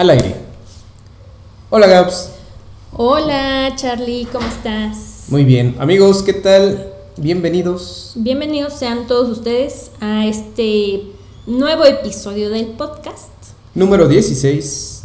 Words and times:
Al 0.00 0.08
aire. 0.08 0.34
Hola 1.68 1.86
Gaps. 1.86 2.30
Hola 2.96 3.70
Charlie, 3.76 4.26
¿cómo 4.32 4.46
estás? 4.48 5.24
Muy 5.28 5.44
bien. 5.44 5.76
Amigos, 5.78 6.22
¿qué 6.22 6.32
tal? 6.32 6.90
Bienvenidos. 7.18 8.12
Bienvenidos 8.14 8.72
sean 8.72 9.06
todos 9.06 9.28
ustedes 9.28 9.90
a 10.00 10.24
este 10.24 11.02
nuevo 11.46 11.84
episodio 11.84 12.48
del 12.48 12.68
podcast. 12.68 13.28
Número 13.74 14.08
16. 14.08 15.02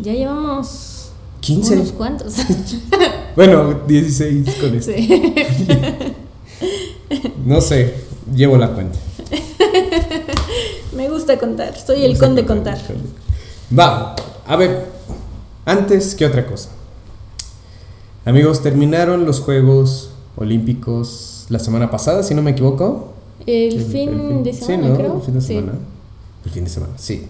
Ya 0.00 0.12
llevamos 0.12 1.10
15. 1.38 1.74
unos 1.74 1.92
cuantos. 1.92 2.34
Bueno, 3.36 3.82
16 3.86 4.56
con 4.60 4.74
esto. 4.74 4.90
Sí. 4.92 5.34
No 7.46 7.60
sé, 7.60 7.94
llevo 8.34 8.56
la 8.56 8.72
cuenta. 8.72 8.98
Me 10.96 11.08
gusta 11.08 11.38
contar, 11.38 11.78
soy 11.78 12.04
el 12.04 12.18
con 12.18 12.34
de 12.34 12.44
contar. 12.44 12.80
Va, 13.76 14.14
a 14.46 14.56
ver, 14.56 14.86
antes 15.64 16.14
que 16.14 16.24
otra 16.26 16.46
cosa. 16.46 16.70
Amigos, 18.24 18.62
terminaron 18.62 19.24
los 19.24 19.40
Juegos 19.40 20.10
Olímpicos 20.36 21.46
la 21.48 21.58
semana 21.58 21.90
pasada, 21.90 22.22
si 22.22 22.34
no 22.34 22.42
me 22.42 22.52
equivoco. 22.52 23.12
El, 23.46 23.82
fin, 23.84 24.42
de 24.42 24.52
sí, 24.52 24.64
semana, 24.64 24.88
¿no? 24.90 24.96
creo. 24.96 25.16
El 25.16 25.22
fin 25.22 25.34
de 25.34 25.40
Sí. 25.40 25.46
semana. 25.48 25.72
El 26.44 26.50
fin 26.50 26.64
de 26.64 26.70
semana, 26.70 26.92
sí. 26.96 27.26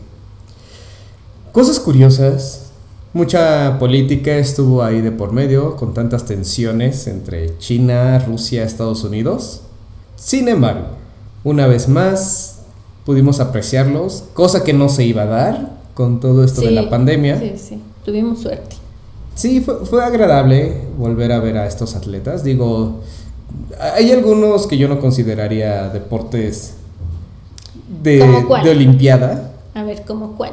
Cosas 1.53 1.78
curiosas. 1.81 2.64
Mucha 3.14 3.78
política 3.78 4.36
estuvo 4.36 4.83
ahí 4.83 5.00
de 5.00 5.11
por 5.11 5.33
medio, 5.33 5.77
con 5.77 5.94
tantas 5.94 6.25
tensiones 6.27 7.06
entre 7.06 7.56
China, 7.59 8.19
Rusia, 8.19 8.64
Estados 8.64 9.03
Unidos. 9.03 9.62
Sin 10.16 10.48
embargo, 10.48 10.89
una 11.42 11.66
vez 11.66 11.89
más 11.89 12.59
pudimos 13.06 13.41
apreciarlos, 13.41 14.25
cosa 14.34 14.62
que 14.62 14.72
no 14.75 14.89
se 14.89 15.05
iba 15.05 15.22
a 15.22 15.27
dar 15.27 15.78
con 15.99 16.21
todo 16.21 16.45
esto 16.45 16.61
de 16.61 16.71
la 16.71 16.89
pandemia. 16.89 17.41
Sí, 17.41 17.55
sí, 17.57 17.83
tuvimos 18.05 18.39
suerte. 18.39 18.77
Sí, 19.35 19.61
fue, 19.61 19.85
fue 19.85 20.05
agradable 20.05 20.83
volver 20.97 21.33
a 21.33 21.41
ver 21.41 21.59
a 21.59 21.67
estos 21.67 21.97
atletas. 21.97 22.45
Digo, 22.45 23.01
hay 23.97 24.13
algunos 24.13 24.69
que 24.69 24.79
yo 24.79 24.87
no 24.87 25.01
consideraría 25.01 25.89
deportes 25.89 26.75
de, 28.01 28.23
Olimpiada. 28.71 29.55
A 29.75 29.83
ver, 29.83 30.05
¿cómo 30.07 30.37
cuál? 30.37 30.53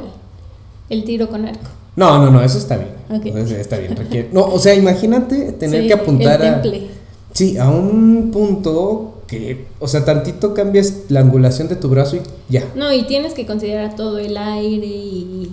El 0.90 1.04
tiro 1.04 1.28
con 1.28 1.46
arco. 1.46 1.68
No, 1.94 2.18
no, 2.18 2.32
no, 2.32 2.42
eso 2.42 2.58
está 2.58 2.76
bien. 2.76 3.36
Está 3.56 3.78
bien. 3.78 3.94
requiere- 3.94 4.30
No, 4.32 4.46
o 4.46 4.58
sea, 4.58 4.74
imagínate 4.74 5.52
tener 5.52 5.82
Sí, 5.82 5.86
que 5.86 5.94
apuntar 5.94 6.42
el 6.42 6.54
a. 6.54 6.88
Sí, 7.32 7.56
a 7.56 7.70
un 7.70 8.32
punto 8.32 9.15
que, 9.26 9.66
o 9.80 9.88
sea, 9.88 10.04
tantito 10.04 10.54
cambias 10.54 10.94
la 11.08 11.20
angulación 11.20 11.68
de 11.68 11.76
tu 11.76 11.88
brazo 11.88 12.16
y 12.16 12.20
ya. 12.48 12.64
No, 12.74 12.92
y 12.92 13.02
tienes 13.04 13.34
que 13.34 13.46
considerar 13.46 13.96
todo 13.96 14.18
el 14.18 14.36
aire 14.36 14.86
y. 14.86 15.50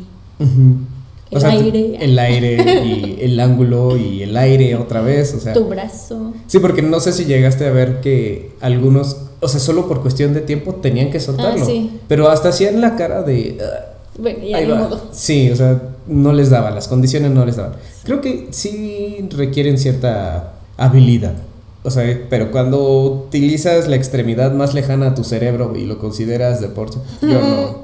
El 1.31 1.39
tú- 1.41 1.45
aire. 1.47 1.97
El 1.99 2.19
aire 2.19 2.85
y 2.85 3.17
el 3.21 3.39
ángulo 3.39 3.97
y 3.97 4.21
el 4.23 4.37
aire 4.37 4.75
otra 4.75 5.01
vez, 5.01 5.33
o 5.33 5.39
sea. 5.39 5.53
tu 5.53 5.65
brazo. 5.65 6.33
Sí, 6.47 6.59
porque 6.59 6.81
no 6.83 6.99
sé 6.99 7.11
si 7.11 7.25
llegaste 7.25 7.65
a 7.65 7.71
ver 7.71 8.01
que 8.01 8.51
algunos, 8.61 9.17
o 9.39 9.47
sea, 9.47 9.59
solo 9.59 9.87
por 9.87 10.01
cuestión 10.01 10.33
de 10.33 10.41
tiempo 10.41 10.75
tenían 10.75 11.09
que 11.09 11.19
soltarlo. 11.19 11.63
Ah, 11.63 11.65
sí. 11.65 11.99
Pero 12.07 12.29
hasta 12.29 12.49
hacían 12.49 12.81
la 12.81 12.95
cara 12.95 13.23
de. 13.23 13.57
"Ah, 13.61 13.85
Bueno, 14.19 14.43
ya 14.45 14.67
va". 14.69 14.75
modo. 14.87 15.01
Sí, 15.11 15.49
o 15.49 15.55
sea, 15.55 15.81
no 16.07 16.33
les 16.33 16.51
daba, 16.51 16.69
las 16.69 16.87
condiciones 16.87 17.31
no 17.31 17.43
les 17.45 17.55
daban. 17.55 17.73
Creo 18.03 18.21
que 18.21 18.49
sí 18.51 19.25
requieren 19.35 19.79
cierta 19.79 20.53
habilidad. 20.77 21.33
O 21.83 21.91
sea, 21.91 22.27
pero 22.29 22.49
cuando 22.51 23.01
utilizas 23.01 23.87
la 23.89 23.97
extremidad 23.97 24.53
más 24.53 24.73
lejana 24.73 25.07
a 25.07 25.15
tu 25.15 25.23
cerebro 25.25 25.73
y 25.75 25.85
lo 25.85 25.99
consideras 25.99 26.61
deporte, 26.61 26.97
yo 27.21 27.41
no. 27.41 27.83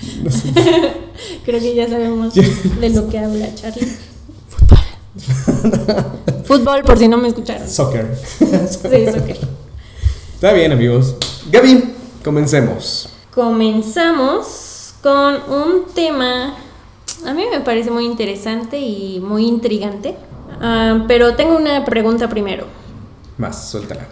Creo 1.44 1.60
que 1.60 1.74
ya 1.74 1.88
sabemos 1.88 2.32
de 2.34 2.90
lo 2.90 3.08
que 3.08 3.18
habla 3.18 3.52
Charlie. 3.54 3.88
Fútbol. 4.48 4.78
Fútbol, 6.44 6.82
por 6.82 6.96
si 6.98 7.08
no 7.08 7.16
me 7.16 7.28
escucharon. 7.28 7.66
Sí, 7.66 7.74
Soccer. 7.74 8.16
es 8.40 9.16
ok. 9.16 9.30
Está 10.34 10.52
bien, 10.52 10.72
amigos. 10.72 11.16
Gaby, 11.50 11.84
comencemos. 12.24 13.08
Comenzamos 13.34 14.94
con 15.02 15.34
un 15.50 15.84
tema. 15.94 16.54
A 17.26 17.34
mí 17.34 17.44
me 17.50 17.60
parece 17.60 17.90
muy 17.90 18.06
interesante 18.06 18.78
y 18.78 19.20
muy 19.20 19.46
intrigante. 19.46 20.14
Ah, 20.60 21.04
pero 21.08 21.34
tengo 21.34 21.56
una 21.56 21.84
pregunta 21.84 22.28
primero. 22.28 22.79
Más, 23.40 23.70
suéltala. 23.70 24.06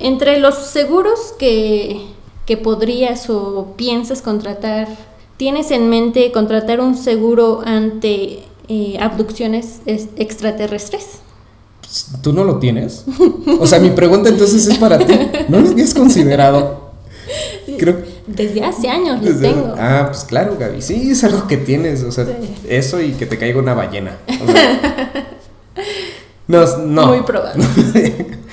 Entre 0.00 0.38
los 0.40 0.56
seguros 0.56 1.32
que, 1.38 2.06
que 2.44 2.56
podrías 2.56 3.30
o 3.30 3.74
piensas 3.76 4.20
contratar, 4.20 4.88
¿tienes 5.36 5.70
en 5.70 5.88
mente 5.88 6.32
contratar 6.32 6.80
un 6.80 6.96
seguro 6.96 7.62
ante 7.64 8.42
eh, 8.68 8.96
abducciones 9.00 9.80
es- 9.86 10.08
extraterrestres? 10.16 11.20
¿Tú 12.22 12.32
no 12.32 12.42
lo 12.42 12.58
tienes? 12.58 13.04
O 13.60 13.66
sea, 13.68 13.78
mi 13.78 13.90
pregunta 13.90 14.28
entonces 14.28 14.66
es 14.66 14.78
para 14.78 14.98
ti. 14.98 15.14
¿No 15.48 15.60
lo 15.60 15.68
habías 15.70 15.94
considerado? 15.94 16.90
Creo 17.78 17.98
Desde 18.26 18.64
hace 18.64 18.88
años 18.88 19.20
lo 19.22 19.26
desde- 19.32 19.48
tengo. 19.52 19.74
Ah, 19.78 20.06
pues 20.10 20.24
claro, 20.24 20.56
Gaby. 20.58 20.82
Sí, 20.82 21.10
es 21.12 21.22
algo 21.22 21.46
que 21.46 21.56
tienes. 21.56 22.02
O 22.02 22.10
sea, 22.10 22.24
Sí. 22.26 22.32
eso 22.68 23.00
y 23.00 23.12
que 23.12 23.26
te 23.26 23.38
caiga 23.38 23.60
una 23.60 23.74
ballena. 23.74 24.16
O 24.28 24.50
sea, 24.50 25.12
no, 26.48 26.76
no. 26.78 27.06
Muy 27.06 27.20
probable. 27.22 27.64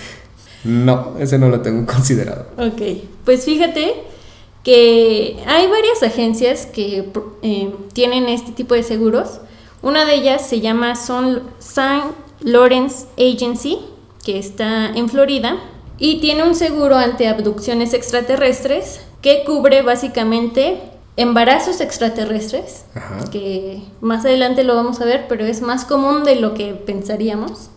No, 0.64 1.14
ese 1.20 1.38
no 1.38 1.50
lo 1.50 1.62
tengo 1.62 1.86
considerado. 1.92 2.46
Ok, 2.58 2.82
pues 3.26 3.46
fíjate 3.46 3.94
que 4.64 5.38
hay 5.48 5.68
varias 5.68 6.04
agencias 6.04 6.66
que 6.68 7.10
eh, 7.42 7.74
tienen 7.94 8.28
este 8.30 8.52
tipo 8.52 8.76
de 8.76 8.84
seguros. 8.84 9.40
Una 9.82 10.06
de 10.06 10.16
ellas 10.16 10.48
se 10.48 10.60
llama 10.62 10.96
Son- 10.96 11.42
St. 11.60 12.04
Lawrence 12.42 13.08
Agency, 13.18 13.80
que 14.24 14.38
está 14.38 14.88
en 14.96 15.10
Florida, 15.10 15.58
y 15.98 16.20
tiene 16.20 16.44
un 16.44 16.54
seguro 16.56 16.96
ante 16.96 17.28
abducciones 17.28 17.94
extraterrestres 17.94 19.02
que 19.22 19.44
cubre 19.46 19.82
básicamente 19.82 20.80
embarazos 21.18 21.82
extraterrestres, 21.82 22.86
Ajá. 22.96 23.30
que 23.32 23.82
más 24.02 24.26
adelante 24.26 24.64
lo 24.64 24.76
vamos 24.76 25.02
a 25.02 25.06
ver, 25.06 25.26
pero 25.28 25.46
es 25.46 25.62
más 25.62 25.86
común 25.86 26.24
de 26.24 26.36
lo 26.38 26.54
que 26.54 26.74
pensaríamos. 26.74 27.70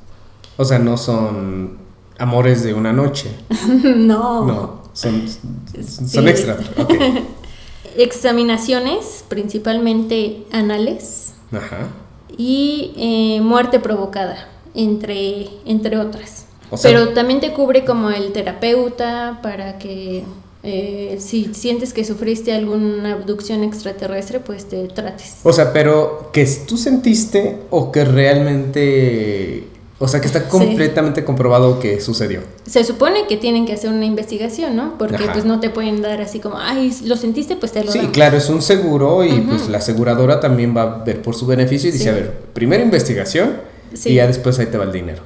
O 0.57 0.65
sea, 0.65 0.79
no 0.79 0.97
son 0.97 1.79
amores 2.19 2.63
de 2.63 2.75
una 2.75 2.93
noche. 2.93 3.29
no. 3.97 4.45
No, 4.47 4.83
son, 4.93 5.25
son 5.29 6.09
Sí. 6.09 6.19
extra. 6.29 6.57
Examinaciones, 7.97 9.25
principalmente 9.29 10.45
anales, 10.53 11.35
Ajá. 11.53 11.89
y 12.37 12.93
eh, 12.97 13.41
muerte 13.41 13.79
provocada, 13.79 14.49
entre, 14.75 15.49
entre 15.65 15.99
otras. 15.99 16.47
O 16.71 16.77
sea- 16.77 16.91
Pero 16.91 17.11
también 17.11 17.41
te 17.41 17.53
cubre 17.53 17.85
como 17.85 18.11
el 18.11 18.33
terapeuta 18.33 19.39
para 19.43 19.79
que 19.79 20.25
eh, 20.65 21.19
si 21.21 21.53
sientes 21.55 21.93
que 21.93 22.05
sufriste 22.05 22.53
alguna 22.53 23.13
abducción 23.13 23.63
extraterrestre, 23.63 24.41
pues 24.41 24.67
te 24.69 24.89
trates. 24.89 25.37
O 25.45 25.53
sea, 25.53 25.73
pero 25.73 26.31
que 26.33 26.45
tú 26.67 26.77
sentiste 26.77 27.61
o 27.71 27.93
que 27.93 28.05
realmente. 28.05 29.69
O 30.05 30.09
sea, 30.09 30.21
que 30.21 30.27
está 30.27 30.49
completamente 30.49 31.25
comprobado 31.25 31.81
que 31.81 32.01
sucedió. 32.01 32.41
Se 32.67 32.85
supone 32.85 33.27
que 33.27 33.37
tienen 33.39 33.65
que 33.67 33.73
hacer 33.73 33.91
una 33.91 34.05
investigación, 34.05 34.77
¿no? 34.77 34.99
Porque 34.99 35.17
Ajá. 35.25 35.33
pues 35.33 35.45
no 35.45 35.61
te 35.61 35.71
pueden 35.71 36.03
dar 36.03 36.21
así 36.21 36.41
como, 36.41 36.59
ay, 36.59 36.95
lo 37.05 37.17
sentiste, 37.17 37.57
pues 37.57 37.73
te 37.73 37.83
lo 37.83 37.91
Sí, 37.91 37.99
damos". 37.99 38.13
claro, 38.13 38.37
es 38.37 38.49
un 38.51 38.61
seguro 38.63 39.25
y 39.25 39.41
pues 39.41 39.69
la 39.69 39.79
aseguradora 39.79 40.41
también 40.41 40.77
va 40.77 40.83
a 40.83 41.05
ver 41.05 41.23
por 41.23 41.35
su 41.35 41.47
beneficio 41.47 41.89
y 41.89 41.93
dice, 41.93 42.11
a 42.11 42.13
ver, 42.13 42.33
primero 42.53 42.83
investigación 42.85 43.57
Sí. 43.95 44.11
y 44.11 44.15
ya 44.17 44.27
después 44.27 44.59
ahí 44.59 44.67
te 44.67 44.77
va 44.79 44.85
el 44.85 44.93
dinero. 44.93 45.23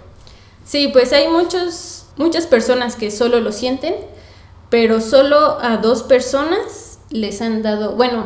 Sí, 0.65 0.91
pues 0.93 1.13
hay 1.13 1.29
muchos, 1.29 2.05
muchas 2.17 2.47
personas 2.47 2.95
que 2.97 3.11
solo 3.11 3.41
lo 3.41 3.51
sienten, 3.53 3.95
pero 4.71 5.01
solo 5.01 5.59
a 5.61 5.79
dos 5.79 6.03
personas 6.05 6.99
les 7.11 7.41
han 7.43 7.63
dado, 7.63 7.97
bueno, 7.97 8.25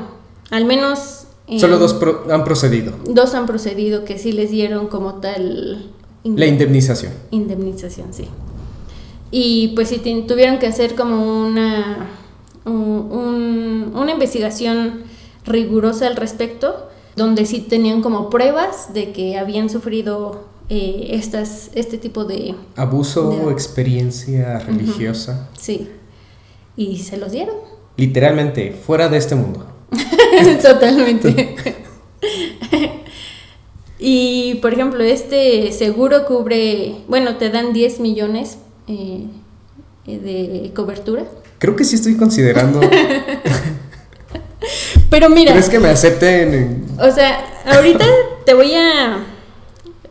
al 0.50 0.64
menos... 0.64 1.24
eh, 1.46 1.60
Solo 1.60 1.78
dos 1.78 1.94
pro- 1.94 2.24
han 2.30 2.44
procedido. 2.44 2.92
dos 3.06 3.34
han 3.34 3.46
procedido 3.46 4.04
que 4.04 4.18
sí 4.18 4.32
les 4.32 4.50
dieron 4.50 4.88
como 4.88 5.14
tal... 5.20 5.90
La 6.24 6.46
indemnización. 6.46 7.12
indemnización, 7.30 8.12
sí. 8.12 8.26
Y 9.30 9.68
pues 9.74 9.88
sí 9.88 9.98
tuvieron 10.28 10.58
que 10.58 10.66
hacer 10.66 10.94
como 10.94 11.40
una 11.46 12.08
un- 12.64 13.92
una 13.94 14.12
investigación 14.12 15.02
rigurosa 15.44 16.06
al 16.06 16.16
respecto, 16.16 16.88
donde 17.16 17.44
sí 17.46 17.60
tenían 17.60 18.02
como 18.02 18.30
pruebas 18.30 18.94
de 18.94 19.12
que 19.12 19.36
habían 19.36 19.68
sufrido 19.68 20.44
eh, 20.68 21.08
estas, 21.10 21.70
este 21.74 21.98
tipo 21.98 22.24
de... 22.24 22.54
Abuso 22.76 23.28
o 23.28 23.50
experiencia 23.50 24.60
religiosa. 24.60 25.50
Sí. 25.58 25.88
Y 26.76 26.98
se 26.98 27.16
los 27.18 27.32
dieron. 27.32 27.56
Literalmente, 27.96 28.72
fuera 28.72 29.08
de 29.08 29.18
este 29.18 29.34
mundo. 29.34 29.66
Totalmente. 30.62 31.56
y, 33.98 34.41
por 34.62 34.72
ejemplo, 34.72 35.02
este 35.04 35.70
seguro 35.72 36.24
cubre, 36.24 36.94
bueno, 37.08 37.36
te 37.36 37.50
dan 37.50 37.72
10 37.74 38.00
millones 38.00 38.56
eh, 38.88 39.26
eh, 40.06 40.18
de 40.18 40.72
cobertura. 40.74 41.24
Creo 41.58 41.76
que 41.76 41.84
sí 41.84 41.96
estoy 41.96 42.16
considerando. 42.16 42.80
Pero 45.10 45.28
mira, 45.28 45.52
¿Crees 45.52 45.68
que 45.68 45.78
me 45.80 45.88
acepten? 45.88 46.54
en- 46.54 46.86
o 47.00 47.10
sea, 47.12 47.44
ahorita 47.66 48.04
te 48.46 48.54
voy 48.54 48.72
a... 48.74 49.24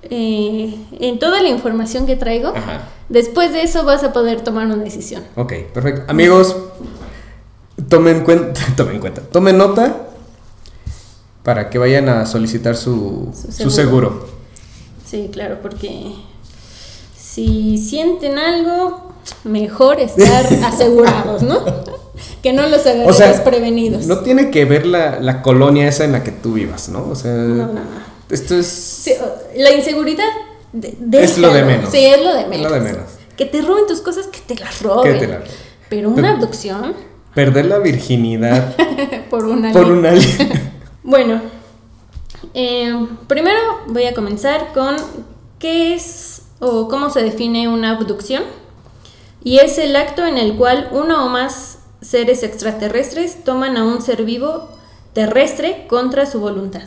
eh, 0.03 0.75
en 0.99 1.17
toda 1.19 1.41
la 1.41 1.49
información 1.49 2.05
que 2.05 2.15
traigo, 2.15 2.49
Ajá. 2.49 2.89
después 3.09 3.51
de 3.53 3.63
eso 3.63 3.83
vas 3.85 4.03
a 4.03 4.13
poder 4.13 4.41
tomar 4.41 4.65
una 4.67 4.75
decisión. 4.75 5.23
Ok, 5.35 5.53
perfecto. 5.73 6.03
Amigos, 6.07 6.55
tomen 7.89 8.23
cuenta, 8.23 8.61
tomen 8.75 8.99
cuenta, 8.99 9.21
tomen 9.21 9.57
nota 9.57 10.07
para 11.43 11.69
que 11.69 11.77
vayan 11.79 12.07
a 12.09 12.25
solicitar 12.25 12.75
su, 12.75 13.31
Su 13.33 13.63
su 13.63 13.71
seguro. 13.71 14.40
Sí, 15.11 15.29
claro, 15.31 15.59
porque 15.61 16.13
si 17.17 17.77
sienten 17.77 18.37
algo, 18.37 19.11
mejor 19.43 19.99
estar 19.99 20.45
asegurados, 20.63 21.43
¿no? 21.43 21.59
Que 22.41 22.53
no 22.53 22.65
los 22.67 22.85
agarren 22.85 23.09
O 23.09 23.13
sea, 23.13 23.27
desprevenidos. 23.27 24.05
no 24.07 24.19
tiene 24.19 24.49
que 24.51 24.63
ver 24.65 24.85
la, 24.85 25.19
la 25.19 25.41
colonia 25.41 25.87
esa 25.87 26.05
en 26.05 26.13
la 26.13 26.23
que 26.23 26.31
tú 26.31 26.53
vivas, 26.53 26.87
¿no? 26.89 27.07
O 27.09 27.15
sea, 27.15 27.31
No, 27.33 27.67
no, 27.67 27.73
no. 27.73 27.81
esto 28.29 28.55
es... 28.57 28.67
Sí, 28.67 29.11
la 29.57 29.71
inseguridad 29.71 30.23
de- 30.71 30.95
Es 31.23 31.37
lo 31.37 31.53
de 31.53 31.63
menos. 31.63 31.91
Sí, 31.91 31.97
es 32.05 32.23
lo 32.23 32.33
de 32.33 32.45
menos. 32.47 32.71
lo 32.71 32.75
de 32.75 32.81
menos. 32.81 33.03
Que 33.37 33.45
te 33.45 33.61
roben 33.61 33.85
tus 33.87 33.99
cosas, 34.01 34.27
que 34.27 34.39
te 34.39 34.55
las 34.55 34.81
roben. 34.81 35.13
Que 35.13 35.19
te 35.19 35.27
la 35.27 35.37
roben. 35.39 35.51
Pero 35.89 36.09
una 36.09 36.21
Pero- 36.21 36.33
abducción 36.35 36.93
Perder 37.35 37.65
la 37.65 37.77
virginidad 37.79 38.75
por 39.29 39.45
una 39.45 39.71
por 39.73 39.87
ley. 39.87 39.97
un 39.97 40.05
alien. 40.05 40.71
Bueno, 41.03 41.41
eh, 42.53 43.07
primero 43.27 43.59
voy 43.87 44.05
a 44.05 44.13
comenzar 44.13 44.73
con 44.73 44.95
qué 45.59 45.93
es 45.93 46.43
o 46.59 46.87
cómo 46.87 47.09
se 47.09 47.23
define 47.23 47.67
una 47.67 47.91
abducción. 47.91 48.43
Y 49.43 49.57
es 49.57 49.77
el 49.77 49.95
acto 49.95 50.25
en 50.25 50.37
el 50.37 50.55
cual 50.55 50.89
uno 50.91 51.25
o 51.25 51.29
más 51.29 51.79
seres 52.01 52.43
extraterrestres 52.43 53.43
toman 53.43 53.77
a 53.77 53.83
un 53.83 54.01
ser 54.01 54.23
vivo 54.23 54.69
terrestre 55.13 55.85
contra 55.87 56.25
su 56.25 56.39
voluntad. 56.39 56.83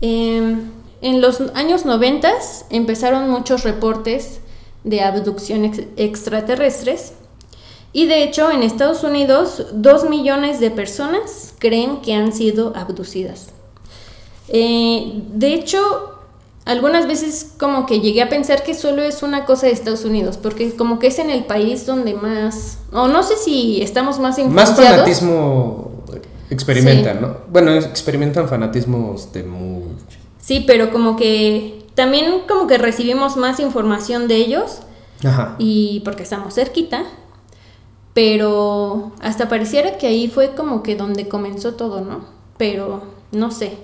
Eh, 0.00 0.56
en 1.00 1.20
los 1.20 1.40
años 1.54 1.84
90 1.84 2.30
empezaron 2.70 3.30
muchos 3.30 3.62
reportes 3.64 4.40
de 4.84 5.02
abducciones 5.02 5.82
extraterrestres 5.96 7.12
y 7.92 8.06
de 8.06 8.22
hecho 8.22 8.50
en 8.50 8.62
Estados 8.62 9.04
Unidos 9.04 9.66
dos 9.72 10.08
millones 10.08 10.60
de 10.60 10.70
personas 10.70 11.54
creen 11.58 12.00
que 12.00 12.14
han 12.14 12.32
sido 12.32 12.72
abducidas. 12.76 13.52
Eh, 14.48 15.22
de 15.34 15.54
hecho, 15.54 15.78
algunas 16.64 17.06
veces 17.06 17.52
como 17.58 17.86
que 17.86 18.00
llegué 18.00 18.22
a 18.22 18.28
pensar 18.28 18.62
que 18.62 18.74
solo 18.74 19.02
es 19.02 19.22
una 19.22 19.44
cosa 19.44 19.66
de 19.66 19.72
Estados 19.72 20.04
Unidos, 20.04 20.36
porque 20.36 20.74
como 20.76 20.98
que 20.98 21.06
es 21.08 21.18
en 21.18 21.30
el 21.30 21.44
país 21.44 21.86
donde 21.86 22.14
más, 22.14 22.78
o 22.92 23.08
no 23.08 23.22
sé 23.22 23.36
si 23.36 23.80
estamos 23.82 24.18
más 24.18 24.38
Más 24.38 24.38
influenciados. 24.38 24.90
fanatismo 24.96 25.90
experimentan, 26.50 27.20
¿no? 27.20 27.36
Bueno, 27.50 27.72
experimentan 27.74 28.48
fanatismos 28.48 29.32
de 29.32 29.42
mucho. 29.42 30.16
Sí, 30.40 30.64
pero 30.66 30.90
como 30.90 31.16
que 31.16 31.84
también 31.94 32.42
como 32.48 32.66
que 32.66 32.78
recibimos 32.78 33.36
más 33.36 33.60
información 33.60 34.28
de 34.28 34.36
ellos 34.36 34.78
Ajá. 35.24 35.56
y 35.58 36.00
porque 36.04 36.22
estamos 36.22 36.54
cerquita, 36.54 37.04
pero 38.14 39.12
hasta 39.20 39.48
pareciera 39.48 39.98
que 39.98 40.06
ahí 40.06 40.28
fue 40.28 40.54
como 40.54 40.82
que 40.82 40.96
donde 40.96 41.28
comenzó 41.28 41.74
todo, 41.74 42.00
¿no? 42.00 42.24
Pero 42.56 43.02
no 43.32 43.50
sé. 43.50 43.76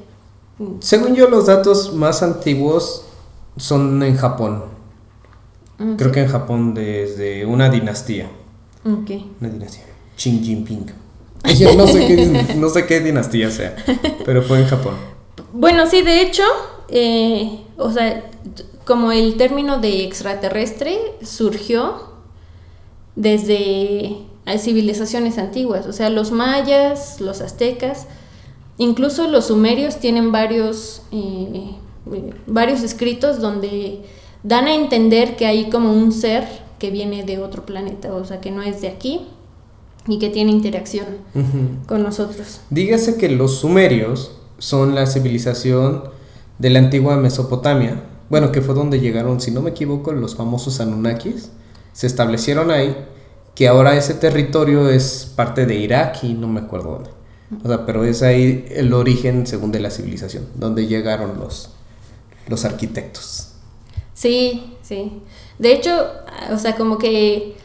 Según 0.80 1.14
yo, 1.14 1.28
los 1.28 1.46
datos 1.46 1.92
más 1.94 2.22
antiguos 2.22 3.04
son 3.56 4.02
en 4.02 4.16
Japón. 4.16 4.64
Mm, 5.78 5.96
Creo 5.96 6.12
que 6.12 6.20
en 6.20 6.28
Japón 6.28 6.74
desde 6.74 7.44
una 7.44 7.68
dinastía. 7.68 8.30
Ok. 8.84 9.10
Una 9.40 9.50
dinastía. 9.50 9.84
Xi 10.16 10.40
Jinping. 10.42 10.86
No 11.76 11.86
sé, 11.86 12.06
qué, 12.06 12.54
no 12.56 12.68
sé 12.70 12.86
qué 12.86 13.00
dinastía 13.00 13.50
sea, 13.50 13.76
pero 14.24 14.42
fue 14.42 14.60
en 14.60 14.66
Japón. 14.66 14.94
Bueno, 15.52 15.86
sí, 15.86 16.00
de 16.00 16.22
hecho, 16.22 16.42
eh, 16.88 17.60
o 17.76 17.92
sea, 17.92 18.30
como 18.86 19.12
el 19.12 19.36
término 19.36 19.78
de 19.78 20.04
extraterrestre 20.04 20.98
surgió 21.22 22.14
desde 23.14 24.16
civilizaciones 24.58 25.38
antiguas, 25.38 25.86
o 25.86 25.92
sea, 25.92 26.10
los 26.10 26.30
mayas, 26.32 27.20
los 27.20 27.40
aztecas, 27.40 28.06
incluso 28.78 29.28
los 29.28 29.46
sumerios 29.46 29.98
tienen 29.98 30.32
varios, 30.32 31.02
eh, 31.12 31.74
eh, 32.12 32.34
varios 32.46 32.82
escritos 32.82 33.40
donde 33.40 34.00
dan 34.42 34.66
a 34.66 34.74
entender 34.74 35.36
que 35.36 35.46
hay 35.46 35.70
como 35.70 35.92
un 35.92 36.12
ser 36.12 36.44
que 36.78 36.90
viene 36.90 37.24
de 37.24 37.38
otro 37.38 37.64
planeta, 37.64 38.12
o 38.12 38.24
sea, 38.24 38.40
que 38.40 38.50
no 38.50 38.62
es 38.62 38.80
de 38.80 38.88
aquí 38.88 39.22
y 40.06 40.18
que 40.18 40.28
tiene 40.28 40.50
interacción 40.50 41.06
con 41.86 42.02
nosotros. 42.02 42.60
Dígase 42.70 43.16
que 43.16 43.28
los 43.28 43.58
sumerios 43.58 44.32
son 44.58 44.94
la 44.94 45.06
civilización 45.06 46.04
de 46.58 46.70
la 46.70 46.78
antigua 46.78 47.16
Mesopotamia. 47.16 48.02
Bueno, 48.28 48.52
que 48.52 48.60
fue 48.60 48.74
donde 48.74 49.00
llegaron, 49.00 49.40
si 49.40 49.50
no 49.50 49.62
me 49.62 49.70
equivoco, 49.70 50.12
los 50.12 50.34
famosos 50.34 50.80
Anunnakis. 50.80 51.50
Se 51.92 52.06
establecieron 52.06 52.70
ahí, 52.70 52.96
que 53.54 53.68
ahora 53.68 53.96
ese 53.96 54.14
territorio 54.14 54.88
es 54.88 55.32
parte 55.36 55.66
de 55.66 55.76
Irak 55.76 56.24
y 56.24 56.34
no 56.34 56.48
me 56.48 56.60
acuerdo 56.60 56.92
dónde. 56.92 57.10
O 57.62 57.68
sea, 57.68 57.86
pero 57.86 58.04
es 58.04 58.22
ahí 58.22 58.64
el 58.70 58.92
origen, 58.92 59.46
según 59.46 59.72
de 59.72 59.80
la 59.80 59.90
civilización, 59.90 60.48
donde 60.54 60.86
llegaron 60.86 61.38
los, 61.38 61.70
los 62.48 62.64
arquitectos. 62.64 63.52
Sí, 64.14 64.74
sí. 64.82 65.20
De 65.58 65.72
hecho, 65.72 66.08
o 66.52 66.58
sea, 66.58 66.76
como 66.76 66.98
que 66.98 67.56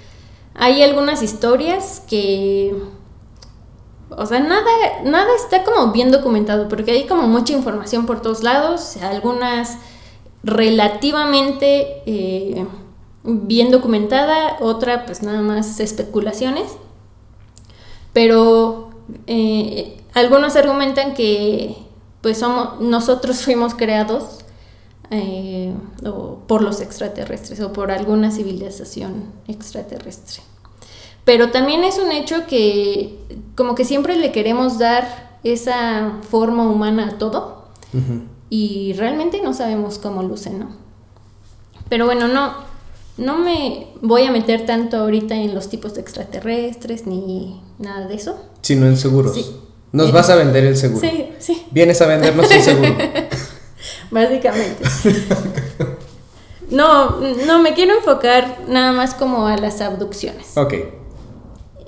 hay 0.56 0.84
algunas 0.84 1.24
historias 1.24 2.02
que... 2.08 2.76
O 4.10 4.26
sea, 4.26 4.40
nada, 4.40 4.70
nada 5.06 5.30
está 5.36 5.64
como 5.64 5.92
bien 5.92 6.12
documentado, 6.12 6.68
porque 6.68 6.92
hay 6.92 7.08
como 7.08 7.28
mucha 7.28 7.54
información 7.54 8.06
por 8.06 8.22
todos 8.22 8.44
lados, 8.44 8.98
algunas 8.98 9.78
relativamente 10.44 12.02
eh, 12.06 12.66
bien 13.24 13.72
documentada, 13.72 14.58
otra 14.60 15.06
pues 15.06 15.22
nada 15.22 15.42
más 15.42 15.80
especulaciones. 15.80 16.72
Pero 18.14 18.89
eh, 19.28 20.02
algunos 20.14 20.56
argumentan 20.56 21.14
que 21.14 21.76
pues 22.22 22.38
somos, 22.40 22.80
nosotros 22.82 23.44
fuimos 23.44 23.76
creados 23.76 24.40
eh, 25.12 25.74
o 26.06 26.40
por 26.48 26.62
los 26.62 26.82
extraterrestres 26.82 27.60
o 27.62 27.74
por 27.74 27.92
alguna 27.92 28.32
civilización 28.32 29.26
extraterrestre. 29.48 30.44
Pero 31.26 31.52
también 31.52 31.84
es 31.84 31.98
un 32.00 32.12
hecho 32.12 32.48
que 32.48 33.20
como 33.56 33.76
que 33.76 33.86
siempre 33.86 34.16
le 34.16 34.32
queremos 34.32 34.80
dar 34.80 35.40
esa 35.44 36.18
forma 36.30 36.64
humana 36.64 37.10
a 37.10 37.18
todo 37.18 37.66
y 38.50 38.94
realmente 38.94 39.42
no 39.42 39.54
sabemos 39.54 40.00
cómo 40.00 40.24
luce, 40.24 40.52
¿no? 40.52 40.70
Pero 41.88 42.06
bueno, 42.06 42.28
no, 42.28 42.54
no 43.20 43.38
me 43.38 43.88
voy 44.02 44.24
a 44.24 44.32
meter 44.32 44.66
tanto 44.66 44.98
ahorita 44.98 45.36
en 45.36 45.54
los 45.54 45.70
tipos 45.70 45.94
de 45.94 46.02
extraterrestres 46.02 47.06
ni 47.06 47.62
nada 47.78 48.08
de 48.08 48.16
eso. 48.16 48.44
Sino 48.62 48.88
en 48.88 48.98
seguros. 48.98 49.36
Sí. 49.36 49.56
Nos 49.92 50.12
vas 50.12 50.30
a 50.30 50.36
vender 50.36 50.66
el 50.66 50.78
seguro. 50.78 51.08
Sí, 51.08 51.30
sí, 51.40 51.66
Vienes 51.72 52.02
a 52.02 52.08
vendernos 52.08 52.50
el 52.52 52.62
seguro. 52.62 52.96
básicamente. 54.12 54.84
No, 56.70 57.20
no, 57.48 57.60
me 57.60 57.74
quiero 57.74 57.96
enfocar 57.96 58.60
nada 58.68 58.92
más 58.92 59.16
como 59.16 59.48
a 59.48 59.58
las 59.58 59.82
abducciones. 59.82 60.56
ok. 60.56 60.74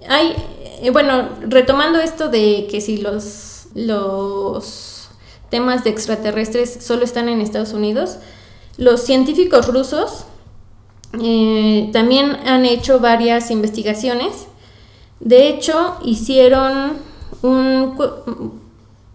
Hay, 0.09 0.33
eh, 0.81 0.89
bueno, 0.89 1.29
retomando 1.41 1.99
esto 1.99 2.29
de 2.29 2.67
que 2.69 2.81
si 2.81 2.97
los, 2.97 3.67
los 3.75 5.09
temas 5.49 5.83
de 5.83 5.91
extraterrestres 5.91 6.79
solo 6.81 7.03
están 7.03 7.29
en 7.29 7.41
Estados 7.41 7.73
Unidos, 7.73 8.17
los 8.77 9.01
científicos 9.01 9.67
rusos 9.67 10.25
eh, 11.19 11.89
también 11.91 12.37
han 12.45 12.65
hecho 12.65 12.99
varias 12.99 13.51
investigaciones. 13.51 14.47
De 15.19 15.49
hecho, 15.49 15.97
hicieron 16.03 16.93
un, 17.41 17.95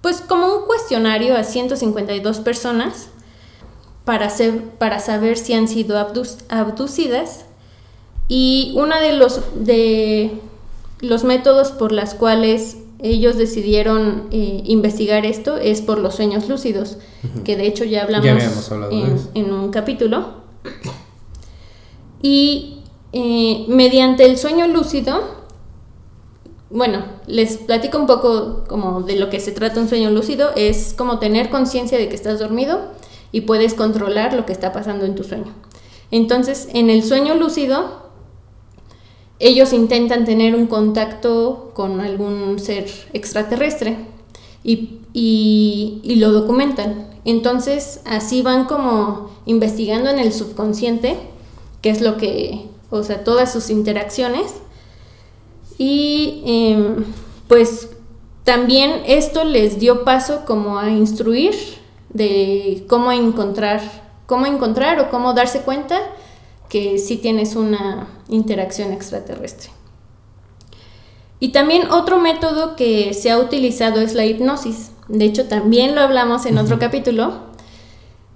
pues 0.00 0.20
como 0.20 0.46
un 0.46 0.66
cuestionario 0.66 1.36
a 1.36 1.44
152 1.44 2.40
personas 2.40 3.08
para, 4.04 4.26
hacer, 4.26 4.62
para 4.78 5.00
saber 5.00 5.38
si 5.38 5.54
han 5.54 5.68
sido 5.68 5.98
abducidas. 6.48 7.44
Y 8.28 8.72
una 8.76 9.00
de 9.00 9.12
los 9.12 9.40
de 9.54 10.40
los 11.00 11.24
métodos 11.24 11.70
por 11.72 11.92
los 11.92 12.14
cuales 12.14 12.78
ellos 13.00 13.36
decidieron 13.36 14.28
eh, 14.30 14.62
investigar 14.64 15.26
esto 15.26 15.58
es 15.58 15.82
por 15.82 15.98
los 15.98 16.14
sueños 16.14 16.48
lúcidos, 16.48 16.96
que 17.44 17.56
de 17.56 17.66
hecho 17.66 17.84
ya 17.84 18.02
hablamos 18.02 18.26
Ya 18.26 18.50
en 19.34 19.52
un 19.52 19.70
capítulo. 19.70 20.46
Y 22.22 22.78
eh, 23.12 23.64
mediante 23.68 24.24
el 24.24 24.36
sueño 24.38 24.66
lúcido, 24.68 25.22
bueno, 26.70 27.04
les 27.26 27.58
platico 27.58 27.98
un 27.98 28.06
poco 28.06 28.64
como 28.68 29.02
de 29.02 29.16
lo 29.16 29.30
que 29.30 29.40
se 29.40 29.52
trata 29.52 29.80
un 29.80 29.88
sueño 29.88 30.10
lúcido, 30.10 30.50
es 30.56 30.94
como 30.94 31.18
tener 31.18 31.48
conciencia 31.50 31.96
de 31.98 32.08
que 32.08 32.14
estás 32.16 32.38
dormido 32.40 32.80
y 33.32 33.42
puedes 33.42 33.74
controlar 33.74 34.34
lo 34.34 34.46
que 34.46 34.52
está 34.52 34.72
pasando 34.72 35.04
en 35.04 35.14
tu 35.14 35.22
sueño. 35.24 35.52
Entonces, 36.10 36.68
en 36.72 36.90
el 36.90 37.02
sueño 37.02 37.34
lúcido, 37.34 38.06
ellos 39.38 39.72
intentan 39.72 40.24
tener 40.24 40.54
un 40.54 40.66
contacto 40.66 41.70
con 41.74 42.00
algún 42.00 42.58
ser 42.58 42.86
extraterrestre 43.12 43.98
y, 44.64 45.00
y- 45.12 46.00
y 46.02 46.16
lo 46.16 46.32
documentan. 46.32 47.08
Entonces, 47.24 48.00
así 48.06 48.42
van 48.42 48.64
como 48.64 49.30
investigando 49.44 50.10
en 50.10 50.18
el 50.18 50.32
subconsciente, 50.32 51.16
qué 51.86 51.90
es 51.90 52.00
lo 52.00 52.16
que, 52.16 52.66
o 52.90 53.04
sea, 53.04 53.22
todas 53.22 53.52
sus 53.52 53.70
interacciones. 53.70 54.56
Y 55.78 56.42
em, 56.44 57.04
pues 57.46 57.90
también 58.42 59.02
esto 59.06 59.44
les 59.44 59.78
dio 59.78 60.02
paso 60.02 60.44
como 60.46 60.80
a 60.80 60.90
instruir 60.90 61.54
de 62.08 62.84
cómo 62.88 63.12
encontrar, 63.12 63.80
cómo 64.26 64.46
encontrar 64.46 64.98
o 64.98 65.10
cómo 65.10 65.32
darse 65.32 65.60
cuenta 65.60 66.00
que 66.68 66.98
sí 66.98 67.18
tienes 67.18 67.54
una 67.54 68.08
interacción 68.28 68.92
extraterrestre. 68.92 69.70
Y 71.38 71.50
también 71.50 71.88
otro 71.92 72.18
método 72.18 72.74
que 72.74 73.14
se 73.14 73.30
ha 73.30 73.38
utilizado 73.38 74.00
es 74.00 74.12
la 74.14 74.24
hipnosis. 74.24 74.90
De 75.06 75.24
hecho, 75.24 75.46
también 75.46 75.94
lo 75.94 76.00
hablamos 76.00 76.46
en 76.46 76.58
otro 76.58 76.80
capítulo. 76.80 77.44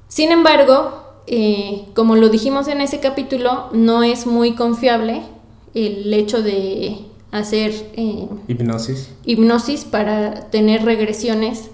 Sin 0.07 0.31
embargo, 0.31 1.00
eh, 1.27 1.87
como 1.95 2.17
lo 2.17 2.29
dijimos 2.29 2.69
en 2.69 2.81
ese 2.81 3.01
capítulo, 3.01 3.69
no 3.73 4.03
es 4.03 4.27
muy 4.27 4.55
confiable 4.55 5.23
el 5.75 6.13
hecho 6.13 6.43
de 6.43 6.99
hacer 7.31 7.73
eh, 7.95 8.27
Hipnosis. 8.49 9.11
hipnosis 9.25 9.85
para 9.85 10.51
tener 10.51 10.85
regresiones, 10.85 11.71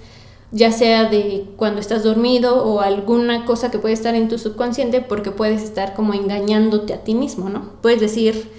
ya 0.53 0.71
sea 0.71 1.09
de 1.09 1.45
cuando 1.57 1.81
estás 1.81 2.05
dormido 2.05 2.65
o 2.65 2.81
alguna 2.81 3.47
cosa 3.47 3.71
que 3.71 3.79
puede 3.79 3.95
estar 3.95 4.15
en 4.15 4.29
tu 4.29 4.39
subconsciente, 4.39 5.01
porque 5.01 5.31
puedes 5.31 5.63
estar 5.63 5.95
como 5.95 6.13
engañándote 6.15 6.93
a 6.93 7.05
ti 7.05 7.15
mismo, 7.15 7.49
¿no? 7.49 7.71
Puedes 7.81 8.01
decir, 8.01 8.51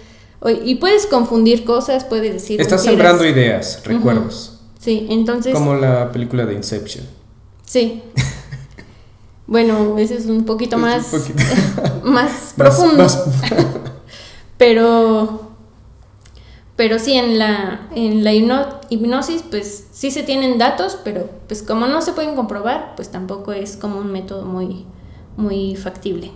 y 0.63 0.75
puedes 0.75 1.05
confundir 1.05 1.63
cosas, 1.65 2.03
puedes 2.03 2.33
decir... 2.33 2.59
Estás 2.61 2.83
sembrando 2.83 3.25
ideas, 3.25 3.81
recuerdos. 3.85 4.59
Sí, 4.79 5.07
entonces... 5.09 5.53
Como 5.53 5.75
la 5.75 6.11
película 6.11 6.45
de 6.45 6.53
Inception. 6.53 7.05
Sí. 7.65 8.01
bueno, 9.47 9.97
ese 9.97 10.15
es 10.15 10.25
un 10.27 10.45
poquito 10.45 10.75
un 10.75 10.83
más, 10.83 11.05
poquito. 11.07 11.43
más 12.03 12.53
profundo. 12.55 13.03
más- 13.03 13.23
Pero, 14.57 15.41
pero 16.75 16.97
sí, 16.99 17.13
en 17.13 17.37
la, 17.37 17.87
en 17.93 18.23
la 18.23 18.33
hipno- 18.33 18.79
hipnosis, 18.89 19.43
pues 19.49 19.87
sí 19.91 20.09
se 20.09 20.23
tienen 20.23 20.57
datos, 20.57 20.97
pero 21.03 21.29
pues 21.47 21.61
como 21.61 21.85
no 21.85 22.01
se 22.01 22.13
pueden 22.13 22.35
comprobar, 22.35 22.93
pues 22.95 23.09
tampoco 23.09 23.51
es 23.53 23.77
como 23.77 23.99
un 23.99 24.11
método 24.11 24.45
muy, 24.45 24.85
muy 25.37 25.75
factible. 25.75 26.31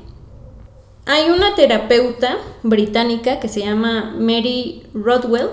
Hay 1.08 1.32
una 1.32 1.56
terapeuta 1.56 2.38
británica 2.62 3.40
que 3.40 3.48
se 3.48 3.62
llama 3.62 4.16
Mary 4.20 4.84
Rodwell. 4.94 5.50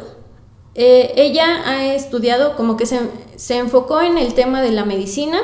Eh, 0.75 1.13
ella 1.17 1.63
ha 1.67 1.87
estudiado 1.95 2.55
como 2.55 2.77
que 2.77 2.85
se, 2.85 3.01
se 3.37 3.57
enfocó 3.57 4.03
en 4.03 4.19
el 4.19 4.35
tema 4.35 4.61
de 4.61 4.73
la 4.73 4.85
medicina 4.85 5.39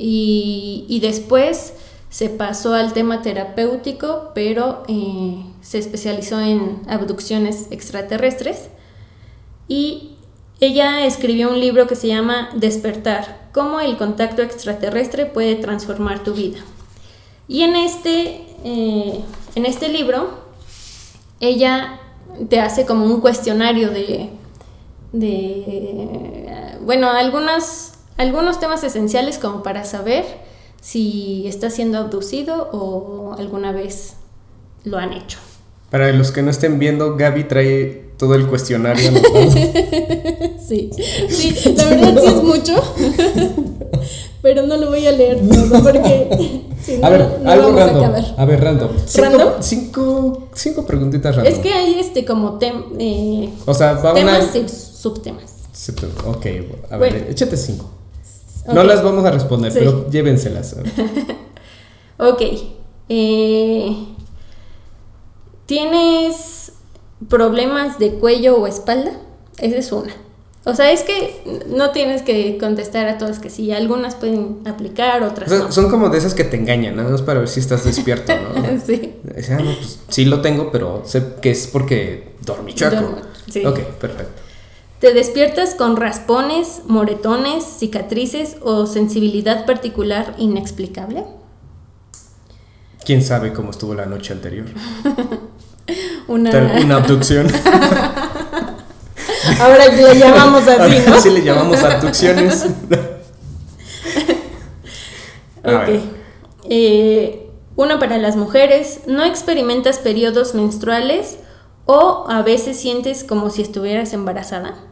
y, 0.00 0.98
después 1.00 1.74
se 2.08 2.28
pasó 2.28 2.74
al 2.74 2.92
tema 2.92 3.22
terapéutico, 3.22 4.32
pero 4.34 4.82
eh, 4.88 5.44
se 5.60 5.78
especializó 5.78 6.40
en 6.40 6.82
abducciones 6.88 7.68
extraterrestres. 7.70 8.68
Y 9.68 10.16
ella 10.60 11.06
escribió 11.06 11.50
un 11.50 11.60
libro 11.60 11.86
que 11.86 11.96
se 11.96 12.08
llama 12.08 12.50
Despertar, 12.54 13.48
cómo 13.52 13.80
el 13.80 13.96
contacto 13.96 14.42
extraterrestre 14.42 15.26
puede 15.26 15.54
transformar 15.56 16.24
tu 16.24 16.34
vida. 16.34 16.58
Y 17.46 17.62
en 17.62 17.76
este, 17.76 18.44
eh, 18.64 19.20
en 19.54 19.66
este 19.66 19.88
libro, 19.88 20.38
ella 21.40 22.00
te 22.48 22.60
hace 22.60 22.86
como 22.86 23.06
un 23.06 23.20
cuestionario 23.20 23.90
de, 23.90 24.30
de 25.12 25.64
eh, 25.66 26.78
bueno, 26.82 27.10
algunos, 27.10 27.89
algunos 28.16 28.60
temas 28.60 28.84
esenciales 28.84 29.38
como 29.38 29.62
para 29.62 29.84
saber 29.84 30.24
si 30.80 31.46
está 31.46 31.70
siendo 31.70 31.98
abducido 31.98 32.68
o 32.72 33.34
alguna 33.38 33.72
vez 33.72 34.14
lo 34.84 34.98
han 34.98 35.12
hecho. 35.12 35.38
Para 35.90 36.12
los 36.12 36.30
que 36.30 36.42
no 36.42 36.50
estén 36.50 36.78
viendo, 36.78 37.16
Gaby 37.16 37.44
trae 37.44 38.10
todo 38.16 38.34
el 38.34 38.46
cuestionario. 38.46 39.08
anotado. 39.08 39.40
Sí, 40.70 40.88
sí, 41.28 41.74
la 41.76 41.84
verdad 41.88 42.20
sí 42.22 42.26
es 42.28 42.42
mucho, 42.44 42.74
pero 44.42 44.66
no 44.66 44.76
lo 44.76 44.88
voy 44.90 45.04
a 45.04 45.10
leer 45.10 45.40
todo 45.48 45.82
porque 45.82 46.62
si 46.82 46.98
no, 46.98 47.06
A 47.06 47.10
ver, 47.10 47.40
no 47.42 47.50
algo 47.50 47.68
a 47.70 47.86
random. 47.86 48.04
acabar. 48.04 48.34
A 48.36 48.44
ver, 48.44 48.60
random. 48.62 48.90
Cinco, 49.04 49.26
¿Random? 49.26 49.52
Cinco, 49.60 50.48
cinco 50.54 50.86
preguntitas 50.86 51.34
random. 51.34 51.52
Es 51.52 51.58
que 51.58 51.72
hay 51.72 51.98
este 51.98 52.24
como 52.24 52.58
tem, 52.58 52.84
eh, 53.00 53.50
O 53.66 53.74
sea, 53.74 53.94
va 53.94 54.14
temas 54.14 54.50
una. 54.54 54.58
y 54.64 54.68
subtemas. 54.68 55.54
Ok, 56.26 56.46
a 56.90 56.96
ver, 56.98 57.12
Bueno. 57.12 57.16
échate 57.30 57.56
cinco. 57.56 57.90
No 58.66 58.84
las 58.84 59.02
vamos 59.02 59.24
a 59.24 59.30
responder, 59.30 59.72
Sí. 59.72 59.78
pero 59.80 60.08
llévenselas. 60.10 60.76
Ok. 62.18 62.42
eh, 63.08 63.96
¿Tienes 65.66 66.72
problemas 67.28 67.98
de 67.98 68.14
cuello 68.14 68.56
o 68.58 68.66
espalda? 68.66 69.12
Esa 69.58 69.76
es 69.76 69.92
una. 69.92 70.12
O 70.64 70.74
sea, 70.74 70.92
es 70.92 71.02
que 71.02 71.62
no 71.68 71.90
tienes 71.90 72.20
que 72.22 72.58
contestar 72.58 73.08
a 73.08 73.16
todas 73.16 73.38
que 73.38 73.48
sí. 73.48 73.72
Algunas 73.72 74.14
pueden 74.16 74.58
aplicar, 74.66 75.22
O 75.22 75.28
otras 75.28 75.48
sea, 75.48 75.58
no. 75.60 75.72
son 75.72 75.88
como 75.90 76.10
de 76.10 76.18
esas 76.18 76.34
que 76.34 76.44
te 76.44 76.56
engañan, 76.56 76.96
nada 76.96 77.08
más 77.10 77.22
para 77.22 77.38
ver 77.40 77.48
si 77.48 77.60
estás 77.60 77.84
despierto, 77.84 78.32
¿no? 78.34 78.80
Sí. 78.86 79.14
Ah, 79.50 79.62
no, 79.62 79.74
pues 79.76 80.00
sí 80.08 80.24
lo 80.26 80.42
tengo, 80.42 80.70
pero 80.70 81.02
sé 81.06 81.22
que 81.40 81.50
es 81.52 81.66
porque 81.66 82.34
dormí 82.44 82.74
chueco. 82.74 82.96
Duermo, 82.96 83.18
sí. 83.50 83.64
Ok, 83.64 83.78
perfecto. 83.98 84.42
¿Te 85.00 85.12
despiertas 85.14 85.74
con 85.74 85.96
raspones, 85.96 86.82
moretones, 86.86 87.64
cicatrices 87.64 88.58
o 88.60 88.86
sensibilidad 88.86 89.64
particular 89.64 90.34
inexplicable? 90.36 91.24
¿Quién 93.06 93.22
sabe 93.22 93.54
cómo 93.54 93.70
estuvo 93.70 93.94
la 93.94 94.04
noche 94.04 94.34
anterior? 94.34 94.66
Una... 96.28 96.50
Una 96.84 96.96
abducción. 96.96 97.46
Ahora 99.58 99.88
le 99.88 100.18
llamamos 100.18 100.68
así, 100.68 100.98
¿no? 101.08 101.14
Así 101.14 101.30
le 101.30 101.42
llamamos 101.42 101.82
abducciones. 101.82 102.66
Ok. 105.62 105.90
Eh, 106.70 107.50
una 107.76 107.98
para 107.98 108.16
las 108.16 108.34
mujeres. 108.34 109.02
¿No 109.06 109.26
experimentas 109.26 109.98
periodos 109.98 110.54
menstruales 110.54 111.36
o 111.84 112.24
a 112.30 112.40
veces 112.40 112.80
sientes 112.80 113.24
como 113.24 113.50
si 113.50 113.60
estuvieras 113.60 114.14
embarazada? 114.14 114.89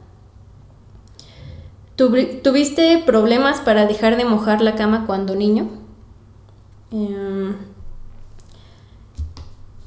Tuvi- 1.99 2.41
¿Tuviste 2.43 3.03
problemas 3.05 3.61
para 3.61 3.85
dejar 3.87 4.17
de 4.17 4.25
mojar 4.25 4.63
la 4.63 4.75
cama 4.77 5.05
cuando 5.07 5.35
niño? 5.35 5.69
Em, 6.93 7.57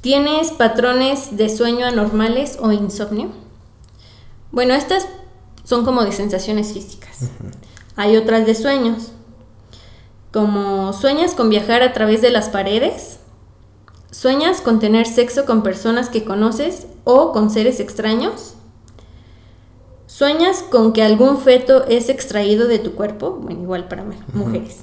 ¿Tienes 0.02 0.50
patrones 0.50 1.36
de 1.36 1.48
sueño 1.48 1.86
anormales 1.86 2.58
o 2.60 2.70
insomnio? 2.72 3.28
Bueno, 4.50 4.74
estas 4.74 5.06
son 5.64 5.84
como 5.84 6.04
de 6.04 6.12
sensaciones 6.12 6.72
físicas. 6.72 7.30
Hay 7.96 8.16
otras 8.16 8.44
de 8.46 8.54
sueños 8.54 9.12
como 10.32 10.92
sueñas 10.94 11.34
con 11.34 11.50
viajar 11.50 11.82
a 11.82 11.92
través 11.92 12.22
de 12.22 12.30
las 12.30 12.48
paredes, 12.48 13.20
sueñas 14.10 14.60
con 14.62 14.80
tener 14.80 15.06
sexo 15.06 15.44
con 15.44 15.62
personas 15.62 16.08
que 16.08 16.24
conoces 16.24 16.86
o 17.04 17.32
con 17.32 17.50
seres 17.50 17.80
extraños, 17.80 18.54
sueñas 20.16 20.62
con 20.62 20.92
que 20.92 21.02
algún 21.02 21.38
feto 21.38 21.84
es 21.86 22.08
extraído 22.10 22.68
de 22.68 22.78
tu 22.78 22.92
cuerpo, 22.92 23.30
bueno, 23.42 23.62
igual 23.62 23.88
para 23.88 24.04
mu- 24.04 24.12
mujeres. 24.34 24.78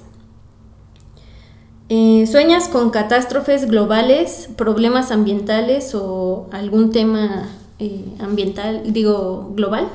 Eh, 1.89 2.25
sueñas 2.27 2.67
con 2.67 2.89
catástrofes 2.89 3.67
globales, 3.67 4.49
problemas 4.55 5.11
ambientales 5.11 5.93
o 5.95 6.47
algún 6.51 6.91
tema 6.91 7.47
eh, 7.79 8.05
ambiental, 8.19 8.91
digo, 8.91 9.51
global. 9.55 9.87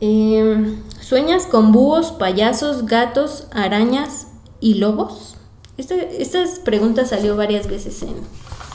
Em, 0.00 0.80
¿Sueñas 1.00 1.46
con 1.46 1.72
búhos, 1.72 2.12
payasos, 2.12 2.86
gatos, 2.86 3.46
arañas 3.52 4.28
y 4.60 4.74
lobos? 4.74 5.36
Esta- 5.76 5.94
estas 5.96 6.58
preguntas 6.60 7.10
salió 7.10 7.36
varias 7.36 7.66
veces 7.68 8.02
en, 8.02 8.10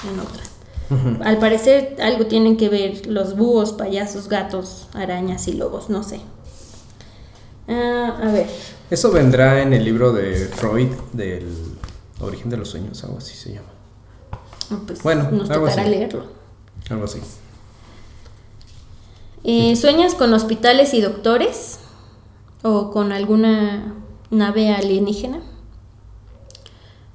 en 0.10 0.20
otras. 0.20 0.47
Al 1.24 1.38
parecer 1.38 1.98
algo 2.02 2.28
tienen 2.28 2.56
que 2.58 2.70
ver 2.70 3.08
los 3.08 3.36
búhos, 3.36 3.74
payasos, 3.74 4.30
gatos, 4.30 4.88
arañas 4.94 5.48
y 5.48 5.54
lobos, 5.54 5.90
no 5.90 6.02
sé. 6.04 6.22
Ah, 7.68 8.18
a 8.24 8.32
ver. 8.32 8.48
Eso 8.90 9.12
vendrá 9.12 9.62
en 9.62 9.74
el 9.74 9.84
libro 9.84 10.14
de 10.14 10.46
Freud 10.48 10.90
del 11.12 11.46
origen 12.22 12.50
de 12.50 12.58
los 12.58 12.70
sueños, 12.70 13.04
algo 13.04 13.18
así 13.18 13.36
se 13.36 13.54
llama. 13.54 13.68
Ah, 14.72 14.78
Pues 14.88 15.04
Bueno, 15.04 15.24
nos 15.32 15.50
algo 15.50 15.66
tocará 15.66 15.82
así. 15.82 15.92
leerlo. 15.92 16.26
Algo 16.90 17.04
así. 17.04 17.20
Eh, 19.44 19.76
¿Sueñas 19.76 20.16
con 20.16 20.34
hospitales 20.34 20.94
y 20.94 21.02
doctores? 21.02 21.80
¿O 22.64 22.92
con 22.92 23.12
alguna 23.12 23.94
nave 24.30 24.72
alienígena? 24.74 25.42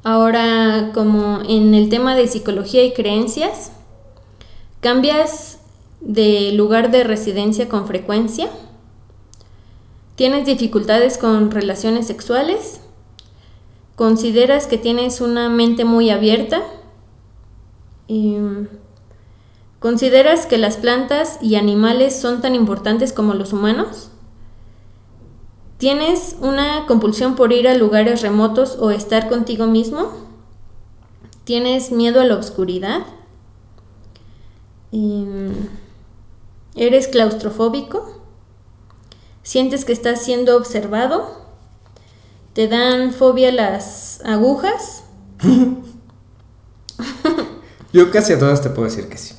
Ahora, 0.04 0.90
como 0.94 1.42
en 1.48 1.74
el 1.74 1.88
tema 1.88 2.16
de 2.16 2.26
psicología 2.26 2.84
y 2.84 2.92
creencias, 2.92 3.72
¿cambias 4.80 5.60
de 6.00 6.52
lugar 6.52 6.90
de 6.90 7.04
residencia 7.04 7.68
con 7.68 7.86
frecuencia? 7.86 8.48
¿Tienes 10.16 10.46
dificultades 10.46 11.18
con 11.18 11.50
relaciones 11.50 12.06
sexuales? 12.06 12.80
¿Consideras 13.94 14.66
que 14.66 14.78
tienes 14.78 15.20
una 15.20 15.48
mente 15.48 15.84
muy 15.84 16.10
abierta? 16.10 16.62
Em, 18.08 18.68
¿Consideras 19.78 20.46
que 20.46 20.58
las 20.58 20.76
plantas 20.76 21.38
y 21.42 21.56
animales 21.56 22.14
son 22.20 22.40
tan 22.40 22.54
importantes 22.54 23.12
como 23.12 23.34
los 23.34 23.52
humanos? 23.52 24.11
¿Tienes 25.82 26.36
una 26.38 26.86
compulsión 26.86 27.34
por 27.34 27.52
ir 27.52 27.66
a 27.66 27.74
lugares 27.74 28.22
remotos 28.22 28.76
o 28.78 28.92
estar 28.92 29.28
contigo 29.28 29.66
mismo? 29.66 30.12
¿Tienes 31.42 31.90
miedo 31.90 32.20
a 32.20 32.24
la 32.24 32.36
oscuridad? 32.36 33.00
Em, 34.92 35.52
¿Eres 36.76 37.08
claustrofóbico? 37.08 38.22
¿Sientes 39.42 39.84
que 39.84 39.92
estás 39.92 40.22
siendo 40.22 40.56
observado? 40.56 41.36
¿Te 42.52 42.68
dan 42.68 43.12
fobia 43.12 43.50
las 43.50 44.20
agujas? 44.24 45.02
Yo 47.92 48.12
casi 48.12 48.34
a 48.34 48.38
todas 48.38 48.62
te 48.62 48.70
puedo 48.70 48.88
decir 48.88 49.08
que 49.08 49.18
sí. 49.18 49.34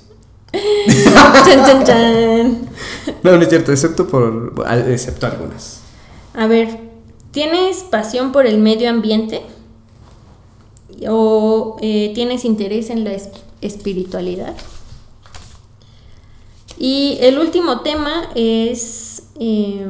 Chan, 1.46 1.66
chan, 1.66 1.86
chan. 1.86 2.70
No, 3.24 3.32
no 3.32 3.42
es 3.42 3.48
cierto, 3.48 3.72
excepto 3.72 4.10
por 4.10 4.54
excepto 4.90 5.26
algunas. 5.26 5.83
A 6.34 6.48
ver, 6.48 6.80
¿tienes 7.32 7.84
pasión 7.84 8.32
por 8.32 8.46
el 8.48 8.58
medio 8.58 8.90
ambiente? 8.90 9.42
¿O 11.10 11.78
eh, 11.82 12.12
tienes 12.16 12.46
interés 12.46 12.90
en 12.90 13.04
la 13.04 13.14
es- 13.14 13.30
espiritualidad? 13.62 14.56
Y 16.78 17.18
el 17.22 17.40
último 17.40 17.82
tema 17.82 18.30
es 18.36 19.24
eh, 19.40 19.86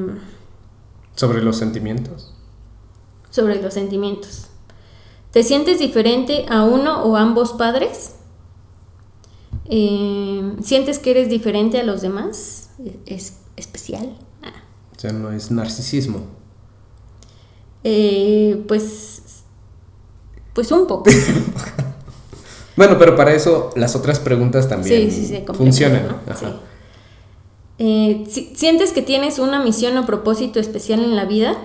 Sobre 1.16 1.42
los 1.42 1.58
sentimientos. 1.58 2.34
sobre 3.30 3.62
los 3.62 3.74
sentimientos. 3.74 4.48
¿Te 5.32 5.44
sientes 5.44 5.80
diferente 5.80 6.46
a 6.50 6.64
uno 6.64 7.04
o 7.04 7.16
ambos 7.18 7.54
padres? 7.54 8.16
Eh, 9.66 10.56
¿Sientes 10.62 11.00
que 11.00 11.12
eres 11.12 11.30
diferente 11.30 11.80
a 11.80 11.84
los 11.84 12.02
demás? 12.02 12.70
¿Es 13.06 13.40
especial? 13.56 14.16
O 15.04 15.06
sea, 15.06 15.12
no 15.20 15.34
es 15.34 15.52
narcisismo. 15.52 16.22
Eh, 17.84 18.64
pues, 18.70 19.44
pues 20.54 20.72
un 20.72 20.88
poco. 20.88 21.10
Bueno, 22.78 22.98
pero 22.98 23.16
para 23.16 23.34
eso 23.34 23.70
las 23.76 23.96
otras 23.98 24.20
preguntas 24.20 24.68
también 24.70 25.12
Sí, 25.12 25.28
sí, 25.28 25.44
funcionan. 25.54 26.08
¿no? 26.08 26.16
Ajá. 26.32 26.40
Sí. 26.40 26.46
Eh, 27.80 28.24
si- 28.30 28.56
¿Sientes 28.56 28.94
que 28.94 29.02
tienes 29.04 29.38
una 29.40 29.62
misión 29.62 29.96
o 29.98 30.06
propósito 30.08 30.60
especial 30.62 31.04
en 31.04 31.16
la 31.18 31.26
vida? 31.26 31.56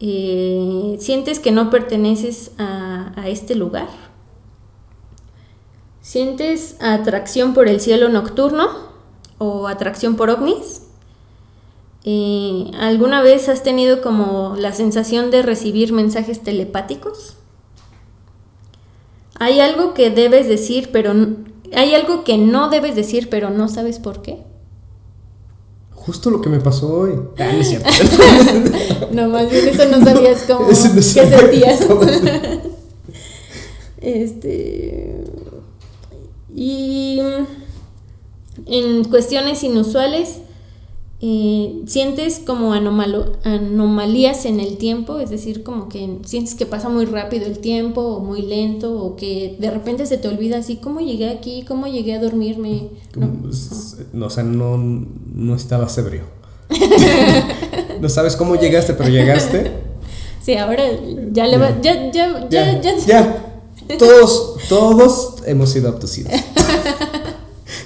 Eh, 0.00 0.96
¿Sientes 1.00 1.38
que 1.38 1.52
no 1.52 1.68
perteneces 1.70 2.50
a, 2.58 3.12
a 3.14 3.28
este 3.28 3.54
lugar? 3.54 3.88
¿Sientes 6.00 6.76
atracción 6.80 7.52
por 7.54 7.68
el 7.68 7.78
cielo 7.80 8.08
nocturno 8.08 8.68
o 9.38 9.68
atracción 9.68 10.16
por 10.16 10.30
ovnis? 10.30 10.80
Eh, 12.04 12.70
¿Alguna 12.78 13.22
vez 13.22 13.48
has 13.48 13.62
tenido 13.62 14.02
como 14.02 14.56
la 14.58 14.72
sensación 14.72 15.30
de 15.30 15.42
recibir 15.42 15.92
mensajes 15.92 16.42
telepáticos? 16.42 17.36
Hay 19.38 19.60
algo 19.60 19.94
que 19.94 20.10
debes 20.10 20.46
decir, 20.46 20.90
pero 20.92 21.14
hay 21.74 21.94
algo 21.94 22.22
que 22.22 22.36
no 22.36 22.68
debes 22.68 22.94
decir, 22.94 23.28
pero 23.30 23.50
no 23.50 23.68
sabes 23.68 23.98
por 23.98 24.20
qué. 24.22 24.42
Justo 25.92 26.30
lo 26.30 26.42
que 26.42 26.50
me 26.50 26.60
pasó 26.60 26.92
hoy. 26.92 27.12
Ah, 27.38 27.50
no 27.52 27.60
es 27.60 27.68
cierto. 27.68 27.88
No, 29.10 29.28
más 29.28 29.48
bien 29.48 29.68
eso 29.68 29.84
no 29.86 30.04
sabías 30.04 30.42
cómo 30.42 30.62
no 30.62 30.68
qué 30.68 30.74
sentías. 30.74 31.84
cómo. 31.84 32.02
este 34.00 35.24
y 36.54 37.20
en 38.66 39.04
cuestiones 39.04 39.62
inusuales 39.62 40.38
eh, 41.26 41.80
sientes 41.86 42.38
como 42.44 42.74
anomalo- 42.74 43.32
anomalías 43.44 44.44
en 44.44 44.60
el 44.60 44.76
tiempo, 44.76 45.20
es 45.20 45.30
decir, 45.30 45.62
como 45.62 45.88
que 45.88 46.18
sientes 46.26 46.54
que 46.54 46.66
pasa 46.66 46.90
muy 46.90 47.06
rápido 47.06 47.46
el 47.46 47.60
tiempo 47.60 48.02
o 48.02 48.20
muy 48.20 48.42
lento 48.42 48.92
o 49.02 49.16
que 49.16 49.56
de 49.58 49.70
repente 49.70 50.04
se 50.04 50.18
te 50.18 50.28
olvida 50.28 50.58
así, 50.58 50.76
¿cómo 50.76 51.00
llegué 51.00 51.30
aquí? 51.30 51.64
¿Cómo 51.66 51.86
llegué 51.86 52.12
a 52.14 52.18
dormirme? 52.20 52.90
No. 53.16 54.26
O 54.26 54.28
sea, 54.30 54.44
no, 54.44 54.76
no 54.76 55.56
estabas 55.56 55.96
ebrio. 55.96 56.24
no 58.02 58.08
sabes 58.10 58.36
cómo 58.36 58.56
llegaste, 58.56 58.92
pero 58.92 59.08
llegaste. 59.08 59.72
Sí, 60.42 60.56
ahora 60.56 60.82
ya 61.32 61.46
le 61.46 61.56
va, 61.56 61.80
ya, 61.80 62.10
ya, 62.12 62.46
ya, 62.50 62.80
ya, 62.82 62.98
ya. 62.98 63.50
Todos, 63.98 64.56
todos 64.68 65.36
hemos 65.46 65.70
sido 65.70 65.88
abducidos. 65.88 66.32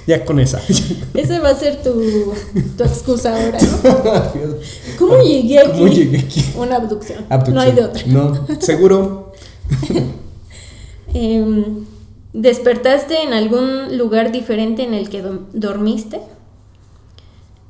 ya 0.09 0.25
con 0.25 0.39
esa. 0.39 0.59
Esa 1.13 1.39
va 1.39 1.49
a 1.49 1.55
ser 1.55 1.83
tu, 1.83 2.33
tu 2.75 2.83
excusa 2.83 3.31
ahora, 3.31 3.59
¿no? 3.61 4.55
¿Cómo 4.97 5.21
llegué 5.21 5.59
aquí? 5.59 5.71
¿Cómo 5.71 5.87
llegué 5.87 6.19
aquí? 6.19 6.45
Una 6.55 6.77
abducción. 6.77 7.25
Abducción. 7.29 7.55
No 7.55 7.61
hay 7.61 7.71
de 7.73 7.83
otra. 7.83 8.03
No, 8.07 8.47
seguro. 8.59 9.33
Em, 11.11 11.85
¿Despertaste 12.33 13.23
en 13.23 13.33
algún 13.33 13.97
lugar 13.97 14.31
diferente 14.31 14.83
en 14.83 14.93
el 14.93 15.09
que 15.09 15.23
dormiste? 15.53 16.21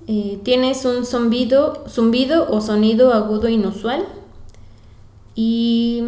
Eh, 0.07 0.39
¿Tienes 0.43 0.83
un 0.83 1.05
zumbido, 1.05 1.85
zumbido 1.87 2.51
o 2.51 2.59
sonido 2.59 3.13
agudo 3.13 3.47
inusual? 3.47 4.05
¿Y 5.35 6.03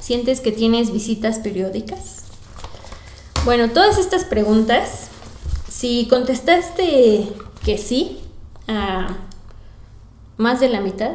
sientes 0.00 0.40
que 0.40 0.50
tienes 0.50 0.92
visitas 0.92 1.38
periódicas? 1.38 2.19
Bueno, 3.44 3.70
todas 3.70 3.96
estas 3.96 4.24
preguntas, 4.24 5.08
si 5.70 6.06
contestaste 6.08 7.26
que 7.64 7.78
sí 7.78 8.20
a 8.68 9.16
más 10.36 10.60
de 10.60 10.68
la 10.68 10.80
mitad, 10.80 11.12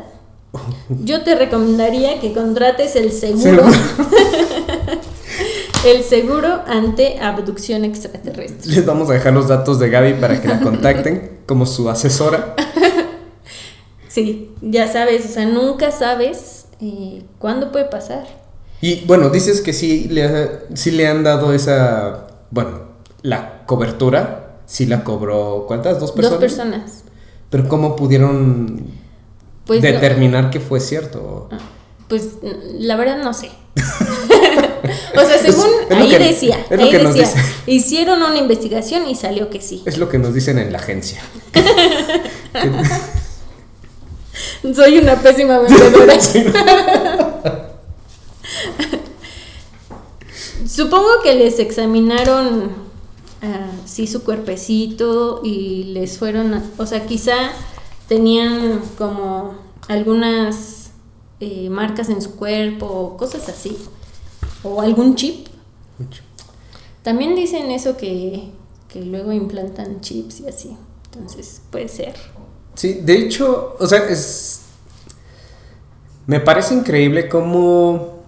yo 0.90 1.24
te 1.24 1.36
recomendaría 1.36 2.20
que 2.20 2.34
contrates 2.34 2.96
el 2.96 3.12
seguro. 3.12 3.64
el 5.86 6.04
seguro 6.04 6.64
ante 6.66 7.20
abducción 7.20 7.86
extraterrestre. 7.86 8.74
Les 8.74 8.86
vamos 8.86 9.10
a 9.12 9.14
dejar 9.14 9.34
los 9.34 9.48
datos 9.48 9.80
de 9.80 9.90
Gaby 9.90 10.16
para 10.16 10.42
que 10.42 10.48
la 10.48 10.60
contacten 10.62 11.42
como 11.46 11.66
su 11.66 11.90
asesora. 11.90 12.56
Sí, 14.08 14.56
ya 14.62 14.90
sabes, 14.90 15.26
o 15.26 15.28
sea, 15.28 15.46
nunca 15.46 15.92
sabes 15.92 16.68
eh, 16.80 17.26
cuándo 17.38 17.74
puede 17.74 17.84
pasar. 17.84 18.26
Y 18.86 19.04
bueno, 19.08 19.30
dices 19.30 19.62
que 19.62 19.74
sí 19.74 20.08
le, 20.12 20.24
ha- 20.26 20.60
sí 20.76 20.92
le 20.92 21.08
han 21.08 21.24
dado 21.24 21.54
esa, 21.54 22.28
bueno, 22.52 22.82
la 23.24 23.66
cobertura, 23.66 24.58
sí 24.68 24.86
la 24.86 25.04
cobró, 25.04 25.66
¿cuántas? 25.68 26.00
¿Dos 26.00 26.12
personas? 26.12 26.40
Dos 26.40 26.50
personas. 26.52 27.04
Pero 27.50 27.68
¿cómo 27.68 27.96
pudieron 27.96 28.86
Pues 29.66 29.82
no- 29.82 29.88
determinar 29.88 30.52
que 30.52 30.60
fue 30.60 30.80
cierto? 30.80 31.50
ah, 31.52 31.58
pues 32.08 32.28
la 32.78 32.96
verdad 32.96 33.18
no 33.24 33.34
sé. 33.34 33.50
o 35.18 35.22
sea, 35.26 35.40
según 35.40 35.66
ahí 35.90 36.10
que- 36.12 36.20
decía, 36.20 36.64
ahí 36.70 36.92
decía, 36.92 37.28
hicieron 37.66 38.22
una 38.22 38.38
investigación 38.38 39.08
y 39.08 39.16
salió 39.16 39.50
que 39.50 39.62
sí. 39.62 39.82
Es 39.88 39.98
lo 39.98 40.10
que 40.10 40.20
nos 40.20 40.36
dicen 40.36 40.60
en 40.60 40.72
la 40.72 40.78
agencia. 40.78 41.22
Soy 44.76 44.98
una 45.00 45.16
pésima 45.16 45.58
vendedora. 45.60 46.18
Supongo 50.76 51.08
que 51.24 51.36
les 51.36 51.60
examinaron 51.60 52.70
ah, 53.42 53.72
sí 53.86 54.08
su 54.08 54.24
cuerpecito 54.24 55.40
y 55.42 55.86
les 55.86 56.18
fueron, 56.18 56.54
a- 56.54 56.64
o 56.78 56.86
sea, 56.86 57.06
quizá 57.06 57.36
tenían 58.10 58.82
como 58.98 59.56
algunas 59.88 60.92
eh, 61.40 61.70
marcas 61.70 62.10
en 62.10 62.22
su 62.22 62.36
cuerpo 62.36 62.88
o 62.88 63.16
cosas 63.16 63.48
así, 63.48 63.78
o 64.64 64.82
algún 64.82 65.16
chip. 65.16 65.48
También 67.04 67.36
dicen 67.36 67.72
eso 67.72 67.96
que, 67.96 68.50
que 68.90 69.02
luego 69.02 69.32
implantan 69.32 70.02
chips 70.02 70.42
y 70.42 70.48
así. 70.48 70.76
Entonces, 71.14 71.62
puede 71.72 71.88
ser. 71.88 72.16
Sí, 72.74 73.00
de 73.02 73.18
hecho, 73.18 73.78
o 73.80 73.88
sea, 73.88 74.00
es... 74.10 74.62
Me 76.28 76.42
parece 76.42 76.74
increíble 76.74 77.30
cómo... 77.30 78.24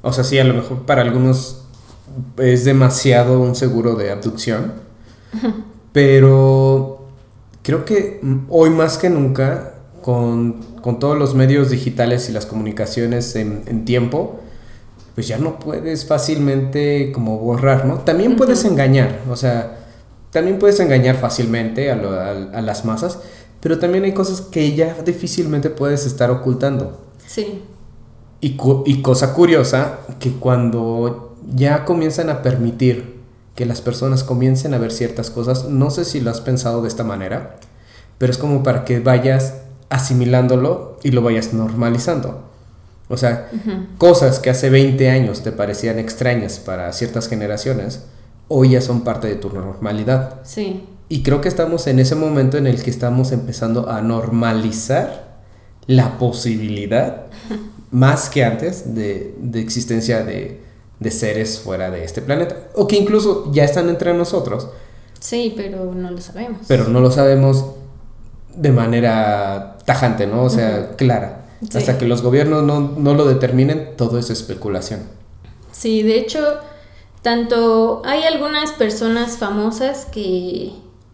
O 0.00 0.12
sea, 0.14 0.24
sí, 0.24 0.38
a 0.38 0.44
lo 0.44 0.54
mejor 0.54 0.86
para 0.86 1.02
algunos 1.02 1.59
es 2.38 2.64
demasiado 2.64 3.40
un 3.40 3.54
seguro 3.54 3.94
de 3.94 4.10
abducción. 4.10 4.72
Pero 5.92 7.08
creo 7.62 7.84
que 7.84 8.20
hoy 8.48 8.70
más 8.70 8.98
que 8.98 9.10
nunca, 9.10 9.74
con, 10.02 10.60
con 10.82 10.98
todos 10.98 11.18
los 11.18 11.34
medios 11.34 11.70
digitales 11.70 12.28
y 12.28 12.32
las 12.32 12.46
comunicaciones 12.46 13.36
en, 13.36 13.62
en, 13.66 13.84
tiempo, 13.84 14.40
pues 15.14 15.28
ya 15.28 15.38
no 15.38 15.58
puedes 15.58 16.06
fácilmente 16.06 17.12
como 17.12 17.38
borrar, 17.38 17.84
¿no? 17.84 17.98
También 17.98 18.36
puedes 18.36 18.64
engañar, 18.64 19.20
o 19.28 19.36
sea, 19.36 19.78
también 20.30 20.58
puedes 20.58 20.80
engañar 20.80 21.16
fácilmente 21.16 21.90
a, 21.90 21.96
lo, 21.96 22.12
a, 22.12 22.30
a, 22.30 22.62
las 22.62 22.84
masas, 22.84 23.18
pero 23.60 23.78
también 23.78 24.04
hay 24.04 24.12
cosas 24.14 24.40
que 24.40 24.74
ya 24.74 24.94
difícilmente 25.04 25.70
puedes 25.70 26.06
estar 26.06 26.30
ocultando. 26.30 27.00
Sí. 27.26 27.62
Y, 28.40 28.56
y 28.86 29.02
cosa 29.02 29.34
curiosa, 29.34 29.98
que 30.18 30.32
cuando 30.32 31.29
ya 31.54 31.84
comienzan 31.84 32.30
a 32.30 32.42
permitir 32.42 33.20
que 33.54 33.66
las 33.66 33.80
personas 33.80 34.24
comiencen 34.24 34.74
a 34.74 34.78
ver 34.78 34.92
ciertas 34.92 35.30
cosas, 35.30 35.66
no 35.66 35.90
sé 35.90 36.04
si 36.04 36.20
lo 36.20 36.30
has 36.30 36.40
pensado 36.40 36.82
de 36.82 36.88
esta 36.88 37.04
manera, 37.04 37.56
pero 38.18 38.32
es 38.32 38.38
como 38.38 38.62
para 38.62 38.84
que 38.84 39.00
vayas 39.00 39.54
asimilándolo 39.88 40.98
y 41.02 41.10
lo 41.10 41.22
vayas 41.22 41.52
normalizando. 41.52 42.44
O 43.08 43.16
sea, 43.16 43.48
uh 43.52 43.56
-huh. 43.56 43.98
cosas 43.98 44.38
que 44.38 44.50
hace 44.50 44.70
20 44.70 45.10
años 45.10 45.42
te 45.42 45.52
parecían 45.52 45.98
extrañas 45.98 46.58
para 46.58 46.92
ciertas 46.92 47.28
generaciones, 47.28 48.04
hoy 48.48 48.70
ya 48.70 48.80
son 48.80 49.02
parte 49.02 49.26
de 49.28 49.34
tu 49.34 49.50
normalidad. 49.50 50.40
Sí. 50.44 50.86
Y 51.08 51.22
creo 51.22 51.40
que 51.40 51.48
estamos 51.48 51.86
en 51.86 51.98
ese 51.98 52.14
momento 52.14 52.56
en 52.56 52.66
el 52.66 52.82
que 52.82 52.90
estamos 52.90 53.32
empezando 53.32 53.90
a 53.90 54.00
normalizar 54.00 55.40
la 55.86 56.18
posibilidad, 56.18 57.26
más 57.90 58.30
que 58.30 58.44
antes, 58.44 58.94
de, 58.94 59.34
de 59.40 59.60
existencia 59.60 60.22
de, 60.24 60.69
de, 61.00 61.10
seres 61.10 61.58
fuera 61.58 61.90
de 61.90 62.04
este 62.04 62.22
planeta. 62.22 62.68
O 62.74 62.86
que 62.86 62.96
incluso 62.96 63.50
ya 63.52 63.64
están 63.64 63.88
entre 63.88 64.14
nosotros. 64.14 64.68
Sí, 65.18 65.52
pero 65.56 65.92
no 65.94 66.10
lo 66.10 66.20
sabemos. 66.20 66.60
Pero 66.68 66.88
no 66.88 67.00
lo 67.00 67.10
sabemos 67.10 67.64
de 68.54 68.72
manera 68.72 69.78
tajante, 69.84 70.26
¿no? 70.26 70.44
O 70.44 70.50
sea, 70.50 70.68
uh 70.68 70.92
-huh. 70.92 70.96
clara. 70.96 71.46
Sí. 71.68 71.76
Hasta 71.76 71.98
que 71.98 72.06
los 72.06 72.22
gobiernos 72.22 72.62
no, 72.62 72.80
no, 72.80 73.14
lo 73.14 73.26
determinen, 73.26 73.96
todo 73.96 74.18
es 74.18 74.30
especulación. 74.30 75.00
Sí, 75.72 76.02
de 76.02 76.18
hecho, 76.18 76.40
tanto 77.22 78.00
hay 78.04 78.22
algunas 78.22 78.72
personas 78.72 79.36
famosas 79.36 80.06
que, 80.06 80.72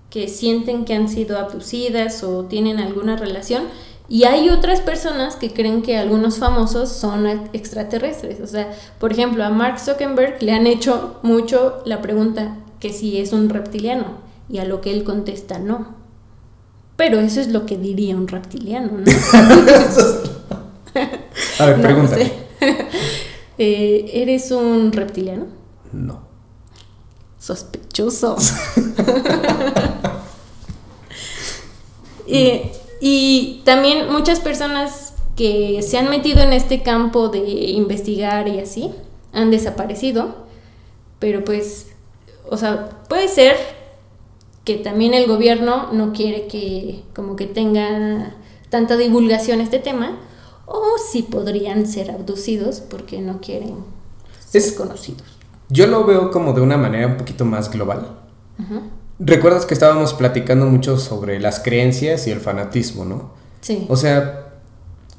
que 0.08 0.28
sienten 0.28 0.84
que 0.84 0.94
han 0.94 1.08
sido 1.08 1.38
abducidas 1.38 2.22
o 2.22 2.44
tienen 2.44 2.78
alguna 2.78 3.16
relación, 3.16 3.64
y 4.08 4.24
hay 4.24 4.50
otras 4.50 4.80
personas 4.80 5.36
que 5.36 5.52
creen 5.52 5.82
que 5.82 5.96
algunos 5.96 6.38
famosos 6.38 6.90
son 6.90 7.26
extraterrestres. 7.52 8.40
O 8.40 8.46
sea, 8.46 8.72
por 9.00 9.12
ejemplo, 9.12 9.44
a 9.44 9.50
Mark 9.50 9.80
Zuckerberg 9.80 10.42
le 10.42 10.52
han 10.52 10.66
hecho 10.66 11.18
mucho 11.22 11.82
la 11.84 12.00
pregunta 12.00 12.56
que 12.78 12.92
si 12.92 13.18
es 13.18 13.32
un 13.32 13.48
reptiliano, 13.48 14.26
y 14.48 14.58
a 14.58 14.64
lo 14.64 14.80
que 14.80 14.92
él 14.92 15.02
contesta 15.02 15.58
no. 15.58 15.96
Pero 16.96 17.18
eso 17.20 17.40
es 17.40 17.48
lo 17.48 17.66
que 17.66 17.76
diría 17.76 18.16
un 18.16 18.28
reptiliano, 18.28 18.92
¿no? 18.92 19.04
a 21.58 21.66
ver. 21.66 21.78
No 21.96 22.08
sé. 22.08 22.32
eh, 23.58 24.10
¿Eres 24.14 24.50
un 24.50 24.92
reptiliano? 24.92 25.46
No. 25.92 26.20
Sospechoso. 27.38 28.36
y, 32.26 32.62
y 33.00 33.62
también 33.64 34.10
muchas 34.10 34.40
personas 34.40 35.14
que 35.36 35.82
se 35.82 35.98
han 35.98 36.08
metido 36.08 36.40
en 36.40 36.52
este 36.52 36.82
campo 36.82 37.28
de 37.28 37.40
investigar 37.40 38.48
y 38.48 38.58
así 38.58 38.90
han 39.32 39.50
desaparecido. 39.50 40.46
Pero 41.18 41.44
pues, 41.44 41.88
o 42.48 42.56
sea, 42.56 42.90
puede 43.08 43.28
ser 43.28 43.56
que 44.64 44.76
también 44.76 45.14
el 45.14 45.26
gobierno 45.26 45.92
no 45.92 46.12
quiere 46.12 46.46
que 46.46 47.02
como 47.14 47.36
que 47.36 47.46
tenga 47.46 48.34
tanta 48.68 48.96
divulgación 48.96 49.60
este 49.60 49.78
tema 49.78 50.18
o 50.66 50.98
si 50.98 51.22
podrían 51.22 51.86
ser 51.86 52.10
abducidos 52.10 52.80
porque 52.80 53.20
no 53.20 53.40
quieren 53.40 53.76
ser 54.40 54.62
es, 54.62 54.72
conocidos. 54.72 55.22
Yo 55.68 55.86
lo 55.86 56.04
veo 56.04 56.30
como 56.30 56.52
de 56.52 56.60
una 56.60 56.76
manera 56.76 57.06
un 57.06 57.16
poquito 57.16 57.44
más 57.44 57.70
global. 57.70 58.18
Uh 58.58 58.62
-huh. 58.62 58.80
Recuerdas 59.18 59.64
que 59.64 59.74
estábamos 59.74 60.14
platicando 60.14 60.66
mucho 60.66 60.98
sobre 60.98 61.40
las 61.40 61.60
creencias 61.60 62.26
y 62.26 62.30
el 62.30 62.40
fanatismo, 62.40 63.04
¿no? 63.04 63.30
Sí. 63.60 63.86
O 63.88 63.96
sea, 63.96 64.52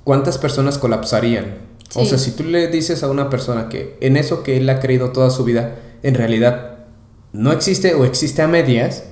¿cuántas 0.03 0.38
personas 0.38 0.77
colapsarían? 0.77 1.57
Sí. 1.89 1.99
O 1.99 2.05
sea, 2.05 2.17
si 2.17 2.31
tú 2.31 2.43
le 2.43 2.67
dices 2.67 3.01
a 3.03 3.10
una 3.10 3.29
persona 3.29 3.69
que 3.69 3.97
en 4.01 4.17
eso 4.17 4.43
que 4.43 4.57
él 4.57 4.69
ha 4.69 4.79
creído 4.79 5.12
toda 5.12 5.29
su 5.29 5.43
vida, 5.43 5.75
en 6.03 6.15
realidad 6.15 6.77
no 7.33 7.51
existe 7.51 7.95
o 7.95 8.05
existe 8.05 8.41
a 8.41 8.47
medias, 8.47 9.03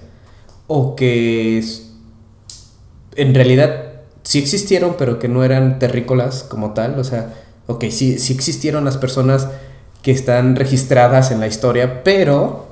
o 0.67 0.95
que 0.95 1.63
en 3.15 3.33
realidad 3.33 3.85
sí 4.23 4.39
existieron, 4.39 4.95
pero 4.97 5.19
que 5.19 5.27
no 5.27 5.43
eran 5.43 5.79
terrícolas 5.79 6.43
como 6.43 6.73
tal. 6.73 6.99
O 6.99 7.03
sea, 7.03 7.33
ok, 7.67 7.85
sí, 7.89 8.19
sí 8.19 8.33
existieron 8.33 8.85
las 8.85 8.97
personas 8.97 9.47
que 10.01 10.11
están 10.11 10.55
registradas 10.55 11.31
en 11.31 11.39
la 11.39 11.47
historia, 11.47 12.03
pero 12.03 12.67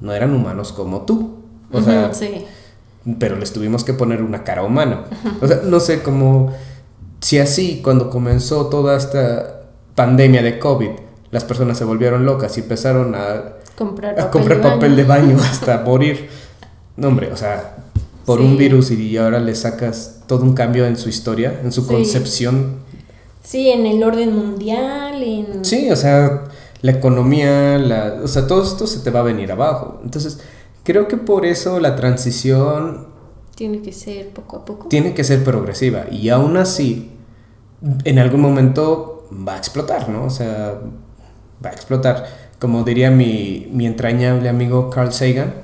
no 0.00 0.12
eran 0.12 0.34
humanos 0.34 0.72
como 0.72 1.02
tú. 1.02 1.39
O 1.72 1.78
uh 1.78 1.80
-huh, 1.80 1.84
sea, 1.84 2.14
sí. 2.14 2.44
pero 3.18 3.36
les 3.36 3.52
tuvimos 3.52 3.84
que 3.84 3.92
poner 3.94 4.22
una 4.22 4.44
cara 4.44 4.62
humana. 4.62 5.04
Uh 5.10 5.28
-huh. 5.28 5.42
O 5.44 5.48
sea, 5.48 5.60
no 5.64 5.80
sé 5.80 6.02
cómo. 6.02 6.52
Si 7.20 7.38
así, 7.38 7.80
cuando 7.82 8.08
comenzó 8.10 8.66
toda 8.66 8.96
esta 8.96 9.60
pandemia 9.94 10.42
de 10.42 10.58
COVID, 10.58 10.90
las 11.30 11.44
personas 11.44 11.76
se 11.78 11.84
volvieron 11.84 12.24
locas 12.24 12.56
y 12.56 12.60
empezaron 12.60 13.14
a 13.14 13.56
comprar 13.76 14.12
a 14.14 14.16
papel, 14.16 14.30
comprar 14.30 14.56
de, 14.58 14.62
papel 14.62 14.90
baño. 14.90 14.96
de 14.96 15.04
baño 15.04 15.36
hasta 15.42 15.78
morir. 15.84 16.28
No, 16.96 17.08
hombre, 17.08 17.30
o 17.32 17.36
sea, 17.36 17.76
por 18.26 18.38
Sí. 18.38 18.44
un 18.44 18.56
virus 18.56 18.90
y 18.90 19.16
ahora 19.16 19.38
le 19.40 19.54
sacas 19.54 20.22
todo 20.26 20.42
un 20.44 20.54
cambio 20.54 20.86
en 20.86 20.96
su 20.96 21.08
historia, 21.08 21.60
en 21.62 21.72
su 21.72 21.82
Sí. 21.82 21.88
concepción. 21.88 22.76
Sí, 23.42 23.70
en 23.70 23.86
el 23.86 24.02
orden 24.02 24.34
mundial, 24.36 25.22
en... 25.22 25.64
Sí, 25.64 25.90
o 25.90 25.96
sea, 25.96 26.44
la 26.82 26.92
economía, 26.92 27.78
la, 27.78 28.18
o 28.22 28.28
sea, 28.28 28.46
todo 28.46 28.62
esto 28.62 28.86
se 28.86 29.00
te 29.00 29.10
va 29.10 29.20
a 29.20 29.24
venir 29.24 29.50
abajo. 29.52 30.00
Entonces, 30.04 30.38
creo 30.84 31.08
que 31.08 31.16
por 31.16 31.44
eso 31.46 31.80
la 31.80 31.96
transición 31.96 33.08
Tiene 33.54 33.82
que 33.82 33.92
ser 33.92 34.30
poco 34.30 34.56
a 34.58 34.64
poco. 34.64 34.88
tiene 34.88 35.14
que 35.14 35.24
ser 35.24 35.44
progresiva 35.44 36.06
y 36.10 36.28
aún 36.30 36.56
así, 36.56 37.10
en 38.04 38.18
algún 38.18 38.40
momento 38.40 39.28
va 39.46 39.54
a 39.54 39.58
explotar, 39.58 40.08
¿no? 40.08 40.24
O 40.24 40.30
sea, 40.30 40.80
va 41.64 41.70
a 41.70 41.72
explotar. 41.72 42.26
Como 42.58 42.84
diría 42.84 43.10
mi, 43.10 43.68
mi 43.72 43.86
entrañable 43.86 44.48
amigo 44.48 44.90
Carl 44.90 45.12
Sagan, 45.12 45.54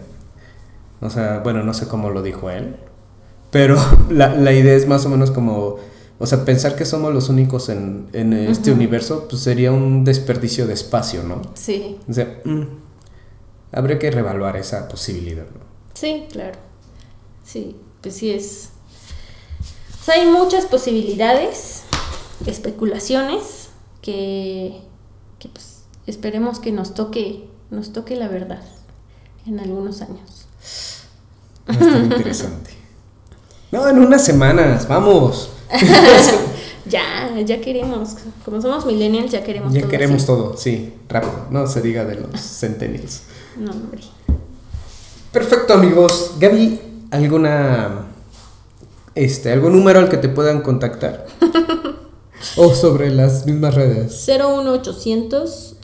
o 1.00 1.10
sea, 1.10 1.40
bueno, 1.44 1.62
no 1.62 1.74
sé 1.74 1.86
cómo 1.88 2.10
lo 2.10 2.22
dijo 2.22 2.48
él, 2.50 2.76
pero 3.50 3.76
la, 4.10 4.34
la 4.34 4.52
idea 4.52 4.74
es 4.74 4.86
más 4.88 5.04
o 5.04 5.08
menos 5.10 5.30
como, 5.30 5.76
o 6.18 6.26
sea, 6.26 6.44
pensar 6.46 6.74
que 6.76 6.84
somos 6.86 7.12
los 7.12 7.28
únicos 7.28 7.68
en, 7.68 8.08
en 8.14 8.32
este 8.32 8.72
universo, 8.72 9.26
pues 9.28 9.42
sería 9.42 9.72
un 9.72 10.04
desperdicio 10.04 10.66
de 10.66 10.72
espacio, 10.74 11.22
¿no? 11.22 11.42
Sí, 11.54 11.98
O 12.08 12.12
sea, 12.14 12.40
mm, 12.44 12.62
habría 13.76 13.98
que 13.98 14.10
revaluar 14.10 14.56
esa 14.56 14.88
posibilidad, 14.88 15.44
¿no? 15.44 15.60
sí, 15.94 16.26
claro. 16.32 16.58
Sí, 17.44 17.76
pues 18.02 18.16
sí 18.16 18.32
es... 18.32 18.70
O 20.00 20.04
sea, 20.04 20.14
hay 20.16 20.26
muchas 20.26 20.64
posibilidades, 20.66 21.82
especulaciones, 22.44 23.68
que, 24.02 24.80
que 25.38 25.48
pues 25.48 25.82
esperemos 26.06 26.58
que 26.58 26.72
nos 26.72 26.94
toque, 26.94 27.48
nos 27.70 27.92
toque 27.92 28.16
la 28.16 28.28
verdad 28.28 28.62
en 29.46 29.60
algunos 29.60 30.00
años. 30.00 30.46
Va 31.68 31.74
a 31.74 31.78
estar 31.78 32.02
interesante. 32.02 32.70
No, 33.72 33.86
en 33.88 33.98
unas 33.98 34.24
semanas, 34.24 34.86
vamos. 34.86 35.50
Ya, 36.88 37.34
ya 37.44 37.60
queremos, 37.60 38.16
como 38.44 38.62
somos 38.62 38.86
millennials, 38.86 39.32
ya 39.32 39.42
queremos 39.42 39.72
ya 39.72 39.80
todo 39.80 39.90
queremos 39.90 40.18
así. 40.18 40.26
todo, 40.26 40.56
sí, 40.56 40.94
rápido. 41.08 41.46
No 41.50 41.66
se 41.66 41.82
diga 41.82 42.04
de 42.04 42.14
los 42.14 42.40
centennials. 42.40 43.22
No, 43.58 43.70
hombre. 43.72 44.02
Perfecto, 45.32 45.74
amigos. 45.74 46.32
Gaby, 46.38 46.80
¿alguna. 47.10 48.06
Este, 49.14 49.52
algún 49.52 49.72
número 49.72 49.98
al 49.98 50.08
que 50.08 50.18
te 50.18 50.28
puedan 50.28 50.60
contactar? 50.60 51.26
o 52.56 52.74
sobre 52.74 53.10
las 53.10 53.46
mismas 53.46 53.74
redes. 53.74 54.26
01800 54.26 55.76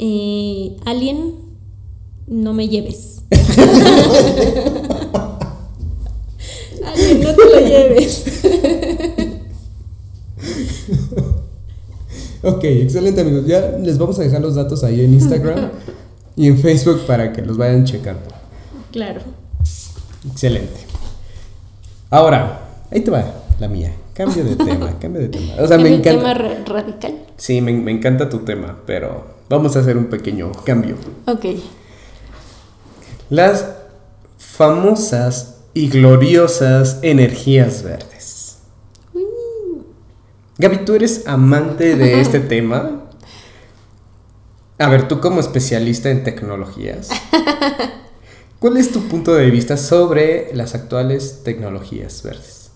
eh, 0.00 0.76
Alien, 0.84 1.34
no 2.26 2.52
me 2.52 2.68
lleves. 2.68 3.22
Alien, 6.84 7.22
no 7.22 7.34
te 7.34 7.44
lo 7.44 7.60
lleves. 7.60 8.24
Ok, 12.40 12.62
excelente 12.64 13.20
amigos. 13.20 13.46
Ya 13.46 13.76
les 13.82 13.98
vamos 13.98 14.16
a 14.20 14.22
dejar 14.22 14.40
los 14.40 14.54
datos 14.54 14.84
ahí 14.84 15.00
en 15.00 15.12
Instagram. 15.12 15.72
Y 16.38 16.46
en 16.46 16.56
Facebook 16.58 17.04
para 17.06 17.32
que 17.32 17.42
los 17.42 17.56
vayan 17.58 17.84
checando. 17.84 18.22
Claro. 18.92 19.20
Excelente. 20.30 20.80
Ahora, 22.10 22.60
ahí 22.90 23.00
te 23.00 23.10
va 23.10 23.24
la 23.60 23.68
mía. 23.68 23.92
Cambio 24.14 24.44
de 24.44 24.56
tema, 24.56 24.98
cambio 25.00 25.20
de 25.22 25.28
tema. 25.28 25.52
O 25.60 25.66
sea, 25.68 25.76
me 25.78 25.84
¿Cambio 25.84 25.90
de 25.90 25.96
encanta. 25.96 26.20
tema 26.20 26.34
ra- 26.34 26.64
radical? 26.64 27.18
Sí, 27.36 27.60
me, 27.60 27.72
me 27.72 27.92
encanta 27.92 28.28
tu 28.28 28.38
tema, 28.38 28.78
pero 28.86 29.26
vamos 29.48 29.76
a 29.76 29.80
hacer 29.80 29.96
un 29.96 30.06
pequeño 30.06 30.52
cambio. 30.64 30.96
Ok. 31.26 31.44
Las 33.30 33.66
famosas 34.38 35.56
y 35.74 35.88
gloriosas 35.88 36.98
energías 37.02 37.82
verdes. 37.82 38.58
Gaby, 40.58 40.78
¿tú 40.84 40.94
eres 40.94 41.26
amante 41.26 41.94
de 41.94 42.20
este 42.20 42.40
tema? 42.54 42.97
A 44.78 44.88
ver, 44.88 45.08
tú 45.08 45.20
como 45.20 45.40
especialista 45.40 46.10
en 46.10 46.22
tecnologías, 46.22 47.08
¿cuál 48.60 48.76
es 48.76 48.92
tu 48.92 49.00
punto 49.08 49.34
de 49.34 49.50
vista 49.50 49.76
sobre 49.76 50.54
las 50.54 50.74
actuales 50.74 51.42
tecnologías 51.44 52.22
verdes? 52.22 52.70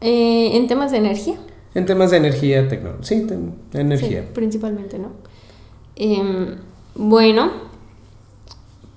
Eh, 0.00 0.56
en 0.56 0.66
temas 0.66 0.90
de 0.90 0.98
energía. 0.98 1.36
En 1.74 1.86
temas 1.86 2.10
de 2.10 2.16
energía, 2.18 2.68
tecnología. 2.68 3.04
Sí, 3.06 3.26
te- 3.72 3.80
energía. 3.80 4.22
Sí, 4.22 4.28
principalmente, 4.34 4.98
¿no? 4.98 5.10
Em, 5.96 6.56
bueno, 6.96 7.50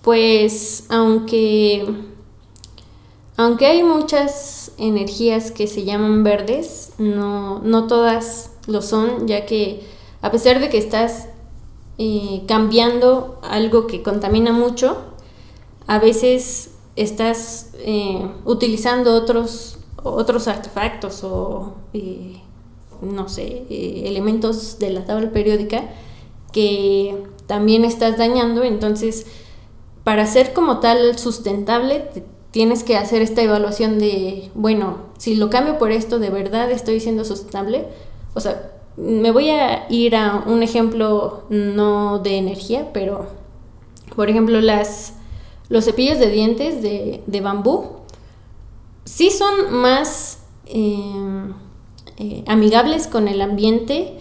pues 0.01 0.85
aunque, 0.89 1.85
aunque 3.35 3.65
hay 3.67 3.83
muchas 3.83 4.71
energías 4.77 5.51
que 5.51 5.67
se 5.67 5.85
llaman 5.85 6.23
verdes, 6.23 6.91
no, 6.97 7.59
no 7.59 7.87
todas 7.87 8.51
lo 8.67 8.81
son, 8.81 9.27
ya 9.27 9.45
que 9.45 9.81
a 10.21 10.31
pesar 10.31 10.59
de 10.59 10.69
que 10.69 10.77
estás 10.77 11.27
cambiando 12.47 13.39
algo 13.43 13.87
que 13.87 14.03
contamina 14.03 14.51
mucho, 14.51 14.97
a 15.87 15.99
veces 15.99 16.71
estás 16.95 17.71
eh, 17.79 18.27
utilizando 18.45 19.15
otros, 19.15 19.79
otros 20.03 20.47
artefactos 20.47 21.23
o, 21.23 21.73
eh, 21.93 22.41
no 23.01 23.29
sé, 23.29 23.65
eh, 23.69 24.03
elementos 24.05 24.79
de 24.79 24.91
la 24.91 25.05
tabla 25.05 25.31
periódica 25.31 25.83
que 26.51 27.23
también 27.47 27.85
estás 27.85 28.17
dañando. 28.17 28.63
Entonces, 28.63 29.25
para 30.03 30.25
ser 30.25 30.53
como 30.53 30.79
tal 30.79 31.17
sustentable, 31.17 31.99
te- 31.99 32.23
tienes 32.51 32.83
que 32.83 32.97
hacer 32.97 33.21
esta 33.21 33.41
evaluación 33.41 33.99
de, 33.99 34.49
bueno, 34.55 34.97
si 35.17 35.35
lo 35.35 35.49
cambio 35.49 35.77
por 35.77 35.91
esto, 35.91 36.19
¿de 36.19 36.29
verdad 36.29 36.71
estoy 36.71 36.99
siendo 36.99 37.25
sustentable? 37.25 37.85
O 38.33 38.39
sea, 38.39 38.71
me 38.97 39.31
voy 39.31 39.51
a 39.51 39.85
ir 39.89 40.15
a 40.15 40.43
un 40.47 40.63
ejemplo 40.63 41.43
no 41.49 42.19
de 42.19 42.37
energía, 42.37 42.89
pero, 42.93 43.27
por 44.15 44.29
ejemplo, 44.29 44.59
las, 44.59 45.13
los 45.69 45.85
cepillos 45.85 46.17
de 46.19 46.31
dientes 46.31 46.81
de, 46.81 47.23
de 47.27 47.41
bambú 47.41 47.97
sí 49.05 49.29
son 49.29 49.71
más 49.71 50.39
eh, 50.65 51.53
eh, 52.17 52.43
amigables 52.47 53.07
con 53.07 53.27
el 53.27 53.41
ambiente 53.41 54.17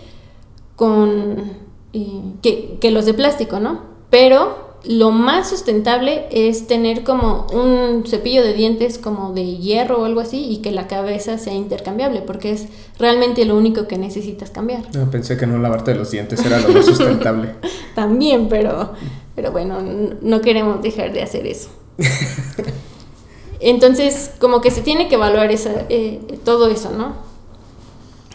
con, 0.76 1.52
eh, 1.94 2.22
que, 2.42 2.76
que 2.78 2.90
los 2.90 3.06
de 3.06 3.14
plástico, 3.14 3.58
¿no? 3.58 3.80
Pero 4.10 4.65
lo 4.88 5.11
más 5.11 5.49
sustentable 5.51 6.27
es 6.31 6.66
tener 6.66 7.03
como 7.03 7.46
un 7.53 8.05
cepillo 8.07 8.42
de 8.42 8.53
dientes 8.55 8.99
como 8.99 9.33
de 9.33 9.57
hierro 9.57 10.01
o 10.01 10.05
algo 10.05 10.20
así 10.20 10.44
y 10.49 10.59
que 10.59 10.70
la 10.70 10.87
cabeza 10.87 11.38
sea 11.38 11.55
intercambiable, 11.55 12.20
porque 12.22 12.53
es 12.53 12.66
realmente 12.99 13.44
lo 13.44 13.57
único 13.57 13.87
que 13.88 13.99
necesitas 13.99 14.51
cambiar. 14.51 14.83
No, 14.94 15.11
pensé 15.11 15.37
que 15.37 15.46
no 15.46 15.59
lavarte 15.59 15.94
los 15.94 16.11
dientes 16.11 16.44
era 16.44 16.61
lo 16.61 16.68
más 16.68 16.87
sustentable. 16.87 17.55
También, 17.94 18.49
pero, 18.49 18.92
pero 19.35 19.51
bueno, 19.53 19.79
no 20.22 20.40
queremos 20.40 20.81
dejar 20.83 21.12
de 21.12 21.22
hacer 21.22 21.46
eso. 21.46 21.68
Entonces, 23.61 24.33
como 24.38 24.61
que 24.61 24.70
se 24.70 24.83
tiene 24.83 25.09
que 25.09 25.14
evaluar 25.14 25.51
esa, 25.51 25.87
eh, 25.88 26.20
todo 26.44 26.68
eso, 26.68 26.90
¿no? 26.90 27.14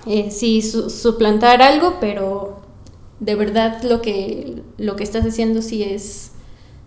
Eh, 0.07 0.31
sí, 0.31 0.61
su- 0.63 0.89
suplantar 0.89 1.61
algo, 1.61 1.95
pero 1.99 2.59
de 3.19 3.35
verdad 3.35 3.83
lo 3.83 4.01
que, 4.01 4.63
lo 4.77 4.95
que 4.95 5.03
estás 5.03 5.23
haciendo 5.25 5.61
sí 5.61 5.83
es, 5.83 6.31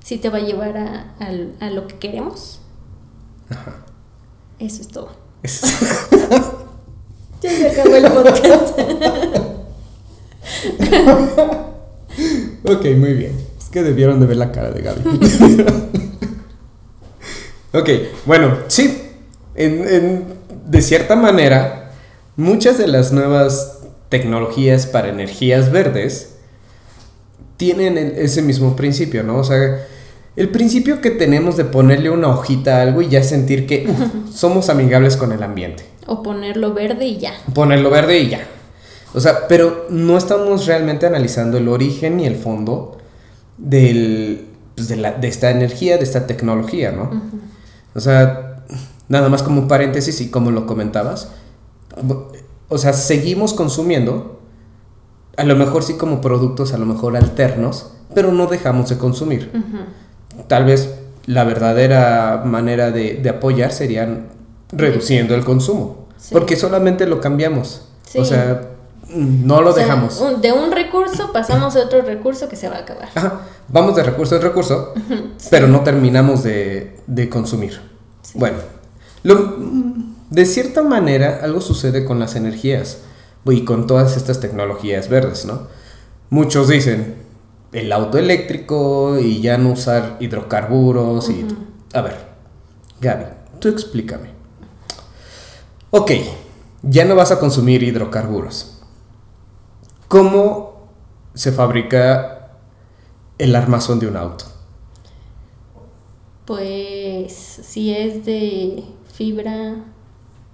sí 0.05 0.19
te 0.19 0.29
va 0.29 0.39
a 0.39 0.43
llevar 0.43 0.77
a, 0.77 1.15
al- 1.19 1.55
a 1.61 1.71
lo 1.71 1.89
que 1.89 1.97
queremos. 1.99 2.61
Eso 4.61 4.81
es 4.83 4.89
todo. 4.89 5.11
Ya 7.43 7.51
se 7.51 7.69
acabó 7.71 7.97
el 7.97 8.11
podcast. 8.13 8.79
Ok, 12.65 12.85
muy 12.97 13.13
bien. 13.15 13.33
Es 13.59 13.69
que 13.71 13.83
debieron 13.83 14.21
de 14.21 14.27
ver 14.27 14.37
la 14.37 14.53
cara 14.53 14.71
de 14.71 14.81
Gaby. 14.83 15.03
ok, 17.73 17.89
bueno, 18.27 18.59
sí. 18.69 19.01
En- 19.55 19.87
en- 19.89 20.25
de 20.67 20.83
cierta 20.83 21.15
manera, 21.17 21.93
muchas 22.37 22.79
de 22.79 22.87
las 22.89 23.13
nuevas 23.13 23.81
tecnologías 24.09 24.87
para 24.87 25.09
energías 25.09 25.71
verdes 25.71 26.37
tienen 27.57 27.99
el- 27.99 28.13
ese 28.19 28.43
mismo 28.43 28.75
principio, 28.77 29.23
¿no? 29.23 29.39
O 29.39 29.45
sea, 29.45 29.87
el 30.37 30.49
principio 30.49 31.01
que 31.01 31.11
tenemos 31.11 31.57
de 31.57 31.65
ponerle 31.65 32.11
una 32.11 32.29
hojita 32.29 32.79
a 32.79 32.83
algo 32.83 33.03
y 33.03 33.09
ya 33.09 33.23
sentir 33.23 33.67
que 33.67 33.87
uf, 33.89 34.31
somos 34.35 34.69
amigables 34.69 35.17
con 35.17 35.33
el 35.33 35.43
ambiente 35.43 35.85
O 36.07 36.23
ponerlo 36.23 36.75
verde 36.75 37.07
y 37.07 37.19
ya. 37.19 37.33
ponerlo 37.55 37.91
verde 37.91 38.19
y 38.19 38.29
ya. 38.31 38.47
O 39.15 39.21
sea, 39.21 39.47
pero 39.49 39.87
no 39.91 40.17
estamos 40.19 40.67
realmente 40.67 41.07
analizando 41.07 41.57
el 41.59 41.69
origen 41.69 42.19
y 42.19 42.27
el 42.27 42.35
fondo 42.35 42.99
del, 43.59 44.47
pues, 44.75 44.89
de, 44.89 44.97
la- 44.97 45.13
de 45.13 45.29
esta 45.29 45.51
energía, 45.51 45.97
de 45.99 46.03
esta 46.05 46.27
tecnología, 46.27 46.91
¿no? 46.91 47.23
O 47.95 48.01
sea, 48.01 48.65
nada 49.09 49.29
más 49.29 49.45
como 49.45 49.61
un 49.63 49.69
paréntesis 49.69 50.21
y 50.21 50.31
como 50.31 50.51
lo 50.51 50.67
comentabas, 50.67 51.29
o 52.69 52.79
sea, 52.79 52.93
seguimos 52.93 53.55
consumiendo, 53.55 54.41
a 55.37 55.45
lo 55.45 55.55
mejor 55.55 55.85
sí 55.85 55.95
como 55.95 56.21
productos, 56.21 56.73
a 56.73 56.79
lo 56.79 56.87
mejor 56.87 57.17
alternos, 57.17 57.93
pero 58.17 58.33
no 58.33 58.47
dejamos 58.49 58.89
de 58.91 58.99
consumir. 58.99 59.53
Tal 60.49 60.65
vez 60.65 60.95
la 61.27 61.45
verdadera 61.45 62.43
manera 62.45 62.91
de, 62.91 63.15
de 63.15 63.29
apoyar 63.31 63.73
sería 63.73 64.27
reduciendo 64.73 65.35
el 65.35 65.45
consumo, 65.45 66.09
Sí. 66.19 66.31
porque 66.33 66.57
solamente 66.57 67.07
lo 67.07 67.21
cambiamos. 67.21 67.89
Sí. 68.09 68.19
O 68.19 68.25
sea, 68.25 68.69
no 69.09 69.61
lo 69.61 69.71
O 69.71 69.73
sea, 69.73 69.85
dejamos. 69.85 70.21
un- 70.21 70.41
de 70.41 70.53
un 70.53 70.73
recurso 70.73 71.31
pasamos 71.33 71.77
a 71.77 71.81
otro 71.81 72.03
recurso 72.03 72.49
que 72.49 72.57
se 72.57 72.69
va 72.69 72.77
a 72.77 72.81
acabar. 72.81 73.09
Ajá, 73.15 73.41
vamos 73.69 73.95
de 73.97 74.03
recurso 74.03 74.37
en 74.37 74.43
recurso, 74.43 74.93
pero 75.51 75.69
no 75.69 75.81
terminamos 75.83 76.43
de, 76.43 76.97
de 77.07 77.29
consumir. 77.29 77.81
Bueno, 78.35 78.57
lo- 79.23 79.57
de 80.31 80.47
cierta 80.47 80.83
manera 80.83 81.41
algo 81.43 81.61
sucede 81.61 82.05
con 82.05 82.19
las 82.19 82.35
energías 82.35 82.99
y 83.47 83.65
con 83.65 83.87
todas 83.87 84.17
estas 84.17 84.41
tecnologías 84.41 85.09
verdes, 85.09 85.45
¿no? 85.45 85.69
Muchos 86.31 86.69
dicen 86.69 87.15
el 87.75 87.91
auto 87.93 88.19
eléctrico 88.19 89.19
y 89.19 89.41
ya 89.41 89.59
no 89.59 89.73
usar 89.73 90.17
hidrocarburos 90.21 91.29
y... 91.29 91.45
A 91.93 92.01
ver, 92.01 92.17
Gaby, 93.01 93.25
tú 93.59 93.69
explícame. 93.69 94.29
Ok, 95.91 96.13
ya 96.83 97.05
no 97.05 97.17
vas 97.17 97.33
a 97.33 97.41
consumir 97.41 97.83
hidrocarburos. 97.83 98.81
¿Cómo 100.07 100.89
se 101.35 101.51
fabrica 101.51 102.53
el 103.39 103.57
armazón 103.57 103.99
de 103.99 104.07
un 104.07 104.17
auto? 104.17 104.45
Pues 106.45 107.33
si 107.33 107.93
es 107.93 108.25
de 108.25 108.85
fibra, 109.13 109.75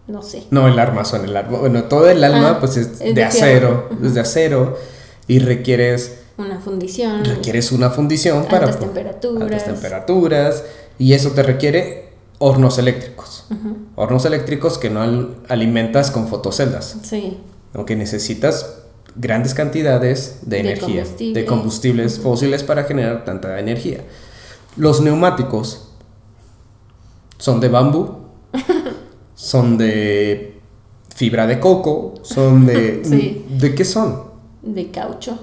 no 0.06 0.22
sé. 0.22 0.44
No, 0.50 0.68
el 0.68 0.78
armazón, 0.78 1.24
el 1.24 1.37
arma, 1.37 1.59
bueno, 1.59 1.85
todo 1.85 2.09
el 2.09 2.24
alma 2.24 2.52
Ah, 2.52 2.61
pues 2.61 2.78
es, 2.78 2.87
es 2.92 2.98
de, 3.00 3.12
de 3.12 3.24
acero, 3.24 3.90
es 4.02 4.14
de 4.14 4.20
acero 4.20 4.78
y 5.26 5.38
requieres 5.40 6.19
Una 6.40 6.59
fundición. 6.61 7.24
requieres 7.24 7.72
una 7.72 7.90
fundición 7.90 8.44
para 8.46 8.66
Altas 8.66 8.81
temperaturas. 8.81 9.42
altas 9.42 9.64
temperaturas 9.64 10.64
y 10.98 11.12
eso 11.12 11.31
te 11.33 11.42
requiere 11.42 12.11
hornos 12.38 12.79
eléctricos. 12.79 13.44
Hornos 13.96 14.24
eléctricos 14.24 14.79
que 14.79 14.88
no 14.90 15.03
al- 15.03 15.37
alimentas 15.48 16.11
con 16.11 16.29
fotoceldas, 16.29 16.96
Sí. 17.03 17.38
aunque 17.74 17.96
necesitas 17.96 18.76
grandes 19.16 19.55
cantidades 19.55 20.38
de, 20.42 20.57
De 20.57 20.61
energía, 20.61 21.03
combustible. 21.03 21.40
de 21.40 21.46
combustibles 21.46 22.18
fósiles 22.20 22.62
para 22.62 22.85
generar 22.85 23.24
tanta 23.24 23.59
energía. 23.59 23.98
Los 24.76 25.00
neumáticos 25.03 25.88
son 27.38 27.61
de 27.61 27.68
bambú, 27.68 28.18
son 29.35 29.76
de 29.79 30.61
fibra 31.14 31.46
de 31.46 31.59
coco, 31.61 32.14
son 32.22 32.66
de... 32.66 33.03
Sí. 33.05 33.44
¿De 33.50 33.74
qué 33.74 33.85
son? 33.85 34.24
De 34.62 34.90
caucho. 34.90 35.38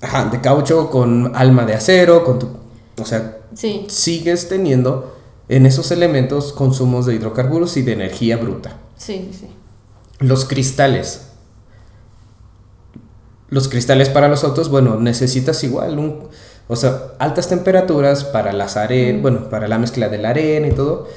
Ajá, 0.00 0.26
de 0.26 0.40
caucho 0.40 0.90
con 0.90 1.34
alma 1.34 1.64
de 1.66 1.74
acero, 1.74 2.24
con 2.24 2.38
tu... 2.38 2.48
O 3.00 3.04
sea, 3.04 3.38
Sí. 3.54 3.86
sigues 3.88 4.48
teniendo 4.48 5.16
en 5.48 5.64
esos 5.66 5.90
elementos 5.90 6.52
consumos 6.52 7.06
de 7.06 7.14
hidrocarburos 7.14 7.76
y 7.76 7.82
de 7.82 7.92
energía 7.92 8.36
bruta. 8.36 8.76
Sí, 8.96 9.30
sí. 9.32 9.48
Los 10.20 10.44
cristales. 10.44 11.22
Los 13.50 13.68
cristales 13.68 14.10
para 14.10 14.28
los 14.28 14.44
autos, 14.44 14.68
bueno, 14.68 14.96
necesitas 15.00 15.64
igual 15.64 15.98
un... 15.98 16.28
O 16.70 16.76
sea, 16.76 17.14
altas 17.18 17.48
temperaturas 17.48 18.24
para 18.24 18.52
las 18.52 18.76
arenas, 18.76 19.22
bueno, 19.22 19.48
para 19.48 19.68
la 19.68 19.78
mezcla 19.78 20.10
de 20.10 20.18
la 20.18 20.30
arena 20.30 20.68
y 20.68 20.72
todo. 20.72 21.08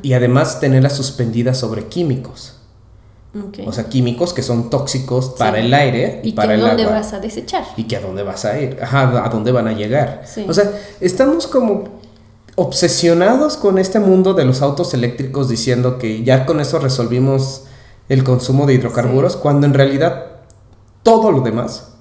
Y 0.00 0.14
además 0.14 0.58
tenerlas 0.58 0.96
suspendidas 0.96 1.58
sobre 1.58 1.84
químicos. 1.88 2.59
O 3.64 3.72
sea, 3.72 3.88
químicos 3.88 4.32
que 4.32 4.42
son 4.42 4.70
tóxicos 4.70 5.30
para 5.38 5.60
el 5.60 5.72
aire 5.72 6.20
y, 6.24 6.30
¿Y 6.30 6.32
para 6.32 6.54
el 6.54 6.60
dónde 6.60 6.82
agua. 6.82 6.96
vas 6.96 7.12
a 7.12 7.20
desechar? 7.20 7.64
Y 7.76 7.84
que 7.84 7.96
a 7.96 8.00
dónde 8.00 8.24
vas 8.24 8.44
a 8.44 8.58
ir, 8.58 8.78
ajá, 8.82 9.24
a 9.24 9.28
dónde 9.28 9.52
van 9.52 9.68
a 9.68 9.72
llegar. 9.72 10.22
Sí. 10.24 10.44
O 10.48 10.52
sea, 10.52 10.72
estamos 11.00 11.46
como 11.46 12.00
obsesionados 12.56 13.56
con 13.56 13.78
este 13.78 14.00
mundo 14.00 14.34
de 14.34 14.44
los 14.44 14.62
autos 14.62 14.94
eléctricos 14.94 15.48
diciendo 15.48 15.96
que 15.98 16.24
ya 16.24 16.44
con 16.44 16.60
eso 16.60 16.80
resolvimos 16.80 17.66
el 18.08 18.24
consumo 18.24 18.66
de 18.66 18.74
hidrocarburos, 18.74 19.36
cuando 19.36 19.64
en 19.66 19.74
realidad 19.74 20.26
todo 21.04 21.30
lo 21.30 21.40
demás 21.42 21.92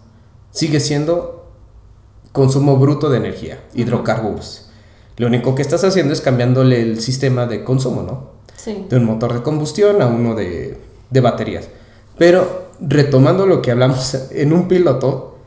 sigue 0.50 0.80
siendo 0.80 1.48
consumo 2.32 2.78
bruto 2.78 3.12
de 3.12 3.18
energía, 3.18 3.64
hidrocarburos. 3.76 4.72
Lo 5.18 5.28
único 5.28 5.54
que 5.54 5.62
estás 5.62 5.84
haciendo 5.84 6.12
es 6.14 6.22
cambiándole 6.22 6.82
el 6.82 7.00
sistema 7.00 7.46
de 7.46 7.64
consumo, 7.64 8.02
¿no? 8.02 8.40
Sí. 8.56 8.88
de 8.90 8.98
un 8.98 9.06
motor 9.06 9.34
de 9.34 9.42
combustión 9.42 10.02
a 10.02 10.08
uno 10.08 10.36
de, 10.36 10.78
de 11.10 11.22
baterías. 11.22 11.68
Pero 12.18 12.70
retomando 12.82 13.46
lo 13.46 13.62
que 13.62 13.72
hablamos 13.72 14.16
en 14.32 14.54
un 14.54 14.68
piloto, 14.68 15.38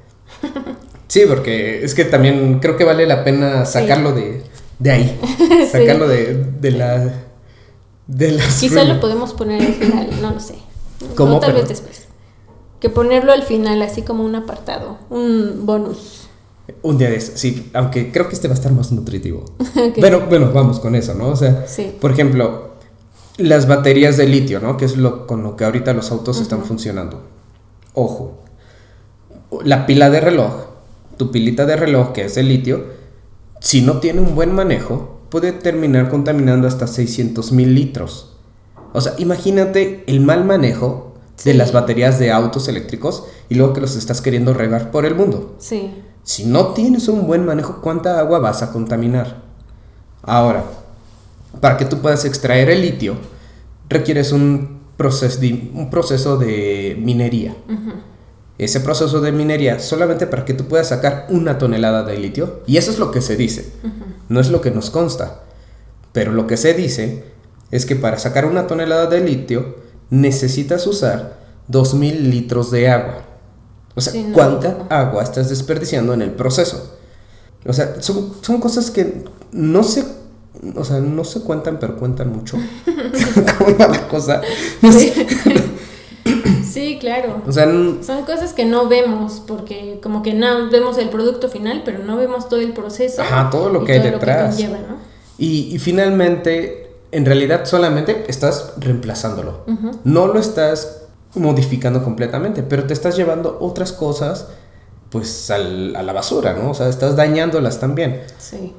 sí, 1.09 1.22
porque 1.29 1.85
es 1.85 1.94
que 1.94 2.05
también 2.05 2.59
creo 2.61 2.77
que 2.77 2.85
vale 2.85 3.07
la 3.07 3.25
pena 3.25 3.64
sacarlo 3.64 4.12
de, 4.12 4.42
de 4.79 4.90
ahí, 4.90 5.20
sacarlo 5.70 6.09
de, 6.09 6.35
de 6.61 6.70
la... 6.72 7.12
De 8.07 8.33
la 8.33 8.42
Quizá 8.61 8.85
lo 8.85 9.01
podemos 9.01 9.33
poner 9.33 9.62
al 9.62 9.75
final, 9.75 10.09
no 10.20 10.33
lo 10.33 10.40
sé. 10.40 10.57
¿Cómo? 11.14 11.37
O 11.37 11.40
tal 11.40 11.53
vez 11.53 11.68
después. 11.68 12.03
Que 12.81 12.90
ponerlo 12.90 13.33
al 13.33 13.44
final, 13.44 13.81
así 13.81 14.03
como 14.03 14.25
un 14.25 14.35
apartado, 14.35 14.98
un 15.09 15.64
bonus. 15.64 16.29
Un 16.83 16.98
día 16.98 17.09
de 17.11 17.16
eso, 17.16 17.33
sí, 17.37 17.70
aunque 17.75 18.11
creo 18.11 18.29
que 18.29 18.35
este 18.35 18.48
va 18.48 18.55
a 18.55 18.57
estar 18.57 18.72
más 18.72 18.90
nutritivo. 18.90 19.44
Pero 20.01 20.27
bueno, 20.27 20.51
vamos 20.53 20.81
con 20.81 20.94
eso, 20.96 21.14
¿no? 21.14 21.29
O 21.29 21.37
sea, 21.37 21.64
Sí. 21.68 21.96
por 22.01 22.11
ejemplo, 22.11 22.71
las 23.38 23.66
baterías 23.66 24.16
de 24.16 24.26
litio, 24.26 24.60
¿no? 24.60 24.76
Que 24.76 24.84
es 24.84 24.96
lo 24.96 25.26
con 25.26 25.42
lo 25.42 25.56
que 25.56 25.64
ahorita 25.64 25.92
los 25.92 26.10
autos 26.10 26.40
están 26.40 26.64
funcionando. 26.64 27.22
Ojo, 27.94 28.42
la 29.64 29.86
pila 29.86 30.10
de 30.10 30.20
reloj, 30.20 30.66
tu 31.16 31.30
pilita 31.30 31.66
de 31.66 31.76
reloj 31.76 32.12
que 32.12 32.24
es 32.24 32.34
de 32.34 32.42
litio, 32.42 32.84
si 33.60 33.82
no 33.82 33.98
tiene 33.98 34.20
un 34.20 34.34
buen 34.34 34.54
manejo, 34.54 35.20
puede 35.28 35.52
terminar 35.52 36.10
contaminando 36.10 36.66
hasta 36.66 36.86
600 36.86 37.52
mil 37.52 37.74
litros. 37.74 38.36
O 38.92 39.00
sea, 39.00 39.14
imagínate 39.18 40.04
el 40.06 40.20
mal 40.20 40.44
manejo 40.44 41.14
de 41.44 41.54
las 41.54 41.72
baterías 41.72 42.18
de 42.18 42.30
autos 42.30 42.68
eléctricos 42.68 43.24
y 43.48 43.54
luego 43.54 43.72
que 43.72 43.80
los 43.80 43.96
estás 43.96 44.20
queriendo 44.20 44.52
regar 44.52 44.90
por 44.90 45.06
el 45.06 45.14
mundo. 45.14 45.56
Sí. 45.58 45.94
Si 46.22 46.44
no 46.44 46.68
tienes 46.68 47.08
un 47.08 47.26
buen 47.26 47.44
manejo, 47.44 47.80
¿cuánta 47.80 48.18
agua 48.18 48.38
vas 48.38 48.62
a 48.62 48.72
contaminar? 48.72 49.42
Ahora, 50.22 50.64
para 51.60 51.76
que 51.76 51.84
tú 51.84 52.00
puedas 52.00 52.24
extraer 52.24 52.70
el 52.70 52.80
litio, 52.82 53.16
requieres 53.88 54.32
un, 54.32 54.80
proces- 54.98 55.70
un 55.74 55.90
proceso 55.90 56.36
de 56.36 56.96
minería. 57.00 57.56
Ese 58.58 58.80
proceso 58.80 59.20
de 59.20 59.32
minería, 59.32 59.78
solamente 59.80 60.26
para 60.26 60.44
que 60.44 60.54
tú 60.54 60.64
puedas 60.66 60.88
sacar 60.88 61.26
una 61.30 61.58
tonelada 61.58 62.02
de 62.04 62.18
litio, 62.18 62.60
y 62.66 62.76
eso 62.76 62.90
es 62.90 62.98
lo 62.98 63.10
que 63.10 63.20
se 63.20 63.36
dice, 63.36 63.72
no 64.28 64.40
es 64.40 64.50
lo 64.50 64.60
que 64.60 64.70
nos 64.70 64.90
consta, 64.90 65.40
pero 66.12 66.32
lo 66.32 66.46
que 66.46 66.56
se 66.56 66.74
dice 66.74 67.24
es 67.70 67.86
que 67.86 67.96
para 67.96 68.18
sacar 68.18 68.44
una 68.44 68.66
tonelada 68.66 69.06
de 69.06 69.20
litio 69.20 69.76
necesitas 70.10 70.86
usar 70.86 71.38
2000 71.68 72.30
litros 72.30 72.70
de 72.70 72.88
agua. 72.88 73.22
O 73.94 74.00
sea, 74.00 74.12
Sí, 74.12 74.22
no, 74.24 74.34
¿cuánta 74.34 74.68
no. 74.78 74.86
agua 74.90 75.22
estás 75.22 75.48
desperdiciando 75.48 76.12
en 76.14 76.22
el 76.22 76.30
proceso? 76.32 76.98
O 77.66 77.72
sea, 77.72 77.96
son, 78.00 78.32
son 78.42 78.60
cosas 78.60 78.90
que 78.90 79.24
no 79.52 79.82
se, 79.82 80.04
o 80.76 80.84
sea, 80.84 81.00
no 81.00 81.24
se 81.24 81.40
cuentan, 81.42 81.78
pero 81.78 81.96
cuentan 81.96 82.30
mucho. 82.32 82.56
¿Cómo 83.58 83.78
va 83.78 83.88
la 83.88 84.08
cosa? 84.08 84.40
Sí, 86.64 86.98
claro. 87.00 87.42
O 87.46 87.52
sea, 87.52 87.66
Son 87.66 88.24
cosas 88.26 88.52
que 88.52 88.64
no 88.64 88.88
vemos 88.88 89.42
porque 89.46 89.98
como 90.02 90.22
que 90.22 90.34
no 90.34 90.70
vemos 90.70 90.98
el 90.98 91.08
producto 91.08 91.48
final, 91.48 91.82
pero 91.84 92.00
no 92.00 92.16
vemos 92.16 92.48
todo 92.48 92.60
el 92.60 92.72
proceso. 92.72 93.22
Ajá, 93.22 93.50
todo 93.50 93.70
lo 93.70 93.84
que 93.84 93.92
hay 93.92 94.00
detrás. 94.00 94.54
conlleva, 94.54 94.78
¿no? 94.78 94.96
y, 95.38 95.74
y 95.74 95.78
finalmente, 95.78 96.90
en 97.10 97.24
realidad 97.24 97.64
solamente 97.64 98.24
estás 98.28 98.74
reemplazándolo. 98.78 99.64
No 100.04 100.26
lo 100.28 100.38
estás 100.38 101.02
modificando 101.34 102.04
completamente, 102.04 102.62
pero 102.62 102.84
te 102.84 102.92
estás 102.92 103.16
llevando 103.16 103.58
otras 103.60 103.92
cosas 103.92 104.48
pues 105.12 105.51
al- 105.51 105.94
a 105.94 106.03
la 106.03 106.12
basura, 106.12 106.55
¿no? 106.55 106.70
O 106.70 106.75
sea, 106.75 106.88
estás 106.88 107.14
dañándolas 107.14 107.79
también. 107.79 108.22
Sí. 108.38 108.72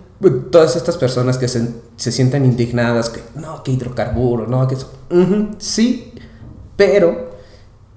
Todas 0.52 0.76
estas 0.76 0.98
personas 0.98 1.38
que 1.38 1.48
se, 1.48 1.68
se 1.96 2.12
sientan 2.12 2.44
indignadas, 2.46 3.10
que 3.10 3.22
no, 3.40 3.62
que 3.64 3.72
hidrocarburo, 3.72 4.48
no, 4.48 4.68
que 4.68 4.76
eso. 4.76 4.92
Sí, 5.60 6.12
pero 6.76 7.32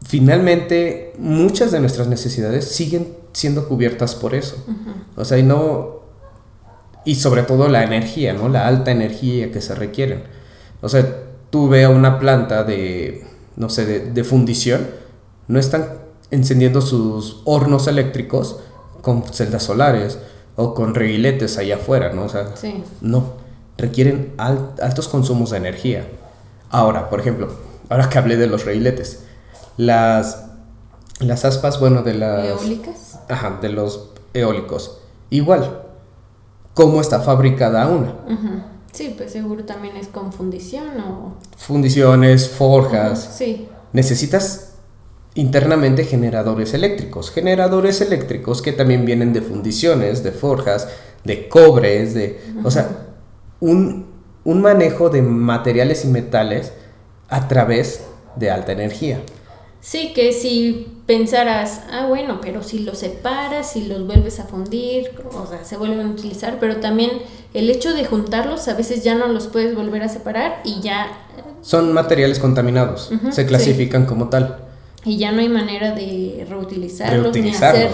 finalmente 0.05 1.13
muchas 1.19 1.73
de 1.73 1.81
nuestras 1.81 2.09
necesidades 2.09 2.67
siguen 2.69 3.15
siendo 3.33 3.69
cubiertas 3.69 4.15
por 4.15 4.35
eso. 4.35 4.57
O 5.17 5.25
sea, 5.25 5.39
y 5.39 5.43
no. 5.43 5.97
Y 7.05 7.15
sobre 7.17 7.43
todo 7.43 7.69
la 7.69 7.85
energía, 7.85 8.33
¿no? 8.33 8.49
La 8.49 8.67
alta 8.67 8.91
energía 8.91 9.53
que 9.53 9.61
se 9.61 9.75
requieren. 9.75 10.25
O 10.83 10.89
sea, 10.89 11.07
tú 11.51 11.69
ve 11.69 11.85
a 11.85 11.89
una 11.91 12.19
planta 12.19 12.65
de, 12.65 13.25
no 13.57 13.69
sé, 13.69 13.87
de, 13.87 14.01
de 14.13 14.25
fundición, 14.25 14.89
no 15.49 15.59
están 15.61 15.87
encendiendo 16.31 16.81
sus 16.81 17.41
hornos 17.45 17.87
eléctricos 17.87 18.57
con 19.03 19.23
celdas 19.25 19.63
solares 19.65 20.19
o 20.57 20.75
con 20.75 20.95
reguiletes 20.95 21.59
allá 21.59 21.77
afuera, 21.77 22.13
¿no? 22.13 22.25
O 22.25 22.29
sea, 22.29 22.57
Sí. 22.57 22.83
no, 23.01 23.25
requieren 23.79 24.33
al- 24.39 24.73
altos 24.83 25.09
consumos 25.09 25.51
de 25.51 25.59
energía. 25.59 26.07
Ahora, 26.71 27.09
por 27.11 27.21
ejemplo, 27.21 27.49
ahora 27.89 28.09
que 28.09 28.19
hablé 28.19 28.37
de 28.37 28.47
los 28.47 28.65
reguiletes, 28.65 29.25
las, 29.77 30.47
las 31.21 31.45
aspas, 31.45 31.79
bueno, 31.79 32.03
de 32.03 32.15
las... 32.15 32.47
Eólicas. 32.47 33.21
Ajá, 33.29 33.59
de 33.61 33.69
los 33.69 34.11
eólicos. 34.35 34.99
Igual, 35.31 35.83
¿cómo 36.75 37.01
está 37.01 37.21
fabricada 37.21 37.87
una? 37.89 38.15
Sí, 38.93 39.15
pues 39.17 39.33
seguro 39.33 39.65
también 39.65 39.97
es 39.97 40.09
con 40.09 40.33
fundición 40.33 40.99
o... 41.01 41.35
Fundiciones, 41.59 42.49
forjas. 42.49 43.35
Sí. 43.37 43.69
Necesitas 43.93 44.73
internamente 45.37 46.05
generadores 46.05 46.75
eléctricos. 46.75 47.31
Generadores 47.31 48.01
eléctricos 48.01 48.63
que 48.63 48.73
también 48.73 49.05
vienen 49.05 49.33
de 49.33 49.43
fundiciones, 49.43 50.23
de 50.23 50.33
forjas, 50.33 50.89
de 51.25 51.49
cobres, 51.49 52.15
de... 52.15 52.41
O 52.65 52.71
sea, 52.71 52.89
un, 53.61 54.07
un 54.45 54.63
manejo 54.63 55.11
de 55.11 55.23
materiales 55.23 56.05
y 56.05 56.09
metales 56.09 56.73
a 57.29 57.49
través 57.49 58.05
de 58.37 58.51
alta 58.51 58.73
energía. 58.73 59.21
Sí, 59.81 60.13
que 60.15 60.33
si 60.33 61.01
pensaras, 61.07 61.83
ah, 61.93 62.07
bueno, 62.09 62.41
pero 62.41 62.63
si 62.63 62.81
los 62.81 62.99
separas, 62.99 63.71
si 63.71 63.87
los 63.87 64.05
vuelves 64.07 64.41
a 64.41 64.45
fundir, 64.45 65.11
o 65.33 65.47
sea, 65.47 65.65
se 65.65 65.77
vuelven 65.77 66.01
a 66.01 66.11
utilizar, 66.11 66.59
pero 66.59 66.79
también 66.79 67.11
el 67.55 67.71
hecho 67.71 67.95
de 67.95 68.05
juntarlos, 68.05 68.67
a 68.67 68.75
veces 68.75 69.05
ya 69.05 69.15
no 69.15 69.29
los 69.29 69.47
puedes 69.47 69.77
volver 69.77 70.03
a 70.03 70.09
separar 70.09 70.61
y 70.65 70.81
ya, 70.81 71.07
Son 71.61 71.93
materiales 71.93 72.41
contaminados, 72.41 73.13
se 73.31 73.43
sí. 73.43 73.47
clasifican 73.47 74.07
como 74.07 74.29
tal. 74.29 74.66
Y 75.07 75.17
ya 75.17 75.33
no 75.33 75.41
hay 75.41 75.49
manera 75.49 75.93
de 75.93 76.47
reutilizarlos, 76.49 77.35
ni 77.35 77.51
hacer 77.51 77.91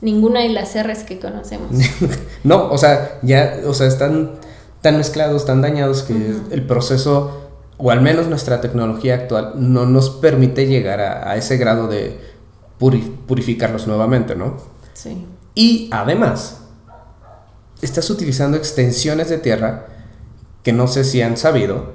ninguna 0.00 0.40
de 0.40 0.48
las 0.48 0.74
R's 0.74 1.04
que 1.04 1.18
conocemos. 1.20 1.70
No, 2.44 2.70
o 2.70 2.78
sea, 2.78 3.18
ya, 3.22 3.60
o 3.66 3.74
sea, 3.74 3.86
están 3.86 4.32
tan 4.80 4.96
mezclados, 4.96 5.44
tan 5.44 5.60
dañados 5.60 6.02
que 6.04 6.14
el 6.50 6.66
proceso, 6.66 7.48
o 7.76 7.90
al 7.90 8.00
menos 8.00 8.26
nuestra 8.28 8.60
tecnología 8.60 9.14
actual, 9.16 9.54
no 9.56 9.86
nos 9.86 10.08
permite 10.10 10.66
llegar 10.66 11.00
a, 11.00 11.30
a 11.30 11.36
ese 11.36 11.56
grado 11.56 11.88
de 11.88 12.18
puri- 12.78 13.16
purificarlos 13.26 13.86
nuevamente, 13.88 14.34
¿no? 14.36 14.56
Sí. 14.94 15.26
Y 15.56 15.88
además, 15.92 16.60
estás 17.82 18.08
utilizando 18.10 18.56
extensiones 18.56 19.28
de 19.28 19.38
tierra 19.38 19.86
que 20.62 20.72
no 20.72 20.86
sé 20.86 21.02
si 21.04 21.22
han 21.22 21.36
sabido, 21.36 21.92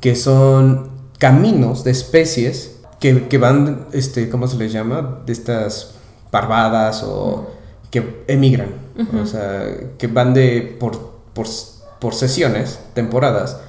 que 0.00 0.16
son 0.16 0.90
caminos 1.18 1.84
de 1.84 1.92
especies 1.92 2.77
que, 3.00 3.28
que 3.28 3.38
van, 3.38 3.86
este, 3.92 4.28
¿cómo 4.28 4.46
se 4.48 4.56
les 4.56 4.72
llama? 4.72 5.20
De 5.26 5.32
estas 5.32 5.94
parvadas 6.30 7.02
o 7.04 7.48
que 7.90 8.24
emigran, 8.26 8.68
o 9.22 9.24
sea, 9.26 9.64
que 9.96 10.06
van 10.08 10.34
de 10.34 10.76
por, 10.78 10.98
por, 11.32 11.46
por 12.00 12.14
sesiones, 12.14 12.80
temporadas, 12.94 13.60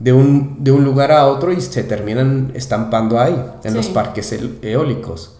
de 0.00 0.12
un, 0.12 0.64
de 0.64 0.72
un 0.72 0.82
lugar 0.84 1.12
a 1.12 1.26
otro 1.26 1.52
y 1.52 1.60
se 1.60 1.84
terminan 1.84 2.52
estampando 2.54 3.20
ahí, 3.20 3.36
en 3.64 3.74
los 3.74 3.88
parques 3.88 4.34
eólicos. 4.62 5.36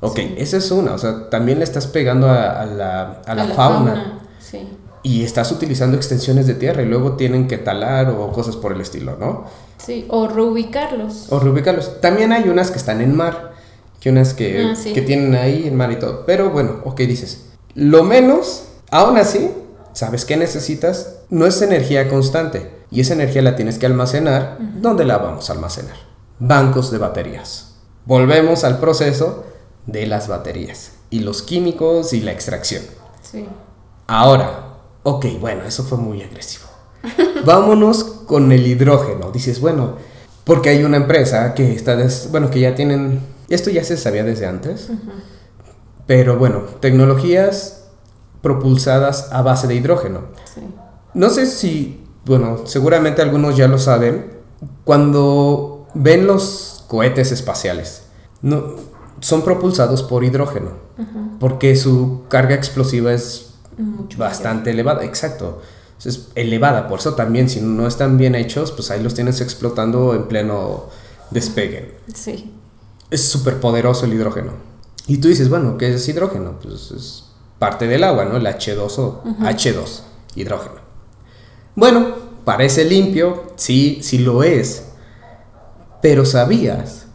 Ok, 0.00 0.16
Sí. 0.16 0.34
esa 0.38 0.56
es 0.58 0.70
una, 0.70 0.92
o 0.94 0.98
sea, 0.98 1.28
también 1.30 1.58
le 1.58 1.64
estás 1.64 1.86
pegando 1.86 2.28
a, 2.28 2.60
a 2.60 2.66
la, 2.66 3.22
a 3.26 3.34
la 3.34 3.46
fauna, 3.48 4.20
Sí. 4.38 4.68
y 5.02 5.22
estás 5.24 5.50
utilizando 5.52 5.96
extensiones 5.96 6.46
de 6.46 6.54
tierra 6.54 6.82
y 6.82 6.86
luego 6.86 7.12
tienen 7.16 7.48
que 7.48 7.58
talar 7.58 8.10
o 8.10 8.30
cosas 8.30 8.56
por 8.56 8.72
el 8.72 8.80
estilo, 8.80 9.16
¿no? 9.18 9.44
Sí, 9.78 10.06
o 10.08 10.28
reubicarlos. 10.28 11.30
O 11.30 11.38
reubicarlos. 11.38 12.00
También 12.00 12.32
hay 12.32 12.48
unas 12.48 12.70
que 12.70 12.78
están 12.78 13.00
en 13.00 13.14
mar, 13.14 13.52
que 14.00 14.10
unas 14.10 14.34
que, 14.34 14.62
Ah, 14.62 14.74
sí. 14.76 14.92
que 14.92 15.02
tienen 15.02 15.34
ahí 15.34 15.66
en 15.66 15.76
mar 15.76 15.90
y 15.92 15.98
todo. 15.98 16.24
Pero 16.26 16.50
bueno, 16.50 16.80
ok, 16.84 16.98
dices, 17.00 17.46
lo 17.74 18.02
menos 18.04 18.64
Aún 18.90 19.16
así, 19.18 19.50
¿sabes 19.92 20.24
qué 20.24 20.36
necesitas? 20.36 21.16
No 21.28 21.46
es 21.46 21.60
energía 21.60 22.08
constante 22.08 22.70
y 22.90 23.00
esa 23.00 23.14
energía 23.14 23.42
la 23.42 23.56
tienes 23.56 23.78
que 23.78 23.86
almacenar. 23.86 24.58
¿Dónde 24.60 25.04
la 25.04 25.18
vamos 25.18 25.50
a 25.50 25.54
almacenar? 25.54 25.96
Bancos 26.38 26.90
de 26.92 26.98
baterías. 26.98 27.74
Volvemos 28.04 28.62
al 28.62 28.78
proceso 28.78 29.44
de 29.86 30.06
las 30.06 30.28
baterías 30.28 30.92
y 31.10 31.20
los 31.20 31.42
químicos 31.42 32.12
y 32.12 32.20
la 32.20 32.30
extracción. 32.32 32.82
Sí. 33.22 33.46
Ahora, 34.06 34.76
ok, 35.02 35.26
bueno, 35.40 35.64
eso 35.64 35.82
fue 35.82 35.98
muy 35.98 36.22
agresivo. 36.22 36.65
Vámonos 37.44 38.04
con 38.04 38.52
el 38.52 38.66
hidrógeno. 38.66 39.30
Dices, 39.30 39.60
bueno, 39.60 39.96
porque 40.44 40.70
hay 40.70 40.84
una 40.84 40.96
empresa 40.96 41.54
que 41.54 41.72
está, 41.74 41.96
des- 41.96 42.28
bueno, 42.30 42.50
que 42.50 42.60
ya 42.60 42.74
tienen, 42.74 43.20
esto 43.48 43.70
ya 43.70 43.84
se 43.84 43.96
sabía 43.96 44.24
desde 44.24 44.46
antes, 44.46 44.88
pero 46.06 46.36
bueno, 46.38 46.60
tecnologías 46.80 47.84
propulsadas 48.42 49.28
a 49.32 49.42
base 49.42 49.66
de 49.66 49.74
hidrógeno. 49.74 50.20
Sí. 50.52 50.60
No 51.14 51.30
sé 51.30 51.46
si, 51.46 52.04
bueno, 52.24 52.58
seguramente 52.66 53.22
algunos 53.22 53.56
ya 53.56 53.66
lo 53.68 53.78
saben, 53.78 54.32
cuando 54.84 55.88
ven 55.94 56.26
los 56.26 56.84
cohetes 56.88 57.32
espaciales, 57.32 58.02
no, 58.42 58.74
son 59.20 59.42
propulsados 59.42 60.02
por 60.02 60.22
hidrógeno, 60.24 60.70
porque 61.40 61.74
su 61.76 62.22
carga 62.28 62.54
explosiva 62.54 63.12
es 63.12 63.54
Mucho 63.78 64.16
bastante 64.18 64.70
elevada, 64.70 65.04
exacto. 65.04 65.60
Es 66.04 66.28
elevada, 66.34 66.88
por 66.88 67.00
eso 67.00 67.14
también 67.14 67.48
si 67.48 67.60
no 67.60 67.86
están 67.86 68.18
bien 68.18 68.34
hechos, 68.34 68.70
pues 68.70 68.90
ahí 68.90 69.02
los 69.02 69.14
tienes 69.14 69.40
explotando 69.40 70.14
en 70.14 70.28
pleno 70.28 70.84
despegue. 71.30 71.96
Sí. 72.14 72.52
Es 73.10 73.22
súper 73.24 73.60
poderoso 73.60 74.04
el 74.04 74.12
hidrógeno. 74.12 74.52
Y 75.06 75.18
tú 75.18 75.28
dices, 75.28 75.48
bueno, 75.48 75.78
¿qué 75.78 75.94
es 75.94 76.08
hidrógeno? 76.08 76.58
Pues 76.60 76.90
es 76.90 77.24
parte 77.58 77.86
del 77.86 78.04
agua, 78.04 78.24
¿no? 78.24 78.36
El 78.36 78.46
H2O, 78.46 79.22
H2, 79.40 80.00
hidrógeno. 80.34 80.76
Bueno, 81.74 82.14
parece 82.44 82.84
limpio, 82.84 83.44
sí, 83.56 84.00
sí 84.02 84.18
lo 84.18 84.42
es. 84.42 84.84
Pero 86.02 86.24
¿sabías 86.24 87.06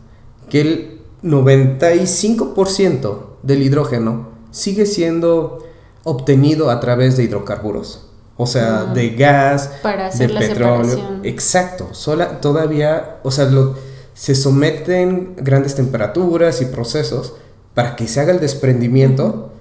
que 0.49 0.61
el 0.61 1.01
95% 1.23 3.17
del 3.43 3.61
hidrógeno 3.63 4.29
sigue 4.51 4.85
siendo 4.85 5.63
obtenido 6.03 6.69
a 6.69 6.79
través 6.79 7.17
de 7.17 7.23
hidrocarburos? 7.23 8.07
O 8.43 8.47
sea, 8.47 8.85
de 8.85 9.09
gas, 9.11 9.69
Para 9.83 10.07
hacer 10.07 10.29
de 10.29 10.33
la 10.33 10.39
petróleo. 10.39 10.83
separación. 10.85 11.19
Exacto, 11.25 11.89
sola, 11.93 12.41
todavía, 12.41 13.17
o 13.23 13.29
sea, 13.29 13.45
lo- 13.45 13.75
se 14.15 14.33
someten 14.33 15.35
grandes 15.37 15.75
temperaturas 15.75 16.59
y 16.61 16.65
procesos 16.65 17.33
para 17.75 17.95
que 17.95 18.07
se 18.07 18.19
haga 18.19 18.31
el 18.33 18.39
desprendimiento 18.39 19.51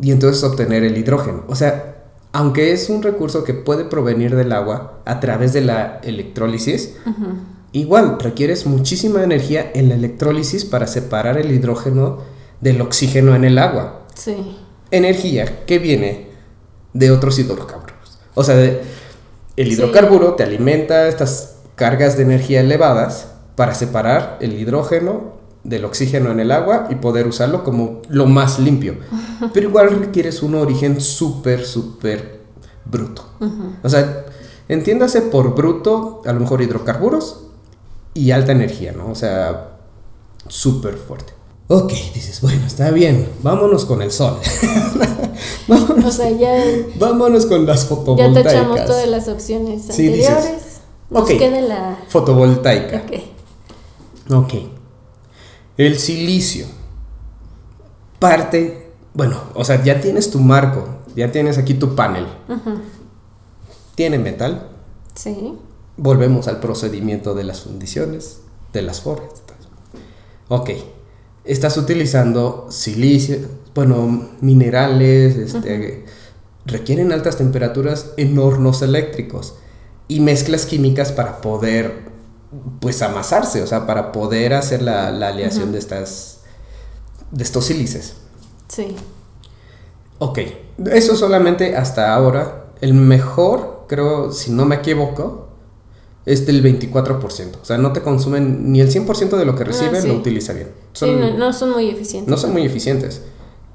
y 0.00 0.12
entonces 0.12 0.42
obtener 0.44 0.82
el 0.82 0.96
hidrógeno. 0.96 1.44
O 1.48 1.54
sea, 1.54 1.96
aunque 2.32 2.72
es 2.72 2.88
un 2.88 3.02
recurso 3.02 3.44
que 3.44 3.52
puede 3.52 3.84
provenir 3.84 4.34
del 4.34 4.52
agua 4.52 5.00
a 5.04 5.20
través 5.20 5.52
de 5.52 5.60
la 5.60 6.00
electrólisis, 6.02 6.94
igual 7.72 8.18
requieres 8.18 8.64
muchísima 8.66 9.22
energía 9.22 9.70
en 9.74 9.90
la 9.90 9.94
electrólisis 9.94 10.64
para 10.64 10.86
separar 10.86 11.36
el 11.36 11.52
hidrógeno 11.52 12.18
del 12.62 12.80
oxígeno 12.80 13.34
en 13.36 13.44
el 13.44 13.58
agua 13.58 14.06
Sí. 14.14 14.56
energía 14.90 15.64
que 15.66 15.78
viene 15.78 16.28
de 16.94 17.10
otros 17.10 17.38
hidrocarburos. 17.38 17.81
O 18.34 18.44
sea, 18.44 18.54
el 18.62 18.80
Sí. 19.56 19.72
hidrocarburo 19.72 20.34
te 20.34 20.42
alimenta 20.42 21.08
estas 21.08 21.56
cargas 21.76 22.16
de 22.16 22.22
energía 22.22 22.60
elevadas 22.60 23.28
para 23.56 23.74
separar 23.74 24.38
el 24.40 24.54
hidrógeno 24.58 25.32
del 25.64 25.84
oxígeno 25.84 26.30
en 26.32 26.40
el 26.40 26.50
agua 26.50 26.88
y 26.90 26.96
poder 26.96 27.26
usarlo 27.26 27.62
como 27.62 28.02
lo 28.08 28.26
más 28.26 28.58
limpio. 28.58 28.96
Pero 29.52 29.68
igual 29.68 29.90
requieres 29.90 30.42
un 30.42 30.54
origen 30.54 31.00
súper, 31.00 31.64
súper 31.64 32.40
bruto. 32.84 33.24
O 33.82 33.88
sea, 33.88 34.24
entiéndase 34.68 35.22
por 35.22 35.54
bruto, 35.54 36.22
a 36.24 36.32
lo 36.32 36.40
mejor 36.40 36.62
hidrocarburos 36.62 37.44
y 38.14 38.30
alta 38.32 38.52
energía, 38.52 38.92
¿no? 38.92 39.10
O 39.10 39.14
sea, 39.14 39.68
súper 40.48 40.94
fuerte. 40.96 41.32
Ok, 41.68 41.90
dices, 42.14 42.40
bueno, 42.42 42.66
está 42.66 42.90
bien, 42.90 43.28
vámonos 43.42 43.84
con 43.84 44.02
el 44.02 44.10
sol. 44.12 44.38
O 46.04 46.10
sea, 46.10 46.30
ya, 46.30 46.62
Vámonos 46.96 47.46
con 47.46 47.64
las 47.66 47.82
ya 47.82 47.88
fotovoltaicas. 47.88 48.52
tachamos 48.52 48.84
todas 48.84 49.08
las 49.08 49.28
opciones 49.28 49.82
Sí, 49.90 50.08
dices, 50.08 50.28
anteriores. 50.28 50.62
Nos 51.10 51.22
ok. 51.22 51.28
queda 51.38 51.60
la. 51.62 51.98
Fotovoltaica. 52.08 53.02
Ok. 53.06 54.32
Ok. 54.34 54.54
El 55.78 55.98
silicio. 55.98 56.66
Parte, 58.18 58.92
bueno, 59.14 59.36
o 59.54 59.64
sea, 59.64 59.82
ya 59.82 60.00
tienes 60.00 60.30
tu 60.30 60.38
marco, 60.40 60.84
ya 61.16 61.32
tienes 61.32 61.58
aquí 61.58 61.74
tu 61.74 61.94
panel. 61.94 62.26
Tiene 63.94 64.18
metal. 64.18 64.68
Sí. 65.14 65.54
Volvemos 65.96 66.48
al 66.48 66.60
procedimiento 66.60 67.34
de 67.34 67.44
las 67.44 67.62
fundiciones, 67.62 68.40
de 68.72 68.82
las 68.82 69.00
forjas. 69.00 69.42
Ok. 70.48 70.70
Estás 71.44 71.76
utilizando 71.76 72.68
silicio, 72.70 73.38
bueno, 73.74 74.28
minerales, 74.40 75.36
este, 75.36 76.04
requieren 76.64 77.12
altas 77.12 77.36
temperaturas 77.36 78.12
en 78.16 78.38
hornos 78.38 78.82
eléctricos 78.82 79.54
y 80.06 80.20
mezclas 80.20 80.66
químicas 80.66 81.10
para 81.10 81.40
poder, 81.40 82.10
pues, 82.80 83.02
amasarse, 83.02 83.62
o 83.62 83.66
sea, 83.66 83.86
para 83.86 84.12
poder 84.12 84.54
hacer 84.54 84.82
la, 84.82 85.10
la 85.10 85.28
aleación 85.28 85.72
de 85.72 85.78
estas, 85.78 86.40
de 87.32 87.42
estos 87.42 87.64
sílices. 87.64 88.14
Sí. 88.68 88.94
Ok, 90.18 90.38
eso 90.92 91.16
solamente 91.16 91.76
hasta 91.76 92.14
ahora. 92.14 92.66
El 92.80 92.94
mejor, 92.94 93.86
creo, 93.88 94.30
si 94.32 94.52
no 94.52 94.64
me 94.64 94.76
equivoco, 94.76 95.41
es 96.26 96.46
del 96.46 96.62
24%. 96.62 97.56
O 97.60 97.64
sea, 97.64 97.78
no 97.78 97.92
te 97.92 98.00
consumen 98.02 98.70
ni 98.72 98.80
el 98.80 98.90
100% 98.90 99.36
de 99.36 99.44
lo 99.44 99.56
que 99.56 99.64
reciben, 99.64 100.02
sí. 100.02 100.08
lo 100.08 100.14
utilizarían. 100.14 100.68
Sí, 100.92 101.06
Son- 101.06 101.20
no, 101.20 101.36
no 101.38 101.52
son 101.52 101.70
muy 101.70 101.88
eficientes. 101.90 102.28
no 102.30 102.36
son 102.36 102.52
muy 102.52 102.64
eficientes. 102.64 103.22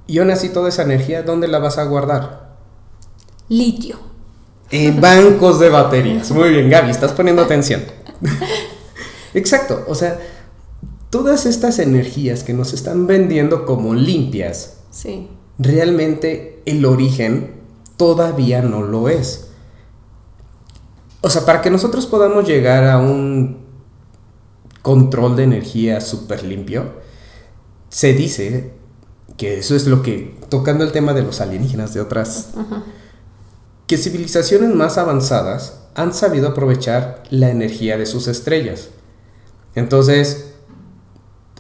Y 0.08 0.20
aún 0.20 0.32
así, 0.32 0.50
toda 0.50 0.70
esa 0.70 0.84
energía, 0.84 1.24
¿dónde 1.24 1.48
la 1.50 1.60
vas 1.60 1.78
a 1.78 1.84
guardar? 1.84 2.56
Litio. 3.50 3.98
En 4.72 5.02
bancos 5.02 5.60
de 5.60 5.70
baterías. 5.70 6.32
Muy 6.32 6.50
bien, 6.50 6.70
Gaby, 6.70 6.90
estás 6.92 7.12
poniendo 7.12 7.42
atención. 7.42 7.84
Exacto, 9.34 9.84
o 9.88 9.96
sea, 9.96 10.20
todas 11.10 11.46
estas 11.46 11.80
energías 11.80 12.44
que 12.44 12.54
nos 12.54 12.74
están 12.74 13.08
vendiendo 13.08 13.66
como 13.66 13.94
limpias, 13.94 14.78
Sí. 14.92 15.28
realmente 15.60 16.62
el 16.66 16.86
origen 16.86 17.52
todavía 17.98 18.62
no 18.62 18.82
lo 18.84 19.10
es. 19.10 19.47
O 21.22 21.30
sea, 21.30 21.46
para 21.46 21.62
que 21.62 21.70
nosotros 21.70 22.06
podamos 22.06 22.48
llegar 22.48 22.86
a 22.86 23.00
un 23.00 23.66
control 24.82 25.36
de 25.36 25.44
energía 25.44 26.00
súper 26.00 26.44
limpio, 26.44 26.94
se 27.90 28.14
dice 28.14 28.74
que 29.36 29.60
eso 29.60 29.76
es 29.76 29.88
lo 29.88 30.02
que, 30.02 30.38
tocando 30.50 30.84
el 30.84 30.92
tema 30.92 31.14
de 31.14 31.24
los 31.24 31.42
alienígenas, 31.42 31.94
de 31.94 32.02
otras, 32.02 32.52
que 33.88 33.98
civilizaciones 33.98 34.74
más 34.74 34.98
avanzadas 34.98 35.82
han 35.96 36.14
sabido 36.14 36.50
aprovechar 36.50 37.24
la 37.30 37.50
energía 37.50 37.98
de 37.98 38.06
sus 38.06 38.28
estrellas. 38.28 38.90
Entonces, 39.76 40.54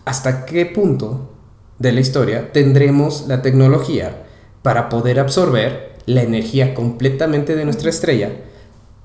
¿hasta 0.05 0.45
qué 0.45 0.65
punto 0.65 1.31
de 1.79 1.91
la 1.91 1.99
historia 1.99 2.51
tendremos 2.51 3.27
la 3.27 3.41
tecnología 3.41 4.25
para 4.61 4.89
poder 4.89 5.19
absorber 5.19 5.97
la 6.05 6.23
energía 6.23 6.73
completamente 6.73 7.55
de 7.55 7.65
nuestra 7.65 7.89
estrella? 7.89 8.31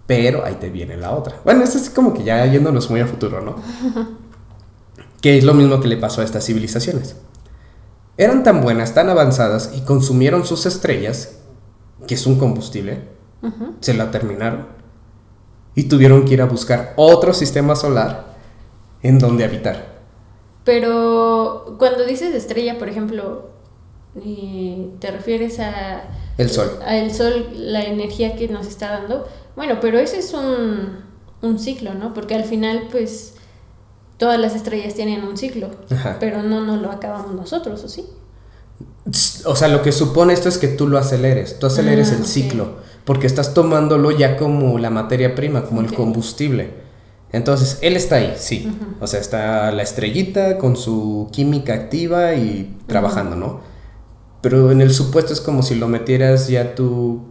Pero 0.07 0.45
ahí 0.45 0.55
te 0.55 0.71
viene 0.71 0.97
la 0.97 1.13
otra. 1.13 1.37
Bueno, 1.45 1.63
esto 1.65 1.79
es 1.79 1.91
como 1.91 2.13
que 2.13 2.25
ya 2.25 2.45
yéndonos 2.47 2.91
muy 2.91 3.01
a 3.01 3.07
futuro, 3.07 3.41
¿no? 3.41 3.57
que 5.21 5.39
es 5.39 5.45
lo 5.45 5.55
mismo 5.55 5.81
que 5.81 5.89
le 5.89 5.97
pasó 5.97 6.21
a 6.21 6.25
estas 6.25 6.45
civilizaciones. 6.45 7.17
Eran 8.17 8.43
tan 8.43 8.61
buenas, 8.61 8.95
tan 8.95 9.09
avanzadas 9.09 9.73
y 9.75 9.83
consumieron 9.83 10.45
sus 10.45 10.67
estrellas, 10.67 11.39
que 12.07 12.15
es 12.15 12.27
un 12.27 12.39
combustible, 12.39 13.09
se 13.81 13.95
la 13.95 14.11
terminaron 14.11 14.67
y 15.75 15.85
tuvieron 15.85 16.25
que 16.25 16.35
ir 16.35 16.43
a 16.43 16.47
buscar 16.47 16.93
otro 16.97 17.33
sistema 17.33 17.75
solar 17.77 18.35
en 19.03 19.19
donde 19.19 19.45
habitar. 19.45 20.03
Pero 20.65 21.77
cuando 21.79 22.05
dices 22.05 22.35
estrella, 22.35 22.79
por 22.79 22.89
ejemplo, 22.89 23.51
eh, 24.25 24.91
te 25.01 25.11
refieres 25.11 25.59
a 25.59 26.05
El 26.39 26.51
sol. 26.51 26.79
a 26.85 26.97
el 26.97 27.13
sol, 27.13 27.49
la 27.55 27.83
energía 27.83 28.37
que 28.37 28.49
nos 28.49 28.67
está 28.67 28.91
dando. 28.91 29.27
Bueno, 29.57 29.79
pero 29.81 29.99
ese 29.99 30.19
es 30.19 30.33
un, 30.35 30.99
un 31.43 31.59
ciclo, 31.59 31.95
¿no? 31.95 32.15
Porque 32.15 32.35
al 32.35 32.45
final, 32.45 32.89
pues, 32.91 33.35
todas 34.17 34.39
las 34.39 34.55
estrellas 34.55 34.95
tienen 34.95 35.25
un 35.25 35.37
ciclo, 35.37 35.71
Ajá. 35.91 36.17
pero 36.21 36.43
no 36.43 36.61
nos 36.65 36.81
lo 36.81 36.91
acabamos 36.91 37.35
nosotros, 37.35 37.83
¿o 37.85 37.89
sí? 37.89 38.07
O 39.45 39.57
sea, 39.57 39.69
lo 39.69 39.83
que 39.83 39.93
supone 39.93 40.33
esto 40.33 40.49
es 40.49 40.59
que 40.59 40.69
tú 40.69 40.87
lo 40.89 40.97
aceleres, 40.99 41.59
tú 41.59 41.67
aceleres 41.67 42.13
Ah, 42.13 42.17
el 42.19 42.25
ciclo, 42.25 42.77
porque 43.05 43.27
estás 43.27 43.53
tomándolo 43.53 44.11
ya 44.11 44.37
como 44.37 44.79
la 44.79 44.91
materia 44.91 45.35
prima, 45.35 45.65
como 45.65 45.81
el 45.81 45.93
combustible. 45.93 46.83
Entonces, 47.33 47.79
él 47.83 47.97
está 47.97 48.17
ahí, 48.17 48.35
sí. 48.37 48.71
O 49.01 49.07
sea, 49.07 49.19
está 49.19 49.73
la 49.73 49.83
estrellita 49.83 50.59
con 50.59 50.77
su 50.77 51.29
química 51.33 51.75
activa 51.75 52.35
y 52.35 52.77
trabajando, 52.87 53.37
¿no? 53.37 53.73
pero 54.43 54.73
en 54.73 54.81
el 54.81 54.93
supuesto 54.93 55.33
es 55.33 55.41
como 55.41 55.63
si 55.63 55.77
lo 55.77 55.87
metieras 55.87 56.49
ya 56.49 56.75
tú 56.75 57.23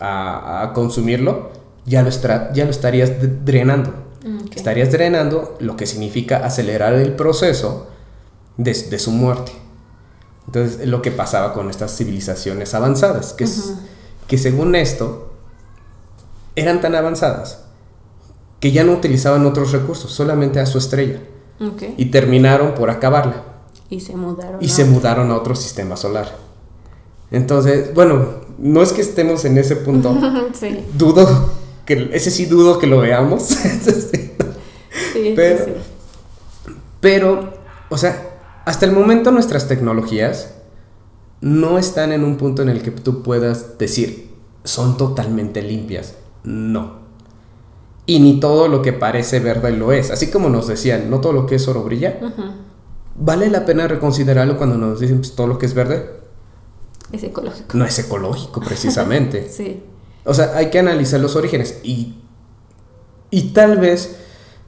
a, 0.00 0.62
a 0.62 0.72
consumirlo, 0.72 1.50
ya 1.86 2.02
lo, 2.02 2.10
ya 2.10 2.64
lo 2.64 2.70
estarías 2.70 3.10
drenando. 3.44 3.90
Mm. 4.24 4.52
Estarías 4.54 4.90
drenando 4.92 5.56
lo 5.60 5.76
que 5.76 5.86
significa 5.86 6.44
acelerar 6.44 6.94
el 6.94 7.14
proceso 7.14 7.86
de, 8.56 8.72
de 8.74 8.98
su 8.98 9.10
muerte. 9.12 9.52
Entonces, 10.46 10.80
es 10.80 10.88
lo 10.88 11.02
que 11.02 11.10
pasaba 11.10 11.52
con 11.52 11.68
estas 11.70 11.96
civilizaciones 11.96 12.74
avanzadas, 12.74 13.32
que, 13.34 13.44
es- 13.44 13.74
que 14.26 14.38
según 14.38 14.74
esto, 14.74 15.32
eran 16.56 16.80
tan 16.80 16.94
avanzadas 16.94 17.64
que 18.60 18.72
ya 18.72 18.82
no 18.82 18.92
utilizaban 18.92 19.46
otros 19.46 19.70
recursos, 19.72 20.10
solamente 20.10 20.58
a 20.58 20.66
su 20.66 20.78
estrella, 20.78 21.20
y 21.96 22.06
terminaron 22.06 22.74
por 22.74 22.90
acabarla, 22.90 23.42
Y 23.90 24.00
se 24.00 24.16
mudaron. 24.16 24.60
y 24.60 24.66
a 24.66 24.68
se 24.68 24.82
otro. 24.82 24.94
mudaron 24.94 25.30
a 25.30 25.36
otro 25.36 25.54
sistema 25.54 25.96
solar. 25.96 26.34
Entonces, 27.30 27.92
bueno, 27.94 28.37
no 28.58 28.82
es 28.82 28.92
que 28.92 29.00
estemos 29.00 29.44
en 29.44 29.56
ese 29.58 29.76
punto, 29.76 30.16
sí, 30.52 30.84
dudo 30.94 31.52
que, 31.84 32.10
ese 32.12 32.30
sí 32.30 32.46
dudo 32.46 32.78
que 32.78 32.86
lo 32.86 32.98
veamos, 33.00 33.42
sí. 33.44 34.32
Pero- 35.34 35.64
sí, 35.64 35.72
Pero, 37.00 37.52
o 37.88 37.96
sea, 37.96 38.38
hasta 38.66 38.84
el 38.86 38.92
momento 38.92 39.30
nuestras 39.30 39.68
tecnologías 39.68 40.54
no 41.40 41.78
están 41.78 42.12
en 42.12 42.24
un 42.24 42.36
punto 42.36 42.62
en 42.62 42.68
el 42.68 42.82
que 42.82 42.90
tú 42.90 43.22
puedas 43.22 43.78
decir, 43.78 44.30
son 44.64 44.96
totalmente 44.96 45.62
limpias. 45.62 46.14
No. 46.44 46.98
Y 48.06 48.20
ni 48.20 48.40
todo 48.40 48.68
lo 48.68 48.82
que 48.82 48.92
parece 48.92 49.38
verde 49.40 49.70
lo 49.72 49.92
es. 49.92 50.10
Así 50.10 50.28
como 50.30 50.48
nos 50.48 50.66
decían, 50.66 51.10
no 51.10 51.20
todo 51.20 51.32
lo 51.32 51.46
que 51.46 51.54
es 51.56 51.68
oro 51.68 51.82
brilla. 51.84 52.18
Vale 53.14 53.48
la 53.50 53.64
pena 53.64 53.86
reconsiderarlo 53.86 54.56
cuando 54.58 54.76
nos 54.76 55.00
dicen, 55.00 55.18
pues 55.18 55.34
todo 55.34 55.46
lo 55.46 55.58
que 55.58 55.66
es 55.66 55.74
verde 55.74 56.17
Es 57.12 57.22
ecológico. 57.24 57.76
no 57.76 57.84
es 57.84 57.98
ecológico 57.98 58.60
precisamente. 58.60 59.48
Sí. 59.52 59.82
O 60.24 60.34
sea, 60.34 60.52
hay 60.56 60.68
que 60.68 60.78
analizar 60.78 61.20
los 61.20 61.36
orígenes 61.36 61.80
y, 61.82 62.16
y 63.30 63.52
tal 63.54 63.78
vez 63.78 64.16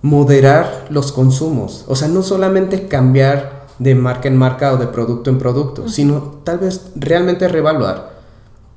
moderar 0.00 0.86
los 0.88 1.12
consumos. 1.12 1.84
O 1.86 1.96
sea, 1.96 2.08
no 2.08 2.22
solamente 2.22 2.88
cambiar 2.88 3.66
de 3.78 3.94
marca 3.94 4.28
en 4.28 4.36
marca 4.36 4.72
o 4.72 4.78
de 4.78 4.86
producto 4.86 5.30
en 5.30 5.38
producto, 5.38 5.88
sino 5.88 6.40
tal 6.44 6.58
vez 6.58 6.92
realmente 6.96 7.48
reevaluar, 7.48 8.20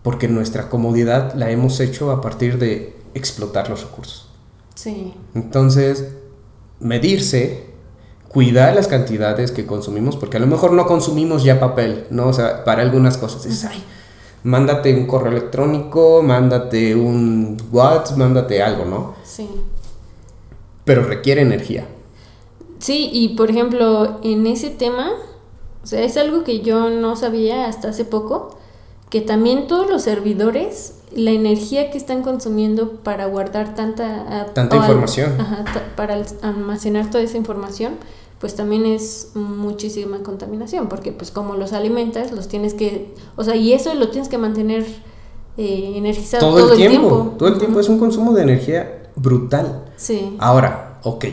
porque 0.01 0.27
nuestra 0.27 0.69
comodidad 0.69 1.33
la 1.35 1.51
hemos 1.51 1.79
hecho 1.79 2.11
a 2.11 2.21
partir 2.21 2.57
de 2.57 2.97
explotar 3.13 3.69
los 3.69 3.83
recursos. 3.83 4.29
Sí. 4.75 5.13
Entonces, 5.35 6.09
medirse, 6.79 7.72
cuidar 8.33 8.73
las 8.75 8.87
cantidades 8.87 9.51
que 9.51 9.65
consumimos, 9.65 10.15
porque 10.17 10.37
a 10.37 10.39
lo 10.39 10.47
mejor 10.47 10.73
no 10.73 10.85
consumimos 10.87 11.43
ya 11.43 11.59
papel, 11.59 12.05
¿no? 12.09 12.27
O 12.27 12.33
sea, 12.33 12.63
para 12.63 12.81
algunas 12.81 13.17
cosas. 13.17 13.43
Dices, 13.43 13.65
ay, 13.65 13.83
mándate 14.43 14.93
un 14.95 15.05
correo 15.05 15.31
electrónico, 15.31 16.21
mándate 16.23 16.95
un 16.95 17.57
WhatsApp, 17.71 18.17
mándate 18.17 18.61
algo, 18.63 18.85
¿no? 18.85 19.13
Sí. 19.23 19.47
Pero 20.85 21.03
requiere 21.03 21.41
energía. 21.41 21.87
Sí, 22.79 23.09
y 23.13 23.29
por 23.35 23.49
ejemplo, 23.49 24.19
en 24.23 24.45
ese 24.47 24.69
tema, 24.69 25.11
o 25.83 25.87
sea, 25.87 26.01
es 26.01 26.17
algo 26.17 26.43
que 26.43 26.61
yo 26.61 26.89
no 26.89 27.15
sabía 27.15 27.67
hasta 27.67 27.89
hace 27.89 28.03
poco, 28.03 28.57
que 29.09 29.21
también 29.21 29.67
todos 29.67 29.89
los 29.89 30.01
servidores, 30.01 30.95
la 31.15 31.29
energía 31.31 31.91
que 31.91 31.97
están 31.99 32.23
consumiendo 32.23 32.93
para 33.03 33.27
guardar 33.27 33.75
tanta... 33.75 34.47
Tanta 34.53 34.75
al- 34.75 34.81
información. 34.81 35.39
ajá, 35.39 35.63
para 35.95 36.15
al- 36.15 36.25
almacenar 36.41 37.09
toda 37.11 37.23
esa 37.23 37.37
información, 37.37 37.93
pues 38.43 38.55
también 38.55 38.85
es 38.85 39.29
muchísima 39.35 40.21
contaminación, 40.21 40.89
porque 40.89 41.13
pues 41.13 41.31
como 41.31 41.55
los 41.55 41.71
alimentas, 41.71 42.33
los 42.33 42.49
tienes 42.49 42.73
que... 42.73 43.13
O 43.37 43.45
sea, 43.45 43.55
y 43.55 43.71
eso 43.71 43.93
lo 43.93 44.09
tienes 44.09 44.27
que 44.27 44.37
mantener 44.37 44.85
eh, 45.55 45.93
energizado 45.95 46.49
Todo, 46.49 46.73
el 46.73 46.77
tiempo, 46.77 47.35
todo 47.39 47.47
el 47.47 47.57
tiempo 47.57 47.79
es 47.79 47.87
un 47.87 47.99
consumo 47.99 48.33
de 48.33 48.41
energía 48.41 49.11
brutal. 49.15 49.85
Sí, 49.95 50.35
Ahora, 50.39 50.99
ok. 51.03 51.23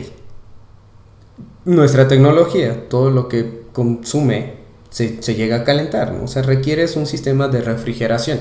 Nuestra 1.65 2.07
tecnología, 2.07 2.87
todo 2.87 3.11
lo 3.11 3.27
que 3.27 3.63
consume, 3.73 4.59
se, 4.89 5.21
se 5.21 5.35
llega 5.35 5.57
a 5.57 5.63
calentar, 5.65 6.13
¿no? 6.13 6.23
O 6.23 6.27
sea, 6.29 6.43
requieres 6.43 6.95
un 6.95 7.07
sistema 7.07 7.49
de 7.49 7.59
refrigeración. 7.59 8.39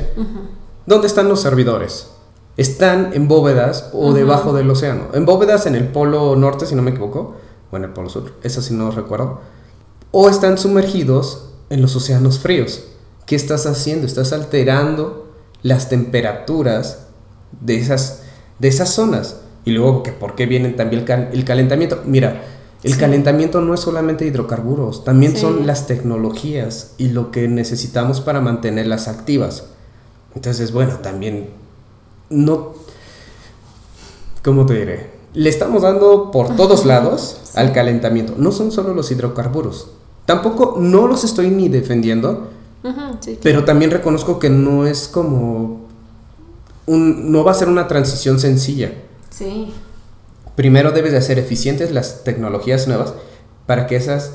¿Dónde 0.86 1.08
están 1.08 1.28
los 1.28 1.40
servidores? 1.40 2.12
Están 2.56 3.14
en 3.14 3.26
bóvedas 3.26 3.90
o 3.92 4.12
debajo 4.12 4.52
del 4.52 4.70
océano. 4.70 5.08
En 5.12 5.26
bóvedas 5.26 5.66
en 5.66 5.74
el 5.74 5.88
polo 5.88 6.36
norte, 6.36 6.66
si 6.66 6.76
no 6.76 6.82
me 6.82 6.92
equivoco, 6.92 7.34
o 7.70 7.76
en 7.76 7.84
el 7.84 7.90
polo 7.90 8.08
sur, 8.08 8.34
eso 8.42 8.62
sí 8.62 8.74
no 8.74 8.90
recuerdo. 8.90 9.40
O 10.12 10.28
están 10.28 10.58
sumergidos 10.58 11.50
en 11.70 11.82
los 11.82 11.94
océanos 11.96 12.38
fríos. 12.40 12.84
¿Qué 13.26 13.36
estás 13.36 13.66
haciendo? 13.66 14.06
Estás 14.06 14.32
alterando 14.32 15.32
las 15.62 15.88
temperaturas 15.88 17.06
de 17.60 17.76
esas, 17.76 18.22
de 18.58 18.68
esas 18.68 18.88
zonas. 18.90 19.36
Y 19.64 19.70
luego, 19.72 20.02
que 20.02 20.10
¿por 20.12 20.34
qué 20.34 20.46
viene 20.46 20.70
también 20.70 21.00
el, 21.02 21.06
cal- 21.06 21.30
el 21.32 21.44
calentamiento? 21.44 22.00
Mira, 22.06 22.42
el 22.82 22.94
Sí. 22.94 22.98
calentamiento 22.98 23.60
no 23.60 23.74
es 23.74 23.80
solamente 23.80 24.24
hidrocarburos, 24.24 25.04
también 25.04 25.32
Sí. 25.34 25.42
son 25.42 25.66
las 25.66 25.86
tecnologías 25.86 26.94
y 26.98 27.10
lo 27.10 27.30
que 27.30 27.46
necesitamos 27.46 28.20
para 28.22 28.40
mantenerlas 28.40 29.06
activas. 29.06 29.64
Entonces, 30.34 30.72
bueno, 30.72 30.94
también 31.02 31.50
no... 32.30 32.72
¿Cómo 34.42 34.66
te 34.66 34.74
diré? 34.74 35.10
Le 35.34 35.50
estamos 35.50 35.82
dando 35.82 36.30
por 36.30 36.56
todos 36.56 36.86
lados 36.86 37.39
al 37.54 37.72
calentamiento. 37.72 38.34
No 38.36 38.52
son 38.52 38.72
solo 38.72 38.94
los 38.94 39.10
hidrocarburos. 39.10 39.88
Tampoco 40.26 40.76
no 40.78 41.06
los 41.06 41.24
estoy 41.24 41.50
ni 41.50 41.68
defendiendo, 41.68 42.48
sí, 43.20 43.38
pero 43.42 43.64
también 43.64 43.90
reconozco 43.90 44.38
que 44.38 44.50
no 44.50 44.86
es 44.86 45.08
como... 45.08 45.88
Un, 46.86 47.30
no 47.30 47.44
va 47.44 47.52
a 47.52 47.54
ser 47.54 47.68
una 47.68 47.86
transición 47.88 48.38
sencilla. 48.40 48.92
sí. 49.30 49.72
Primero 50.56 50.90
debes 50.90 51.12
de 51.12 51.18
hacer 51.18 51.38
eficientes 51.38 51.90
las 51.90 52.22
tecnologías 52.22 52.86
nuevas 52.86 53.14
para 53.66 53.86
que 53.86 53.96
esas 53.96 54.32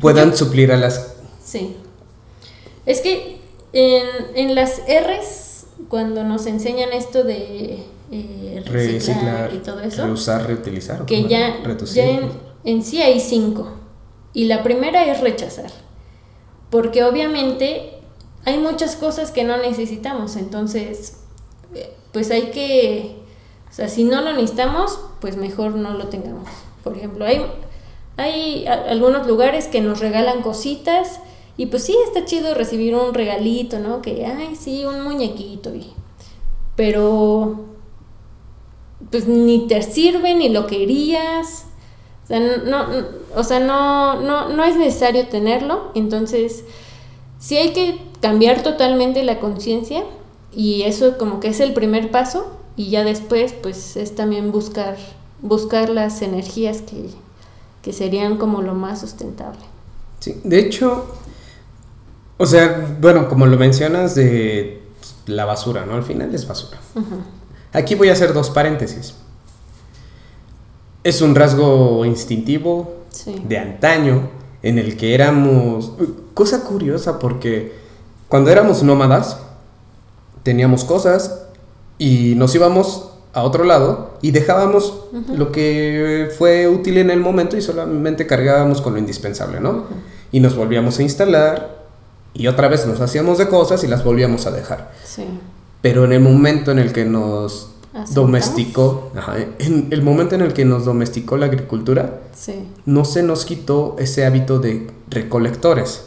puedan 0.00 0.34
suplir 0.34 0.72
a 0.72 0.78
las... 0.78 1.14
Sí. 1.44 1.76
Es 2.86 3.02
que 3.02 3.38
en, 3.74 4.06
en 4.34 4.54
las 4.54 4.80
R's, 4.88 5.66
cuando 5.88 6.24
nos 6.24 6.46
enseñan 6.46 6.92
esto 6.92 7.22
de 7.22 7.84
eh, 8.10 8.62
reciclar, 8.64 9.50
reciclar, 9.50 9.54
y 9.54 9.58
todo 9.58 9.80
eso, 9.80 10.04
reusar, 10.06 10.46
reutilizar. 10.46 11.02
¿o 11.02 11.06
que 11.06 11.24
ya, 11.24 11.56
ya 11.94 12.04
en, 12.04 12.30
en 12.64 12.82
sí 12.82 13.02
hay 13.02 13.20
cinco. 13.20 13.68
Y 14.32 14.44
la 14.44 14.62
primera 14.62 15.04
es 15.04 15.20
rechazar. 15.20 15.70
Porque 16.70 17.02
obviamente 17.04 17.94
hay 18.44 18.58
muchas 18.58 18.96
cosas 18.96 19.30
que 19.30 19.44
no 19.44 19.56
necesitamos. 19.56 20.36
Entonces, 20.36 21.18
eh, 21.74 21.92
pues 22.12 22.30
hay 22.30 22.50
que... 22.50 23.16
O 23.70 23.72
sea, 23.72 23.88
si 23.88 24.04
no 24.04 24.20
lo 24.22 24.32
necesitamos, 24.32 24.98
pues 25.20 25.36
mejor 25.36 25.74
no 25.76 25.92
lo 25.94 26.08
tengamos. 26.08 26.48
Por 26.84 26.96
ejemplo, 26.96 27.24
hay, 27.24 27.42
hay 28.16 28.66
a- 28.66 28.84
algunos 28.90 29.26
lugares 29.26 29.66
que 29.66 29.80
nos 29.80 30.00
regalan 30.00 30.42
cositas 30.42 31.20
y 31.56 31.66
pues 31.66 31.84
sí, 31.84 31.96
está 32.06 32.24
chido 32.24 32.54
recibir 32.54 32.94
un 32.94 33.12
regalito, 33.14 33.78
¿no? 33.80 34.00
Que, 34.00 34.24
ay, 34.26 34.54
sí, 34.56 34.84
un 34.84 35.02
muñequito. 35.02 35.74
Y, 35.74 35.92
pero, 36.76 37.64
pues 39.10 39.26
ni 39.28 39.66
te 39.66 39.82
sirve 39.82 40.34
ni 40.34 40.48
lo 40.48 40.66
querías. 40.66 41.64
O 42.24 42.26
sea, 42.28 42.40
no, 42.40 42.56
no- 42.88 43.04
o 43.36 43.44
sea, 43.44 43.60
no, 43.60 44.20
no, 44.20 44.48
no 44.50 44.64
es 44.64 44.76
necesario 44.76 45.28
tenerlo. 45.28 45.90
Entonces, 45.94 46.64
sí 47.38 47.56
hay 47.56 47.72
que 47.72 48.00
cambiar 48.20 48.62
totalmente 48.62 49.22
la 49.22 49.38
conciencia 49.40 50.04
y 50.54 50.82
eso 50.82 51.18
como 51.18 51.40
que 51.40 51.48
es 51.48 51.60
el 51.60 51.72
primer 51.72 52.10
paso 52.10 52.48
y 52.76 52.90
ya 52.90 53.04
después 53.04 53.52
pues 53.52 53.96
es 53.96 54.14
también 54.14 54.50
buscar, 54.52 54.96
buscar 55.42 55.88
las 55.88 56.20
energías 56.22 56.82
que, 56.82 57.10
que 57.82 57.92
serían 57.92 58.36
como 58.38 58.60
lo 58.62 58.74
más 58.74 59.00
sustentable. 59.00 59.60
Sí, 60.20 60.40
de 60.42 60.58
hecho, 60.58 61.06
o 62.38 62.46
sea, 62.46 62.96
bueno, 63.00 63.28
como 63.28 63.46
lo 63.46 63.56
mencionas 63.56 64.14
de 64.16 64.82
la 65.26 65.44
basura, 65.44 65.86
¿no? 65.86 65.94
Al 65.94 66.02
final 66.02 66.34
es 66.34 66.46
basura. 66.46 66.78
Aquí 67.72 67.94
voy 67.94 68.08
a 68.08 68.12
hacer 68.12 68.32
dos 68.32 68.50
paréntesis. 68.50 69.14
Es 71.04 71.22
un 71.22 71.34
rasgo 71.34 72.04
instintivo 72.04 72.94
Sí. 73.10 73.42
de 73.48 73.58
antaño 73.58 74.28
en 74.62 74.78
el 74.78 74.96
que 74.96 75.14
éramos... 75.14 75.92
Cosa 76.34 76.62
curiosa 76.64 77.18
porque 77.18 77.72
cuando 78.28 78.50
éramos 78.50 78.82
nómadas 78.82 79.38
teníamos 80.42 80.84
cosas 80.84 81.42
y 81.98 82.34
nos 82.36 82.54
íbamos 82.54 83.10
a 83.32 83.42
otro 83.42 83.64
lado 83.64 84.18
y 84.22 84.30
dejábamos 84.30 85.04
lo 85.34 85.50
que 85.52 86.30
fue 86.38 86.68
útil 86.68 86.98
en 86.98 87.10
el 87.10 87.20
momento 87.20 87.56
y 87.56 87.62
solamente 87.62 88.26
cargábamos 88.26 88.80
con 88.80 88.92
lo 88.94 88.98
indispensable, 88.98 89.60
¿no? 89.60 89.84
Y 90.32 90.40
nos 90.40 90.54
volvíamos 90.56 90.98
a 90.98 91.02
instalar 91.02 91.78
y 92.34 92.46
otra 92.46 92.68
vez 92.68 92.86
nos 92.86 93.00
hacíamos 93.00 93.38
de 93.38 93.48
cosas 93.48 93.82
y 93.84 93.88
las 93.88 94.04
volvíamos 94.04 94.46
a 94.46 94.50
dejar. 94.50 94.92
Sí. 95.04 95.24
Pero 95.82 96.04
en 96.04 96.12
el 96.12 96.20
momento 96.20 96.70
en 96.72 96.78
el 96.78 96.92
que 96.92 97.04
nos 97.04 97.70
domesticó, 98.14 99.10
ajá, 99.16 99.36
en 99.58 99.88
el 99.90 100.02
momento 100.02 100.34
en 100.34 100.40
el 100.42 100.52
que 100.52 100.64
nos 100.64 100.84
domesticó 100.84 101.36
la 101.36 101.46
agricultura, 101.46 102.20
Sí. 102.34 102.68
no 102.86 103.04
se 103.04 103.22
nos 103.22 103.44
quitó 103.44 103.96
ese 103.98 104.24
hábito 104.24 104.58
de 104.60 104.86
recolectores. 105.08 106.04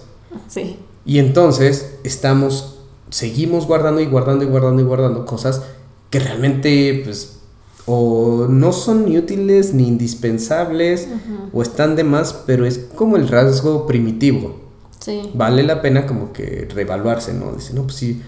Sí. 0.47 0.77
Y 1.05 1.19
entonces 1.19 1.95
estamos, 2.03 2.79
seguimos 3.09 3.65
guardando 3.67 3.99
y 4.01 4.05
guardando 4.05 4.45
y 4.45 4.47
guardando 4.47 4.81
y 4.81 4.85
guardando 4.85 5.25
cosas 5.25 5.61
que 6.09 6.19
realmente, 6.19 7.01
pues, 7.03 7.39
o 7.85 8.45
no 8.49 8.71
son 8.73 9.05
ni 9.05 9.17
útiles 9.17 9.73
ni 9.73 9.87
indispensables, 9.87 11.07
o 11.51 11.61
están 11.61 11.95
de 11.95 12.03
más, 12.03 12.33
pero 12.45 12.65
es 12.65 12.77
como 12.95 13.17
el 13.17 13.27
rasgo 13.27 13.87
primitivo. 13.87 14.55
Sí. 14.99 15.31
Vale 15.33 15.63
la 15.63 15.81
pena 15.81 16.05
como 16.05 16.31
que 16.31 16.67
reevaluarse, 16.73 17.33
¿no? 17.33 17.53
Dice, 17.53 17.73
no, 17.73 17.83
pues 17.83 17.95
sí, 17.95 18.21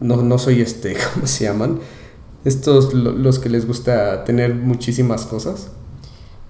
no, 0.00 0.16
no 0.22 0.38
soy 0.38 0.60
este, 0.60 0.96
¿cómo 1.14 1.26
se 1.26 1.44
llaman? 1.44 1.80
Estos, 2.44 2.94
lo- 2.94 3.12
los 3.12 3.38
que 3.38 3.48
les 3.48 3.66
gusta 3.66 4.24
tener 4.24 4.54
muchísimas 4.54 5.26
cosas. 5.26 5.68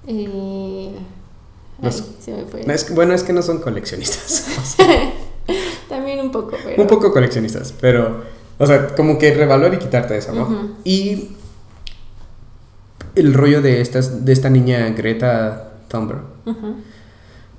Eh, 0.06 0.92
Los- 1.82 2.00
ay, 2.02 2.16
se 2.20 2.32
me 2.32 2.44
fue. 2.44 2.64
No, 2.64 2.72
es 2.72 2.94
bueno, 2.94 3.14
es 3.14 3.22
que 3.22 3.32
no 3.32 3.42
son 3.42 3.58
coleccionistas. 3.60 4.76
También 5.88 6.20
un 6.20 6.30
poco, 6.32 6.56
pero. 6.64 6.82
Un 6.82 6.88
poco 6.88 7.12
coleccionistas, 7.12 7.72
pero, 7.80 8.24
o 8.58 8.66
sea, 8.66 8.94
como 8.94 9.18
que 9.18 9.32
revaluar 9.34 9.72
y 9.74 9.78
quitarte 9.78 10.16
eso, 10.18 10.32
¿no? 10.32 10.42
Ujú. 10.42 10.70
Y 10.84 11.30
el 13.14 13.32
rollo 13.32 13.62
de, 13.62 13.80
estas, 13.80 14.24
de 14.24 14.32
esta 14.32 14.50
niña 14.50 14.88
Greta 14.90 15.72
Thunberg. 15.88 16.20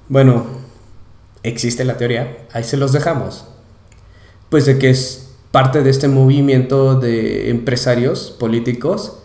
Bueno, 0.09 0.45
existe 1.43 1.83
la 1.83 1.97
teoría, 1.97 2.45
ahí 2.53 2.63
se 2.63 2.77
los 2.77 2.91
dejamos. 2.91 3.45
Pues 4.49 4.65
de 4.65 4.77
que 4.77 4.89
es 4.91 5.26
parte 5.51 5.83
de 5.83 5.89
este 5.89 6.07
movimiento 6.07 6.99
de 6.99 7.49
empresarios 7.49 8.35
políticos 8.39 9.19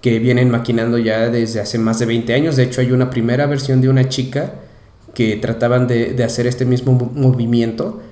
que 0.00 0.18
vienen 0.18 0.50
maquinando 0.50 0.98
ya 0.98 1.30
desde 1.30 1.60
hace 1.60 1.78
más 1.78 1.98
de 1.98 2.06
20 2.06 2.34
años. 2.34 2.56
De 2.56 2.64
hecho, 2.64 2.80
hay 2.80 2.92
una 2.92 3.10
primera 3.10 3.46
versión 3.46 3.80
de 3.80 3.88
una 3.88 4.08
chica 4.08 4.54
que 5.14 5.36
trataban 5.36 5.86
de, 5.86 6.22
hacer 6.24 6.46
este 6.46 6.64
mismo 6.64 6.92
mo- 6.92 7.10
movimiento, 7.14 8.02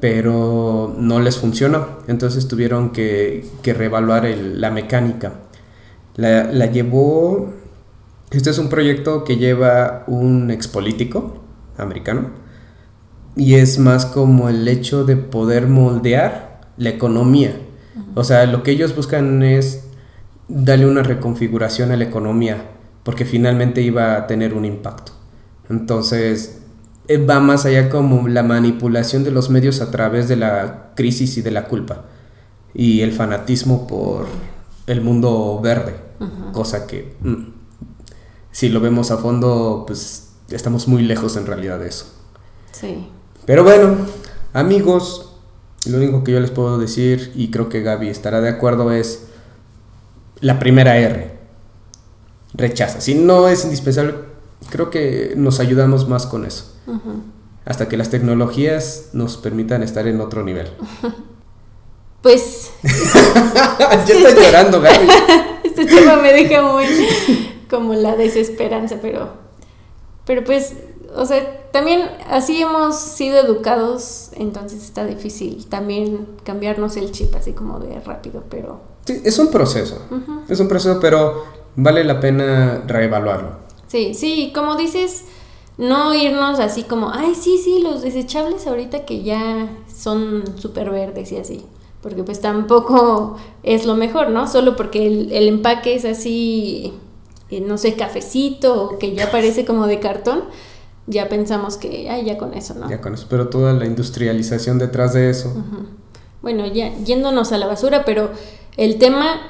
pero 0.00 0.94
no 0.98 1.20
les 1.20 1.38
funcionó. 1.38 1.86
Entonces 2.08 2.48
tuvieron 2.48 2.90
que, 2.90 3.46
reevaluar 3.64 4.24
la 4.26 4.70
mecánica. 4.70 5.34
La, 6.16 6.44
la 6.44 6.66
llevó... 6.66 7.52
Este 8.30 8.50
es 8.50 8.58
un 8.58 8.68
proyecto 8.68 9.24
que 9.24 9.36
lleva 9.36 10.04
un 10.06 10.50
expolítico 10.50 11.42
americano 11.78 12.30
y 13.36 13.54
es 13.54 13.78
más 13.78 14.04
como 14.04 14.48
el 14.48 14.66
hecho 14.68 15.04
de 15.04 15.16
poder 15.16 15.66
moldear 15.68 16.47
la 16.78 16.90
economía. 16.90 17.52
O 18.14 18.24
sea, 18.24 18.46
lo 18.46 18.62
que 18.62 18.70
ellos 18.70 18.94
buscan 18.94 19.42
es 19.42 19.84
darle 20.48 20.86
una 20.86 21.02
reconfiguración 21.02 21.92
a 21.92 21.96
la 21.96 22.04
economía 22.04 22.70
porque 23.02 23.24
finalmente 23.24 23.82
iba 23.82 24.16
a 24.16 24.26
tener 24.26 24.54
un 24.54 24.64
impacto. 24.64 25.12
Entonces, 25.68 26.62
eh, 27.08 27.18
va 27.18 27.40
más 27.40 27.64
allá 27.66 27.88
como 27.88 28.28
la 28.28 28.42
manipulación 28.42 29.24
de 29.24 29.30
los 29.30 29.50
medios 29.50 29.80
a 29.80 29.90
través 29.90 30.28
de 30.28 30.36
la 30.36 30.92
crisis 30.94 31.36
y 31.38 31.42
de 31.42 31.50
la 31.50 31.64
culpa 31.64 32.04
y 32.74 33.00
el 33.00 33.12
fanatismo 33.12 33.86
por 33.86 34.26
el 34.86 35.00
mundo 35.00 35.60
verde, 35.62 35.96
cosa 36.52 36.86
que 36.86 37.16
mm, 37.20 37.44
si 38.50 38.68
lo 38.68 38.80
vemos 38.80 39.10
a 39.10 39.18
fondo, 39.18 39.84
pues 39.86 40.30
estamos 40.50 40.88
muy 40.88 41.02
lejos 41.02 41.36
en 41.36 41.46
realidad 41.46 41.78
de 41.78 41.88
eso. 41.88 42.06
Sí. 42.72 43.08
Pero 43.46 43.64
bueno, 43.64 43.96
amigos, 44.52 45.27
lo 45.86 45.98
único 45.98 46.24
que 46.24 46.32
yo 46.32 46.40
les 46.40 46.50
puedo 46.50 46.78
decir, 46.78 47.32
y 47.34 47.50
creo 47.50 47.68
que 47.68 47.82
Gaby 47.82 48.08
estará 48.08 48.40
de 48.40 48.48
acuerdo, 48.48 48.92
es 48.92 49.28
la 50.40 50.58
primera 50.58 50.96
R. 50.96 51.38
Rechaza. 52.54 53.00
Si 53.00 53.14
no 53.14 53.48
es 53.48 53.64
indispensable, 53.64 54.14
creo 54.70 54.90
que 54.90 55.34
nos 55.36 55.60
ayudamos 55.60 56.08
más 56.08 56.26
con 56.26 56.44
eso. 56.44 56.74
Hasta 57.64 57.88
que 57.88 57.96
las 57.96 58.10
tecnologías 58.10 59.10
nos 59.12 59.36
permitan 59.36 59.82
estar 59.82 60.06
en 60.06 60.20
otro 60.20 60.42
nivel. 60.44 60.68
Pues 62.20 62.72
ya 62.82 64.14
está 64.14 64.34
llorando, 64.34 64.80
Gaby. 64.80 65.08
este 65.64 65.86
tema 65.86 66.16
me 66.16 66.32
deja 66.32 66.62
muy 66.62 66.84
como 67.70 67.94
la 67.94 68.16
desesperanza, 68.16 68.96
pero, 69.00 69.34
pero 70.24 70.42
pues, 70.42 70.74
o 71.14 71.24
sea, 71.26 71.70
también 71.72 72.02
así 72.28 72.60
hemos 72.60 72.96
sido 72.96 73.38
educados, 73.38 74.30
entonces 74.36 74.82
está 74.84 75.04
difícil 75.06 75.66
también 75.66 76.26
cambiarnos 76.44 76.96
el 76.96 77.10
chip 77.12 77.34
así 77.36 77.52
como 77.52 77.78
de 77.80 78.00
rápido, 78.00 78.44
pero 78.48 78.80
Sí, 79.06 79.20
es 79.24 79.38
un 79.38 79.48
proceso. 79.50 79.96
Es 80.48 80.60
un 80.60 80.68
proceso, 80.68 80.98
pero 81.00 81.44
vale 81.76 82.04
la 82.04 82.20
pena 82.20 82.82
reevaluarlo. 82.86 83.52
sí, 83.86 84.12
sí, 84.12 84.52
como 84.54 84.76
dices, 84.76 85.24
no 85.78 86.12
irnos 86.14 86.58
así 86.60 86.82
como, 86.82 87.10
ay, 87.10 87.34
sí, 87.34 87.56
sí, 87.62 87.80
los 87.80 88.02
desechables 88.02 88.66
ahorita 88.66 89.04
que 89.06 89.22
ya 89.22 89.68
son 89.94 90.44
súper 90.58 90.90
verdes 90.90 91.32
y 91.32 91.36
así. 91.38 91.64
Porque 92.02 92.22
pues 92.22 92.40
tampoco 92.40 93.36
es 93.62 93.86
lo 93.86 93.94
mejor, 93.96 94.30
¿no? 94.30 94.46
Solo 94.46 94.76
porque 94.76 95.06
el, 95.06 95.32
el 95.32 95.48
empaque 95.48 95.94
es 95.94 96.04
así, 96.04 96.92
eh, 97.50 97.60
no 97.60 97.78
sé, 97.78 97.94
cafecito 97.94 98.82
o 98.84 98.98
que 98.98 99.14
ya 99.14 99.30
parece 99.30 99.64
como 99.64 99.86
de 99.86 99.98
cartón, 100.00 100.44
ya 101.08 101.28
pensamos 101.28 101.76
que, 101.76 102.08
ay, 102.08 102.24
ya 102.24 102.38
con 102.38 102.54
eso, 102.54 102.74
¿no? 102.74 102.88
Ya 102.88 103.00
con 103.00 103.14
eso, 103.14 103.26
pero 103.28 103.48
toda 103.48 103.72
la 103.72 103.86
industrialización 103.86 104.78
detrás 104.78 105.14
de 105.14 105.30
eso. 105.30 105.52
Bueno, 106.42 106.66
ya 106.66 106.94
yéndonos 106.98 107.52
a 107.52 107.58
la 107.58 107.66
basura, 107.66 108.04
pero 108.04 108.30
el 108.76 108.98
tema 108.98 109.40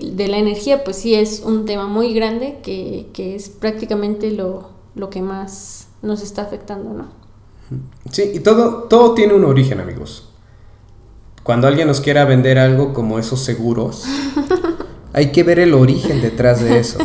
de 0.00 0.28
la 0.28 0.38
energía, 0.38 0.84
pues 0.84 0.96
sí 0.96 1.14
es 1.14 1.42
un 1.44 1.64
tema 1.66 1.86
muy 1.86 2.12
grande 2.14 2.58
que, 2.62 3.08
que 3.12 3.36
es 3.36 3.48
prácticamente 3.48 4.30
lo, 4.30 4.70
lo 4.94 5.10
que 5.10 5.22
más 5.22 5.88
nos 6.02 6.22
está 6.22 6.42
afectando, 6.42 6.92
¿no? 6.92 7.08
Sí, 8.10 8.32
y 8.34 8.40
todo, 8.40 8.84
todo 8.84 9.14
tiene 9.14 9.34
un 9.34 9.44
origen, 9.44 9.80
amigos. 9.80 10.28
Cuando 11.42 11.68
alguien 11.68 11.86
nos 11.86 12.00
quiera 12.00 12.24
vender 12.24 12.58
algo 12.58 12.92
como 12.92 13.18
esos 13.18 13.40
seguros, 13.40 14.04
hay 15.12 15.32
que 15.32 15.42
ver 15.42 15.58
el 15.58 15.74
origen 15.74 16.20
detrás 16.20 16.60
de 16.60 16.78
eso. 16.78 16.98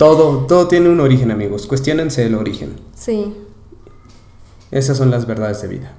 Todo, 0.00 0.46
todo 0.46 0.66
tiene 0.66 0.88
un 0.88 0.98
origen, 0.98 1.30
amigos. 1.30 1.66
Cuestiónense 1.66 2.24
el 2.24 2.34
origen. 2.34 2.74
Sí, 2.96 3.36
Esas 4.70 4.96
son 4.96 5.10
las 5.10 5.26
verdades 5.26 5.60
de 5.60 5.68
vida. 5.68 5.92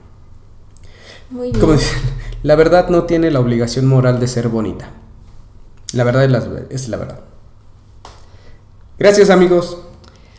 muy 1.30 1.50
bien. 1.52 1.62
Como 1.62 1.74
dicen, 1.74 2.00
la 2.42 2.56
verdad 2.56 2.90
no 2.90 3.04
tiene 3.04 3.30
la 3.30 3.40
obligación 3.40 3.86
moral 3.86 4.20
de 4.20 4.26
ser 4.28 4.48
bonita. 4.48 4.90
La 5.94 6.04
verdad 6.04 6.26
es 6.26 6.32
la, 6.32 6.44
es 6.72 6.90
la 6.90 6.98
verdad. 6.98 7.20
Gracias, 8.98 9.30
amigos. 9.30 9.78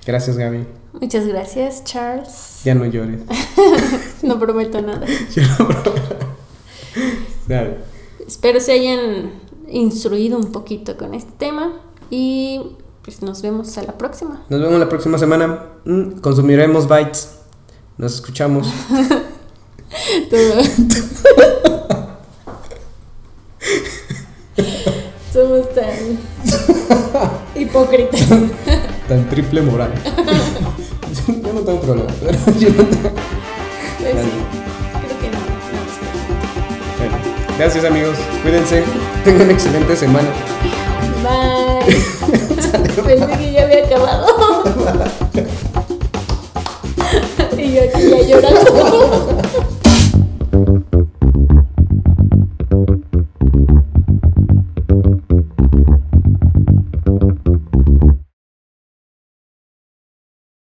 Gracias, 0.05 0.37
Gaby. 0.37 0.67
Muchas 1.01 1.25
gracias, 1.29 1.85
Charles. 1.85 2.63
Ya 2.65 2.75
no 2.75 2.85
llores. 2.87 3.21
No 4.25 4.41
prometo 4.41 4.83
nada. 4.83 5.07
Dale. 7.47 7.77
Espero 8.27 8.59
se 8.59 8.73
hayan 8.73 9.35
instruido 9.69 10.37
un 10.37 10.51
poquito 10.51 10.97
con 10.97 11.15
este 11.15 11.31
tema 11.39 11.81
y 12.11 12.61
pues 13.05 13.21
nos 13.23 13.43
vemos 13.43 13.77
a 13.79 13.83
la 13.83 13.99
próxima. 13.99 14.43
Nos 14.49 14.61
vemos 14.61 14.79
la 14.79 14.89
próxima 14.89 15.19
semana. 15.19 15.65
Mm, 15.85 16.21
Consumiremos 16.21 16.87
bytes. 16.89 17.31
Nos 17.99 18.15
escuchamos. 18.15 18.69
Somos 25.33 25.73
tan 25.75 26.19
hipócritas. 27.55 28.21
Tan 29.09 29.29
triple 29.29 29.63
moral. 29.63 29.93
yo 31.27 31.53
no 31.53 31.61
tengo 31.61 31.81
problema. 31.81 32.11
yo 32.59 32.69
no 32.71 32.85
tengo- 32.85 33.11
Pues 33.99 34.15
sí, 34.15 34.31
creo 35.01 35.19
que 35.21 35.29
no. 35.31 35.39
no, 35.39 35.45
Bueno, 36.99 37.17
gracias 37.59 37.85
amigos. 37.85 38.17
Cuídense. 38.43 38.85
Tengan 39.25 39.43
una 39.43 39.53
excelente 39.53 39.97
semana. 39.97 40.29
Bye. 41.23 42.03
Pensé 43.07 43.39
que 43.39 43.53
ya 43.53 43.63
había 43.63 43.85
acabado. 43.85 44.65
y 47.59 47.73
yo 47.73 47.83
aquí 47.83 48.11
ya 48.11 48.23
llorando. 48.23 49.43